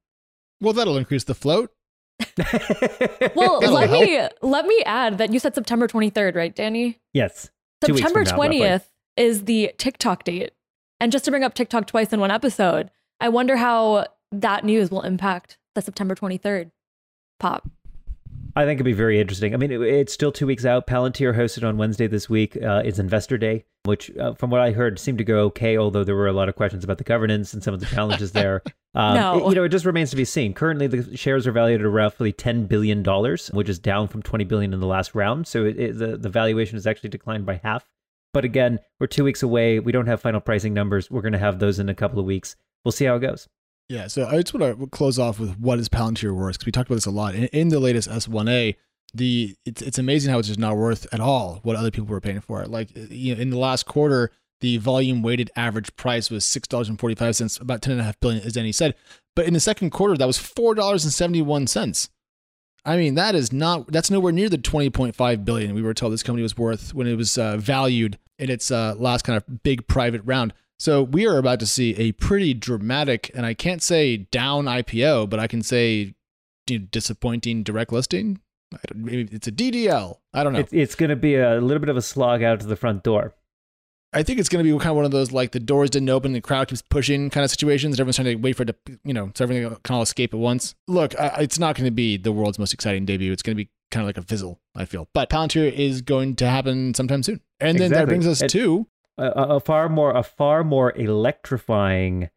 Well, 0.61 0.75
that'll 0.75 0.97
increase 0.97 1.25
the 1.25 1.35
float. 1.35 1.73
well, 3.35 3.61
let 3.61 3.91
help. 3.91 4.03
me 4.03 4.29
let 4.43 4.67
me 4.67 4.83
add 4.85 5.19
that 5.19 5.33
you 5.33 5.39
said 5.39 5.55
September 5.55 5.89
23rd, 5.89 6.35
right, 6.35 6.55
Danny? 6.55 7.01
Yes. 7.13 7.51
September 7.85 8.25
20th 8.25 8.85
is 9.17 9.45
the 9.45 9.73
TikTok 9.79 10.25
date. 10.25 10.53
And 11.01 11.11
just 11.11 11.25
to 11.25 11.31
bring 11.31 11.43
up 11.43 11.55
TikTok 11.55 11.87
twice 11.87 12.13
in 12.13 12.21
one 12.21 12.31
episode, 12.31 12.91
I 13.21 13.29
wonder 13.29 13.57
how 13.57 14.07
that 14.31 14.65
news 14.65 14.91
will 14.91 15.03
impact 15.03 15.59
the 15.75 15.83
September 15.83 16.15
23rd 16.15 16.71
pop. 17.41 17.69
I 18.55 18.65
think 18.65 18.77
it'd 18.77 18.85
be 18.85 18.93
very 18.93 19.21
interesting. 19.21 19.55
I 19.55 19.57
mean, 19.57 19.71
it, 19.71 19.81
it's 19.81 20.13
still 20.13 20.33
two 20.33 20.47
weeks 20.47 20.65
out. 20.65 20.87
Palantir 20.87 21.35
hosted 21.35 21.67
on 21.67 21.79
Wednesday 21.79 22.07
this 22.07 22.29
week 22.29 22.57
uh, 22.63 22.83
is 22.85 22.99
Investor 22.99 23.39
Day, 23.39 23.65
which, 23.85 24.15
uh, 24.17 24.35
from 24.35 24.51
what 24.51 24.61
I 24.61 24.73
heard, 24.73 24.99
seemed 24.99 25.19
to 25.19 25.25
go 25.25 25.41
okay. 25.45 25.79
Although 25.79 26.05
there 26.05 26.15
were 26.15 26.29
a 26.29 26.33
lot 26.33 26.49
of 26.49 26.57
questions 26.57 26.85
about 26.85 26.99
the 26.99 27.05
governance 27.05 27.55
and 27.55 27.63
some 27.63 27.73
of 27.73 27.81
the 27.81 27.87
challenges 27.87 28.33
there. 28.33 28.63
Um, 28.95 29.15
no. 29.15 29.39
It, 29.39 29.51
you 29.51 29.55
know, 29.55 29.65
it 29.65 29.71
just 29.71 29.87
remains 29.87 30.11
to 30.11 30.17
be 30.17 30.25
seen. 30.25 30.53
Currently, 30.53 30.87
the 30.87 31.17
shares 31.17 31.47
are 31.47 31.53
valued 31.53 31.81
at 31.81 31.89
roughly 31.89 32.33
ten 32.33 32.67
billion 32.67 33.03
dollars, 33.03 33.49
which 33.55 33.69
is 33.69 33.79
down 33.79 34.09
from 34.09 34.23
twenty 34.23 34.45
billion 34.45 34.75
in 34.75 34.81
the 34.81 34.87
last 34.87 35.15
round. 35.15 35.47
So 35.47 35.65
it, 35.65 35.99
the 35.99 36.19
the 36.19 36.29
valuation 36.29 36.77
has 36.77 36.87
actually 36.87 37.11
declined 37.11 37.47
by 37.47 37.61
half. 37.63 37.89
But 38.35 38.45
again, 38.45 38.81
we're 38.99 39.07
two 39.07 39.25
weeks 39.25 39.43
away. 39.43 39.79
We 39.79 39.93
don't 39.93 40.07
have 40.07 40.21
final 40.21 40.41
pricing 40.41 40.75
numbers. 40.75 41.11
We're 41.11 41.21
going 41.23 41.33
to 41.33 41.39
have 41.39 41.59
those 41.59 41.79
in 41.79 41.89
a 41.89 41.95
couple 41.95 42.19
of 42.19 42.25
weeks. 42.25 42.57
We'll 42.85 42.93
see 42.93 43.05
how 43.05 43.17
it 43.17 43.21
goes. 43.21 43.49
Yeah, 43.93 44.07
so 44.07 44.27
I 44.27 44.41
just 44.41 44.55
want 44.55 44.81
to 44.81 44.87
close 44.87 45.19
off 45.19 45.39
with 45.39 45.59
what 45.59 45.79
is 45.79 45.91
Palantir 45.91 46.35
worth 46.35 46.55
because 46.55 46.65
we 46.65 46.73
talked 46.73 46.89
about 46.89 46.95
this 46.95 47.05
a 47.05 47.11
lot 47.11 47.35
in, 47.35 47.45
in 47.49 47.69
the 47.69 47.79
latest 47.79 48.09
S1A. 48.09 48.75
The 49.13 49.55
it's 49.67 49.83
it's 49.83 49.99
amazing 49.99 50.33
how 50.33 50.39
it's 50.39 50.49
just 50.49 50.59
not 50.59 50.79
worth 50.79 51.07
at 51.13 51.21
all 51.21 51.61
what 51.63 51.77
other 51.77 51.91
people 51.91 52.07
were 52.07 52.19
paying 52.23 52.41
for 52.41 52.63
it. 52.63 52.71
Like 52.71 52.89
you 52.95 53.35
know, 53.35 53.41
in 53.43 53.51
the 53.51 53.59
last 53.59 53.85
quarter, 53.85 54.31
the 54.63 54.79
volume 54.79 55.21
weighted 55.21 55.51
average 55.57 55.95
price 55.97 56.31
was 56.31 56.47
six 56.47 56.67
dollars 56.67 56.89
and 56.89 56.99
forty 56.99 57.15
five 57.15 57.37
cents, 57.37 57.59
about 57.59 57.83
ten 57.83 57.93
and 57.93 58.01
a 58.01 58.05
half 58.05 58.19
billion, 58.21 58.43
as 58.43 58.55
Danny 58.55 58.73
said. 58.73 58.95
But 59.37 59.45
in 59.45 59.53
the 59.53 59.61
second 59.61 59.91
quarter, 59.91 60.17
that 60.17 60.27
was 60.27 60.39
four 60.39 60.75
dollars 60.75 61.05
and 61.05 61.13
seventy 61.13 61.43
one 61.43 61.67
cents. 61.67 62.09
I 62.87 62.97
mean, 62.97 63.15
that 63.17 63.35
is 63.35 63.53
not 63.53 63.93
that's 63.93 64.11
nowhere 64.11 64.33
near 64.33 64.49
the 64.49 64.57
twenty 64.57 64.89
point 64.89 65.15
five 65.15 65.45
billion 65.45 65.75
we 65.75 65.83
were 65.83 65.93
told 65.93 66.15
this 66.15 66.23
company 66.23 66.43
was 66.43 66.57
worth 66.57 66.95
when 66.95 67.07
it 67.07 67.17
was 67.17 67.37
uh, 67.37 67.59
valued 67.59 68.19
in 68.39 68.49
its 68.49 68.71
uh, 68.71 68.95
last 68.97 69.27
kind 69.27 69.37
of 69.37 69.63
big 69.63 69.87
private 69.87 70.23
round. 70.25 70.55
So 70.83 71.05
we 71.05 71.29
are 71.29 71.39
about 71.39 71.61
to 71.61 71.67
see 71.69 71.95
a 71.95 72.11
pretty 72.11 72.55
dramatic, 72.55 73.31
and 73.37 73.47
I 73.47 73.55
can't 73.55 73.81
say 73.81 74.17
down 74.17 74.65
IPO, 74.65 75.31
but 75.31 75.39
I 75.39 75.47
can 75.47 75.63
say 75.63 76.17
you 76.69 76.81
know, 76.81 76.87
disappointing 76.91 77.63
direct 77.63 77.93
listing. 77.93 78.41
maybe 78.93 79.29
it's 79.31 79.47
a 79.47 79.53
DDL. 79.53 80.17
I 80.35 80.43
don't 80.43 80.55
know. 80.55 80.59
It's, 80.59 80.73
it's 80.73 80.95
going 80.97 81.11
to 81.11 81.15
be 81.15 81.37
a 81.37 81.61
little 81.61 81.79
bit 81.79 81.89
of 81.89 81.97
a 81.97 82.03
slog 82.03 82.43
out 82.43 82.59
to 82.59 82.67
the 82.67 82.75
front 82.75 83.05
door. 83.05 83.33
I 84.13 84.25
think 84.25 84.41
it's 84.41 84.49
going 84.49 84.67
to 84.67 84.73
be 84.73 84.77
kind 84.77 84.91
of 84.91 84.97
one 84.97 85.05
of 85.05 85.13
those 85.13 85.31
like 85.31 85.53
the 85.53 85.61
doors 85.61 85.89
didn't 85.89 86.11
open, 86.11 86.33
the 86.33 86.41
crowd 86.41 86.67
keeps 86.67 86.83
pushing 86.83 87.31
kind 87.31 87.45
of 87.45 87.51
situations. 87.53 88.01
Everyone's 88.01 88.17
trying 88.17 88.27
to 88.27 88.35
wait 88.35 88.57
for 88.57 88.65
it 88.65 88.75
to, 88.87 88.99
you 89.05 89.15
know, 89.15 89.31
so 89.37 89.45
everything 89.45 89.77
can 89.85 89.95
all 89.95 90.03
escape 90.03 90.35
at 90.35 90.41
once. 90.41 90.75
Look, 90.89 91.15
I, 91.17 91.43
it's 91.43 91.61
not 91.61 91.77
going 91.77 91.85
to 91.85 91.93
be 91.93 92.17
the 92.17 92.33
world's 92.33 92.59
most 92.59 92.75
exciting 92.75 93.05
debut. 93.05 93.31
It's 93.31 93.43
going 93.43 93.57
to 93.57 93.65
be 93.65 93.71
kind 93.93 94.03
of 94.03 94.09
like 94.09 94.19
a 94.19 94.23
fizzle, 94.23 94.61
I 94.75 94.87
feel. 94.87 95.07
But 95.15 95.31
Palantir 95.31 95.73
is 95.73 96.03
going 96.03 96.35
to 96.37 96.49
happen 96.49 96.93
sometime 96.95 97.23
soon. 97.23 97.41
And 97.61 97.79
then 97.79 97.93
exactly. 97.93 97.99
that 98.01 98.09
brings 98.09 98.27
us 98.27 98.43
it, 98.43 98.49
to 98.51 98.89
a, 99.19 99.31
a 99.31 99.61
far 99.61 99.89
more 99.89 100.15
a 100.17 100.23
far 100.23 100.65
more 100.65 100.93
electrifying 100.97 102.31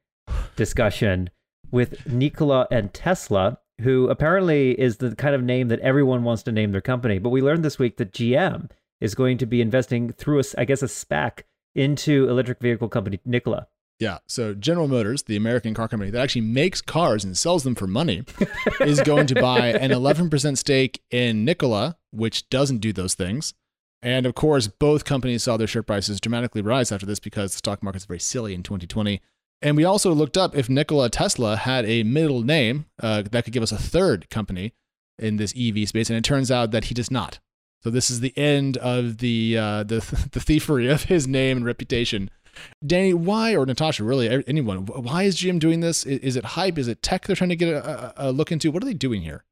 discussion 0.56 1.30
with 1.72 2.06
Nikola 2.06 2.68
and 2.72 2.94
Tesla, 2.94 3.60
who 3.82 4.10
apparently 4.10 4.80
is 4.80 4.98
the 4.98 5.16
kind 5.16 5.36
of 5.36 5.44
name 5.44 5.68
that 5.68 5.80
everyone 5.80 6.24
wants 6.24 6.44
to 6.44 6.52
name 6.52 6.72
their 6.72 6.82
company. 6.82 7.20
But 7.20 7.30
we 7.30 7.42
learned 7.42 7.66
this 7.66 7.80
week 7.80 7.98
that 7.98 8.14
GM 8.14 8.70
is 9.02 9.16
going 9.16 9.38
to 9.40 9.46
be 9.46 9.62
investing 9.62 10.12
through 10.12 10.40
a, 10.40 10.44
I 10.58 10.66
guess, 10.66 10.82
a 10.82 10.88
SPAC 10.88 11.42
into 11.74 12.30
electric 12.30 12.60
vehicle 12.60 12.88
company 12.88 13.20
Nikola. 13.26 13.68
Yeah. 14.00 14.20
So 14.28 14.54
General 14.54 14.88
Motors, 14.88 15.24
the 15.24 15.38
American 15.38 15.74
car 15.74 15.88
company 15.88 16.12
that 16.12 16.22
actually 16.22 16.42
makes 16.42 16.82
cars 16.82 17.24
and 17.24 17.38
sells 17.38 17.64
them 17.64 17.76
for 17.76 17.88
money, 17.88 18.24
is 18.82 19.00
going 19.02 19.28
to 19.28 19.36
buy 19.36 19.70
an 19.70 19.92
11% 19.92 20.58
stake 20.58 21.02
in 21.12 21.46
Nikola, 21.46 21.98
which 22.12 22.50
doesn't 22.50 22.80
do 22.80 22.92
those 22.92 23.14
things. 23.14 23.54
And 24.06 24.28
of 24.28 24.36
course, 24.36 24.68
both 24.68 25.04
companies 25.04 25.42
saw 25.42 25.58
their 25.58 25.66
share 25.66 25.82
prices 25.82 26.22
dramatically 26.22 26.62
rise 26.62 26.92
after 26.92 27.08
this 27.08 27.20
because 27.20 27.52
the 27.52 27.58
stock 27.58 27.82
market's 27.82 28.06
very 28.06 28.20
silly 28.20 28.54
in 28.54 28.62
2020. 28.62 29.20
And 29.64 29.76
we 29.76 29.84
also 29.84 30.14
looked 30.14 30.38
up 30.38 30.56
if 30.56 30.70
Nikola 30.70 31.10
Tesla 31.10 31.56
had 31.56 31.86
a 31.86 32.04
middle 32.04 32.44
name 32.44 32.86
uh, 33.02 33.24
that 33.24 33.46
could 33.46 33.54
give 33.54 33.64
us 33.64 33.72
a 33.72 33.80
third 33.80 34.30
company 34.30 34.74
in 35.18 35.38
this 35.38 35.56
EV 35.58 35.90
space, 35.90 36.12
and 36.12 36.18
it 36.20 36.24
turns 36.24 36.52
out 36.52 36.70
that 36.70 36.86
he 36.86 36.94
does 36.94 37.10
not. 37.10 37.40
So 37.82 37.90
this 37.90 38.12
is 38.12 38.20
the 38.20 38.38
end 38.38 38.78
of 38.78 39.18
the 39.18 39.58
uh, 39.58 39.84
the 39.84 40.28
the 40.32 40.40
thievery 40.40 40.88
of 40.88 41.06
his 41.06 41.28
name 41.28 41.58
and 41.58 41.66
reputation. 41.66 42.30
Danny, 42.86 43.14
why 43.16 43.56
or 43.56 43.66
Natasha, 43.66 44.04
really 44.04 44.44
anyone? 44.46 44.86
Why 44.86 45.24
is 45.24 45.36
GM 45.36 45.60
doing 45.60 45.80
this? 45.80 46.06
Is, 46.06 46.36
it 46.36 46.46
hype? 46.46 46.78
Is 46.78 46.88
it 46.88 47.02
tech 47.02 47.26
they're 47.26 47.36
trying 47.36 47.50
to 47.50 47.56
get 47.56 47.70
a, 47.70 48.14
a, 48.16 48.32
look 48.32 48.52
into? 48.52 48.72
What 48.72 48.84
are 48.84 48.86
they 48.86 48.94
doing 48.94 49.24
here? 49.24 49.44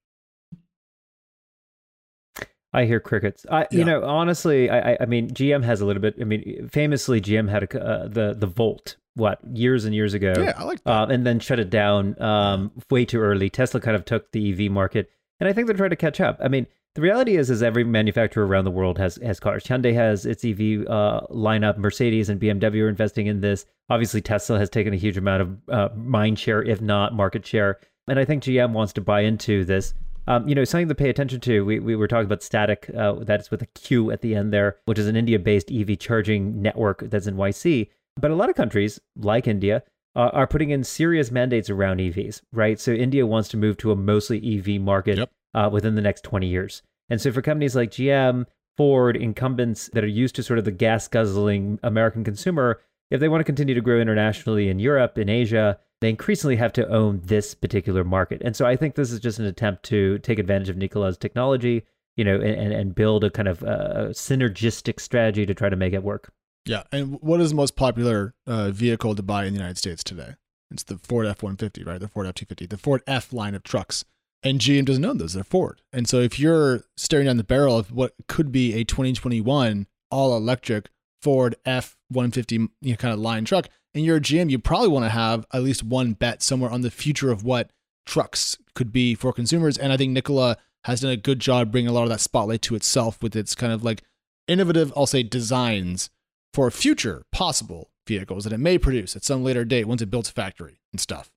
I 2.74 2.86
hear 2.86 3.00
crickets. 3.00 3.46
I, 3.52 3.62
yeah. 3.62 3.68
you 3.72 3.86
know, 3.86 4.04
honestly, 4.04 4.70
I, 4.70 4.98
I 5.00 5.06
mean, 5.06 5.30
GM 5.30 5.64
has 5.64 5.82
a 5.82 5.86
little 5.86 6.02
bit. 6.02 6.16
I 6.20 6.24
mean, 6.24 6.68
famously, 6.72 7.22
GM 7.22 7.50
had 7.50 7.64
a, 7.64 7.84
uh, 7.84 8.08
the 8.08 8.34
the 8.34 8.48
Volt 8.48 8.96
what 9.16 9.40
years 9.54 9.86
and 9.86 9.94
years 9.94 10.14
ago. 10.14 10.34
Yeah, 10.38 10.54
I 10.58 10.64
like 10.64 10.84
that. 10.84 10.92
Uh, 10.92 11.06
and 11.08 11.26
then 11.26 11.40
shut 11.40 11.60
it 11.60 11.70
down 11.70 12.20
um, 12.22 12.72
way 12.90 13.06
too 13.06 13.20
early. 13.20 13.50
Tesla 13.50 13.80
kind 13.80 13.96
of 13.96 14.06
took 14.06 14.32
the 14.32 14.52
EV 14.52 14.72
market, 14.72 15.12
and 15.40 15.48
I 15.48 15.54
think 15.54 15.68
they're 15.68 15.78
trying 15.78 15.92
to 15.92 15.96
catch 15.96 16.20
up. 16.20 16.40
I 16.44 16.48
mean, 16.48 16.66
the 16.96 17.02
reality 17.02 17.38
is, 17.38 17.50
is 17.50 17.64
every 17.64 17.84
manufacturer 17.84 18.46
around 18.46 18.66
the 18.66 18.72
world 18.72 18.98
has 18.98 19.18
has 19.18 19.40
cars. 19.40 19.64
Hyundai 19.64 19.94
has 19.94 20.26
its 20.26 20.44
EV 20.44 20.88
uh, 20.88 21.22
lineup. 21.32 21.78
Mercedes 21.78 22.30
and 22.30 22.40
BMW 22.40 22.84
are 22.84 22.90
investing 22.90 23.28
in 23.28 23.42
this. 23.42 23.66
Obviously, 23.90 24.22
Tesla 24.22 24.58
has 24.58 24.70
taken 24.70 24.94
a 24.94 24.98
huge 24.98 25.18
amount 25.18 25.42
of 25.42 25.58
uh, 25.70 25.90
mind 25.96 26.40
share, 26.40 26.64
if 26.64 26.82
not 26.82 27.14
market 27.14 27.46
share. 27.46 27.80
And 28.08 28.20
I 28.20 28.26
think 28.26 28.44
GM 28.44 28.72
wants 28.72 28.94
to 28.94 29.02
buy 29.02 29.22
into 29.22 29.64
this. 29.64 29.94
Um, 30.28 30.48
you 30.48 30.56
know, 30.56 30.64
something 30.64 30.88
to 30.88 30.96
pay 30.96 31.10
attention 31.10 31.42
to. 31.42 31.66
We, 31.66 31.80
we 31.80 31.96
were 31.96 32.08
talking 32.08 32.26
about 32.26 32.42
Statiq, 32.42 32.96
uh, 32.96 33.24
that's 33.24 33.52
with 33.52 33.62
a 33.62 33.66
Q 33.68 34.12
at 34.12 34.22
the 34.22 34.36
end 34.36 34.54
there, 34.54 34.78
which 34.86 35.00
is 35.00 35.08
an 35.08 35.16
India-based 35.16 35.72
EV 35.72 36.00
charging 36.00 36.62
network 36.62 37.10
that's 37.10 37.28
in 37.28 37.36
YC. 37.36 37.90
But 38.18 38.32
a 38.32 38.36
lot 38.36 38.50
of 38.50 38.56
countries, 38.56 39.02
like 39.16 39.48
India, 39.48 39.84
uh, 40.16 40.30
are 40.32 40.48
putting 40.48 40.70
in 40.70 40.84
serious 40.84 41.32
mandates 41.32 41.70
around 41.70 42.00
EVs, 42.00 42.42
right? 42.52 42.80
So 42.80 42.92
India 42.92 43.26
wants 43.26 43.50
to 43.50 43.58
move 43.58 43.78
to 43.78 43.92
a 43.92 43.96
mostly 43.96 44.58
EV 44.58 44.80
market. 44.80 45.18
Yep 45.18 45.30
uh, 45.54 45.70
within 45.72 45.96
the 45.96 46.02
next 46.02 46.24
20 46.24 46.48
years. 46.48 46.82
And 47.10 47.22
so 47.22 47.32
for 47.32 47.42
companies 47.42 47.76
like 47.76 47.92
GM, 47.92 48.46
Ford, 48.78 49.16
incumbents 49.16 49.90
that 49.94 50.04
are 50.04 50.08
used 50.08 50.36
to 50.36 50.44
sort 50.44 50.60
of 50.60 50.66
the 50.66 50.72
gas 50.72 51.08
guzzling 51.08 51.80
American 51.84 52.24
consumer, 52.24 52.82
if 53.12 53.20
they 53.20 53.30
want 53.30 53.42
to 53.42 53.46
continue 53.46 53.76
to 53.76 53.82
grow 53.82 54.00
internationally 54.00 54.70
in 54.70 54.80
Europe, 54.80 55.18
in 55.18 55.30
Asia, 55.30 55.80
they 56.04 56.10
increasingly 56.10 56.56
have 56.58 56.74
to 56.74 56.88
own 56.90 57.22
this 57.24 57.54
particular 57.54 58.04
market. 58.04 58.42
And 58.44 58.56
so 58.56 58.66
I 58.66 58.76
think 58.76 58.96
this 58.96 59.12
is 59.12 59.20
just 59.20 59.40
an 59.40 59.46
attempt 59.46 59.84
to 59.84 60.20
take 60.20 60.40
advantage 60.40 60.70
of 60.70 60.78
Nikola's 60.78 61.18
technology, 61.18 61.84
you 62.16 62.24
know, 62.24 62.36
and, 62.36 62.74
and 62.74 62.96
build 62.96 63.24
a 63.24 63.30
kind 63.30 63.48
of 63.48 63.64
uh, 63.64 64.10
synergistic 64.10 65.00
strategy 65.00 65.46
to 65.46 65.54
try 65.54 65.70
to 65.70 65.76
make 65.76 65.94
it 65.94 66.04
work. 66.04 66.32
Yeah. 66.66 66.84
And 66.92 67.20
what 67.22 67.42
is 67.42 67.50
the 67.50 67.56
most 67.56 67.76
popular 67.76 68.34
uh, 68.48 68.72
vehicle 68.72 69.16
to 69.16 69.24
buy 69.24 69.46
in 69.46 69.54
the 69.54 69.60
United 69.60 69.78
States 69.78 70.04
today? 70.04 70.36
It's 70.72 70.84
the 70.84 70.98
Ford 70.98 71.26
F 71.26 71.44
150, 71.44 71.84
right? 71.84 72.00
The 72.00 72.08
Ford 72.08 72.26
F 72.26 72.36
250, 72.36 72.66
the 72.68 72.78
Ford 72.78 73.02
F 73.06 73.32
line 73.32 73.56
of 73.56 73.64
trucks. 73.64 74.06
And 74.42 74.60
GM 74.60 74.86
doesn't 74.86 75.06
own 75.06 75.20
those; 75.20 75.34
they're 75.34 75.44
Ford. 75.46 75.82
And 75.94 76.06
so, 76.08 76.20
if 76.20 76.38
you're 76.38 76.84
staring 76.98 77.28
down 77.28 77.38
the 77.38 77.46
barrel 77.46 77.78
of 77.78 77.94
what 77.94 78.14
could 78.28 78.52
be 78.52 78.74
a 78.74 78.84
2021 78.84 79.88
all-electric 80.12 80.90
Ford 81.22 81.56
F-150 81.66 82.70
you 82.82 82.92
know, 82.92 82.98
kind 82.98 83.14
of 83.14 83.20
line 83.20 83.46
truck, 83.46 83.70
and 83.94 84.04
you're 84.04 84.18
a 84.18 84.22
GM, 84.22 84.50
you 84.50 84.60
probably 84.60 84.88
want 84.88 85.06
to 85.06 85.10
have 85.10 85.46
at 85.54 85.64
least 85.64 85.84
one 85.84 86.14
bet 86.14 86.42
somewhere 86.42 86.72
on 86.72 86.82
the 86.82 86.92
future 86.92 87.32
of 87.32 87.44
what 87.44 87.72
trucks 88.06 88.58
could 88.76 88.92
be 88.92 89.16
for 89.16 89.32
consumers. 89.32 89.78
And 89.78 89.94
I 89.94 89.98
think 89.98 90.12
Nikola 90.12 90.58
has 90.86 91.02
done 91.02 91.12
a 91.12 91.18
good 91.18 91.40
job 91.40 91.72
bringing 91.72 91.90
a 91.90 91.94
lot 91.94 92.04
of 92.04 92.10
that 92.10 92.20
spotlight 92.20 92.62
to 92.64 92.76
itself 92.76 93.22
with 93.22 93.36
its 93.36 93.56
kind 93.56 93.72
of 93.72 93.84
like 93.84 94.04
innovative, 94.48 94.92
I'll 94.96 95.06
say, 95.06 95.24
designs 95.24 96.10
for 96.54 96.70
future 96.72 97.24
possible 97.32 97.92
vehicles 98.06 98.44
that 98.44 98.54
it 98.54 98.60
may 98.60 98.78
produce 98.78 99.16
at 99.16 99.24
some 99.24 99.44
later 99.44 99.64
date 99.64 99.86
once 99.86 100.02
it 100.02 100.12
builds 100.12 100.30
a 100.30 100.34
factory 100.34 100.82
and 100.92 101.00
stuff 101.00 101.32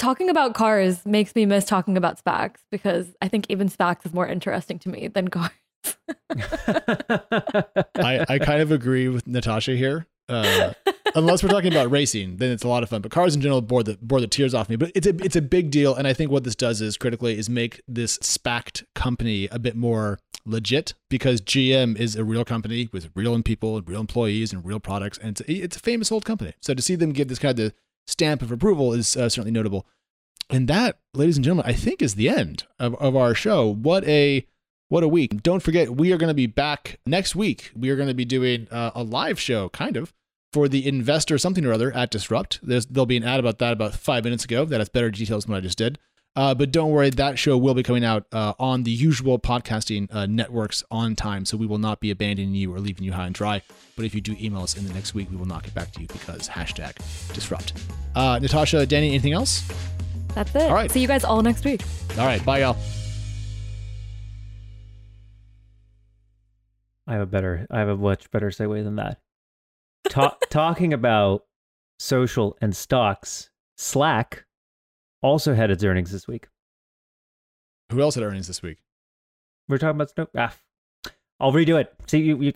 talking 0.00 0.30
about 0.30 0.54
cars 0.54 1.04
makes 1.04 1.34
me 1.34 1.44
miss 1.44 1.66
talking 1.66 1.96
about 1.96 2.22
SPACs 2.24 2.60
because 2.70 3.14
I 3.20 3.28
think 3.28 3.46
even 3.50 3.68
SPACs 3.68 4.06
is 4.06 4.14
more 4.14 4.26
interesting 4.26 4.78
to 4.80 4.88
me 4.88 5.08
than 5.08 5.28
cars. 5.28 5.50
I, 7.94 8.24
I 8.28 8.38
kind 8.38 8.62
of 8.62 8.72
agree 8.72 9.08
with 9.08 9.26
Natasha 9.26 9.76
here. 9.76 10.06
Uh, 10.28 10.72
unless 11.14 11.42
we're 11.42 11.48
talking 11.48 11.72
about 11.72 11.90
racing, 11.90 12.36
then 12.36 12.50
it's 12.50 12.64
a 12.64 12.68
lot 12.68 12.82
of 12.82 12.88
fun. 12.88 13.02
But 13.02 13.10
cars 13.10 13.34
in 13.34 13.40
general 13.40 13.60
bore 13.60 13.82
the 13.82 13.98
bore 14.00 14.20
the 14.20 14.26
tears 14.26 14.54
off 14.54 14.68
me. 14.68 14.76
But 14.76 14.92
it's 14.94 15.06
a 15.06 15.14
it's 15.24 15.36
a 15.36 15.42
big 15.42 15.70
deal, 15.70 15.94
and 15.94 16.06
I 16.06 16.12
think 16.12 16.30
what 16.30 16.44
this 16.44 16.54
does 16.54 16.80
is 16.80 16.96
critically 16.96 17.38
is 17.38 17.48
make 17.48 17.80
this 17.86 18.18
SPACed 18.18 18.84
company 18.94 19.48
a 19.50 19.58
bit 19.58 19.76
more 19.76 20.18
legit 20.46 20.94
because 21.08 21.40
GM 21.40 21.96
is 21.98 22.16
a 22.16 22.24
real 22.24 22.44
company 22.44 22.88
with 22.92 23.10
real 23.14 23.40
people 23.42 23.76
and 23.76 23.88
real 23.88 24.00
employees 24.00 24.52
and 24.52 24.64
real 24.64 24.80
products, 24.80 25.18
and 25.18 25.30
it's 25.30 25.40
a, 25.40 25.52
it's 25.52 25.76
a 25.76 25.80
famous 25.80 26.10
old 26.10 26.24
company. 26.24 26.54
So 26.60 26.74
to 26.74 26.82
see 26.82 26.94
them 26.94 27.12
give 27.12 27.28
this 27.28 27.38
kind 27.38 27.50
of 27.50 27.56
the 27.56 27.74
stamp 28.06 28.42
of 28.42 28.50
approval 28.50 28.92
is 28.92 29.16
uh, 29.16 29.28
certainly 29.28 29.52
notable. 29.52 29.86
And 30.48 30.66
that, 30.66 30.98
ladies 31.14 31.36
and 31.36 31.44
gentlemen, 31.44 31.70
I 31.70 31.74
think 31.74 32.02
is 32.02 32.16
the 32.16 32.28
end 32.28 32.64
of, 32.78 32.96
of 32.96 33.14
our 33.14 33.34
show. 33.34 33.72
What 33.72 34.04
a 34.04 34.46
what 34.88 35.04
a 35.04 35.08
week. 35.08 35.44
Don't 35.44 35.62
forget, 35.62 35.94
we 35.94 36.12
are 36.12 36.18
going 36.18 36.28
to 36.28 36.34
be 36.34 36.48
back 36.48 36.98
next 37.06 37.36
week. 37.36 37.70
We 37.76 37.90
are 37.90 37.96
going 37.96 38.08
to 38.08 38.14
be 38.14 38.24
doing 38.24 38.66
uh, 38.72 38.90
a 38.92 39.04
live 39.04 39.38
show, 39.38 39.68
kind 39.68 39.96
of, 39.96 40.12
for 40.52 40.68
the 40.68 40.86
investor 40.86 41.38
something 41.38 41.64
or 41.64 41.72
other 41.72 41.92
at 41.92 42.10
Disrupt. 42.10 42.60
There's, 42.62 42.86
there'll 42.86 43.06
be 43.06 43.16
an 43.16 43.24
ad 43.24 43.40
about 43.40 43.58
that 43.58 43.72
about 43.72 43.94
five 43.94 44.24
minutes 44.24 44.44
ago 44.44 44.64
that 44.64 44.80
has 44.80 44.88
better 44.88 45.10
details 45.10 45.44
than 45.44 45.52
what 45.52 45.58
I 45.58 45.60
just 45.60 45.78
did. 45.78 45.98
Uh, 46.36 46.54
but 46.54 46.70
don't 46.70 46.90
worry, 46.90 47.10
that 47.10 47.38
show 47.38 47.58
will 47.58 47.74
be 47.74 47.82
coming 47.82 48.04
out 48.04 48.24
uh, 48.32 48.52
on 48.58 48.84
the 48.84 48.90
usual 48.90 49.38
podcasting 49.38 50.06
uh, 50.14 50.26
networks 50.26 50.84
on 50.90 51.16
time. 51.16 51.44
So 51.44 51.56
we 51.56 51.66
will 51.66 51.78
not 51.78 51.98
be 52.00 52.10
abandoning 52.10 52.54
you 52.54 52.72
or 52.72 52.78
leaving 52.78 53.04
you 53.04 53.12
high 53.12 53.26
and 53.26 53.34
dry. 53.34 53.62
But 53.96 54.04
if 54.04 54.14
you 54.14 54.20
do 54.20 54.36
email 54.40 54.62
us 54.62 54.76
in 54.76 54.86
the 54.86 54.94
next 54.94 55.12
week, 55.12 55.28
we 55.30 55.36
will 55.36 55.46
not 55.46 55.64
get 55.64 55.74
back 55.74 55.92
to 55.92 56.00
you 56.00 56.06
because 56.06 56.48
hashtag 56.48 56.94
disrupt. 57.34 57.72
Uh, 58.14 58.38
Natasha, 58.40 58.86
Danny, 58.86 59.08
anything 59.08 59.32
else? 59.32 59.68
That's 60.34 60.54
it. 60.54 60.62
All 60.62 60.74
right. 60.74 60.90
See 60.90 61.00
you 61.00 61.08
guys 61.08 61.24
all 61.24 61.42
next 61.42 61.64
week. 61.64 61.82
All 62.16 62.26
right. 62.26 62.44
Bye, 62.44 62.60
y'all. 62.60 62.76
I 67.08 67.14
have 67.14 67.22
a 67.22 67.26
better, 67.26 67.66
I 67.70 67.80
have 67.80 67.88
a 67.88 67.96
much 67.96 68.30
better 68.30 68.50
segue 68.50 68.84
than 68.84 68.96
that. 68.96 69.18
Ta- 70.08 70.36
talking 70.48 70.92
about 70.92 71.44
social 71.98 72.56
and 72.60 72.74
stocks, 72.74 73.50
Slack 73.76 74.44
also 75.22 75.54
had 75.54 75.70
its 75.70 75.84
earnings 75.84 76.10
this 76.10 76.26
week. 76.26 76.48
Who 77.92 78.00
else 78.00 78.14
had 78.14 78.24
earnings 78.24 78.46
this 78.46 78.62
week? 78.62 78.78
We're 79.68 79.78
talking 79.78 79.96
about 79.96 80.10
Snow. 80.10 80.28
Ah, 80.36 80.54
I'll 81.38 81.52
redo 81.52 81.80
it. 81.80 81.92
See 82.06 82.20
you. 82.20 82.40
You. 82.40 82.52